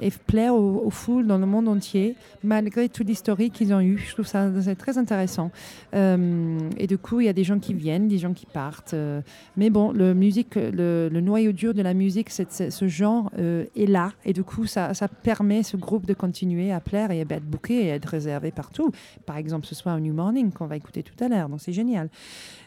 et 0.00 0.10
plaire 0.10 0.54
aux, 0.54 0.90
foules 0.90 1.26
dans 1.26 1.38
le 1.38 1.46
monde 1.46 1.68
entier, 1.68 2.14
malgré 2.44 2.88
tout 2.88 3.02
l'historique 3.02 3.54
qu'ils 3.54 3.72
ont 3.72 3.80
eu. 3.80 3.98
Je 3.98 4.12
trouve 4.12 4.26
ça 4.26 4.50
très 4.78 4.98
intéressant. 4.98 5.50
Euh, 5.94 6.58
et 6.78 6.86
du 6.86 6.98
coup, 6.98 7.20
il 7.20 7.26
y 7.26 7.28
a 7.28 7.32
des 7.32 7.44
gens 7.44 7.58
qui 7.58 7.74
viennent, 7.74 8.08
des 8.08 8.18
gens 8.18 8.32
qui 8.32 8.46
partent. 8.46 8.94
euh, 8.94 9.20
mais 9.56 9.70
bon, 9.70 9.92
le, 9.92 10.14
musique, 10.14 10.54
le, 10.56 11.08
noyau 11.20 11.52
dur 11.52 11.74
de 11.74 11.82
la 11.82 11.94
musique, 11.94 12.30
ce 12.30 12.88
genre 12.88 13.30
euh, 13.38 13.64
est 13.76 13.86
là. 13.86 14.12
Et 14.24 14.32
du 14.32 14.44
coup, 14.44 14.66
ça, 14.66 14.94
ça 14.94 15.08
permet 15.08 15.62
ce 15.62 15.76
groupe 15.76 16.06
de 16.06 16.14
continuer 16.14 16.72
à 16.72 16.80
plaire 16.80 17.10
et 17.10 17.20
à 17.20 17.22
être 17.22 17.44
booké 17.44 17.86
et 17.86 17.92
à 17.92 17.94
être 17.94 18.06
réservé 18.06 18.50
partout. 18.50 18.90
Par 19.24 19.36
exemple, 19.36 19.66
ce 19.66 19.74
soir 19.74 19.98
New 19.98 20.14
Morning, 20.14 20.52
qu'on 20.52 20.66
va 20.66 20.76
écouter 20.76 21.02
tout 21.02 21.24
à 21.24 21.28
l'heure. 21.28 21.48
Donc, 21.48 21.60
c'est 21.60 21.72
génial. 21.72 22.08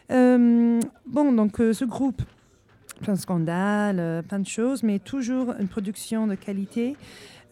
Bon, 0.08 1.32
donc 1.32 1.56
ce 1.58 1.84
groupe, 1.84 2.22
plein 3.00 3.14
de 3.14 3.18
scandales, 3.18 3.98
euh, 3.98 4.22
plein 4.22 4.38
de 4.38 4.46
choses, 4.46 4.82
mais 4.82 4.98
toujours 4.98 5.54
une 5.58 5.68
production 5.68 6.26
de 6.26 6.34
qualité. 6.34 6.96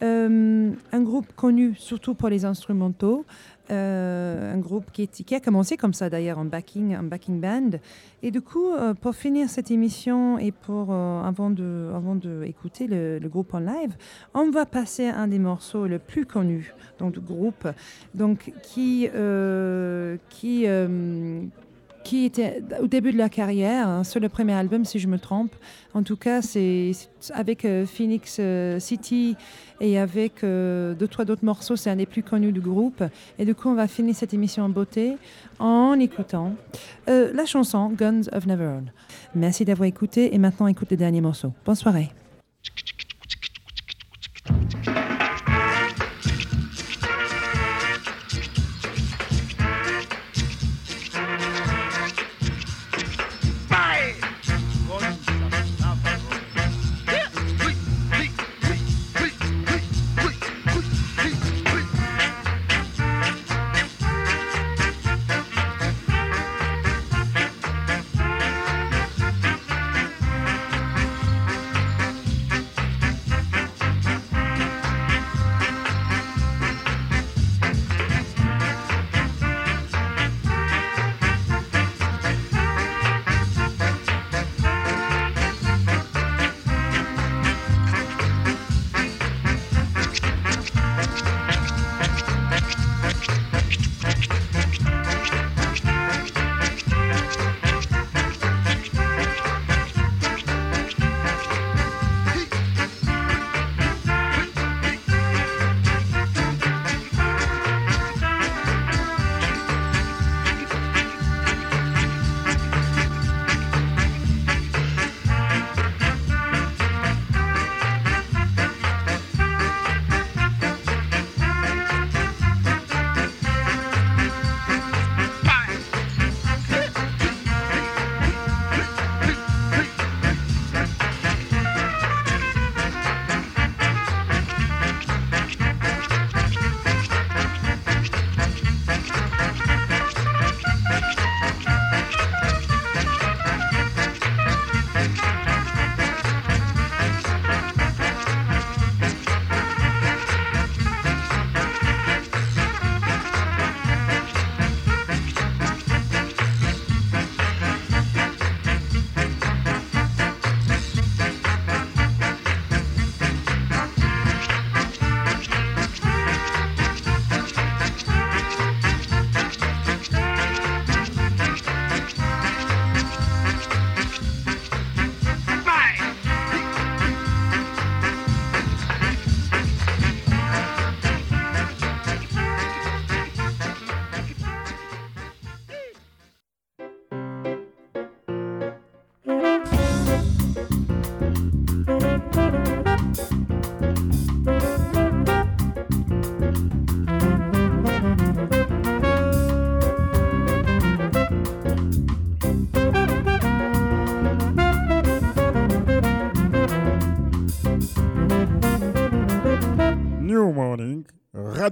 Euh, 0.01 0.71
un 0.93 1.03
groupe 1.03 1.27
connu 1.35 1.75
surtout 1.77 2.15
pour 2.15 2.29
les 2.29 2.45
instrumentaux. 2.45 3.25
Euh, 3.71 4.55
un 4.55 4.59
groupe 4.59 4.91
qui, 4.93 5.35
a 5.35 5.41
commencé 5.41 5.77
comme 5.77 5.93
ça 5.93 6.09
d'ailleurs 6.09 6.39
en 6.39 6.45
backing, 6.45 6.97
en 6.97 7.03
backing 7.03 7.41
band. 7.41 7.79
Et 8.23 8.31
du 8.31 8.41
coup, 8.41 8.71
pour 9.03 9.15
finir 9.15 9.51
cette 9.51 9.71
émission 9.71 10.39
et 10.39 10.53
pour 10.53 10.91
avant 10.93 11.51
de 11.51 11.91
avant 11.95 12.15
de 12.15 12.45
écouter 12.45 12.87
le, 12.87 13.29
groupe 13.29 13.53
en 13.53 13.59
live, 13.59 13.95
on 14.33 14.51
va 14.51 14.65
passer 14.65 15.09
un 15.09 15.29
des 15.29 15.39
morceaux 15.39 15.87
le 15.87 15.99
plus 15.99 16.25
connus 16.25 16.73
donc 16.99 17.13
du 17.13 17.21
groupe, 17.21 17.69
donc 18.15 18.53
qui 18.63 19.11
qui 20.31 20.67
qui 22.09 22.25
était 22.25 22.63
au 22.81 22.87
début 22.87 23.13
de 23.13 23.19
la 23.19 23.29
carrière, 23.29 23.87
hein, 23.87 24.03
sur 24.03 24.19
le 24.19 24.31
premier 24.31 24.55
album, 24.55 24.87
si 24.87 24.99
je 24.99 25.07
me 25.09 25.19
trompe. 25.19 25.55
En 25.93 26.03
tout 26.03 26.17
cas, 26.17 26.41
c'est 26.41 26.93
avec 27.35 27.67
euh, 27.67 27.85
Phoenix 27.85 28.39
euh, 28.41 28.81
City 28.81 29.37
et 29.83 29.99
avec 29.99 30.43
euh, 30.43 30.95
deux, 30.95 31.07
trois 31.07 31.27
d'autres 31.27 31.45
morceaux, 31.45 31.77
c'est 31.77 31.91
un 31.91 31.97
des 31.97 32.07
plus 32.07 32.23
connus 32.23 32.53
du 32.53 32.63
groupe. 32.63 33.05
Et 33.39 33.45
du 33.45 33.55
coup, 33.55 33.69
on 33.69 33.75
va 33.75 33.87
finir 33.89 34.15
cette 34.15 34.33
émission 34.33 34.65
en 34.65 34.71
beauté 34.71 35.19
en 35.59 36.01
écoutant 36.01 36.55
euh, 37.11 37.31
la 37.35 37.45
chanson 37.45 37.91
Guns 37.91 38.23
of 38.33 38.47
Neverone. 38.47 38.91
Merci 39.35 39.67
d'avoir 39.67 39.87
écouté 39.87 40.35
et 40.35 40.39
maintenant 40.39 40.67
écoute 40.67 40.91
le 40.91 40.97
dernier 40.97 41.21
morceau. 41.21 41.53
Bonne 41.67 41.75
soirée. 41.75 42.09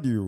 New 0.02 0.08
Morning 0.08 0.18
Radio. 0.18 0.25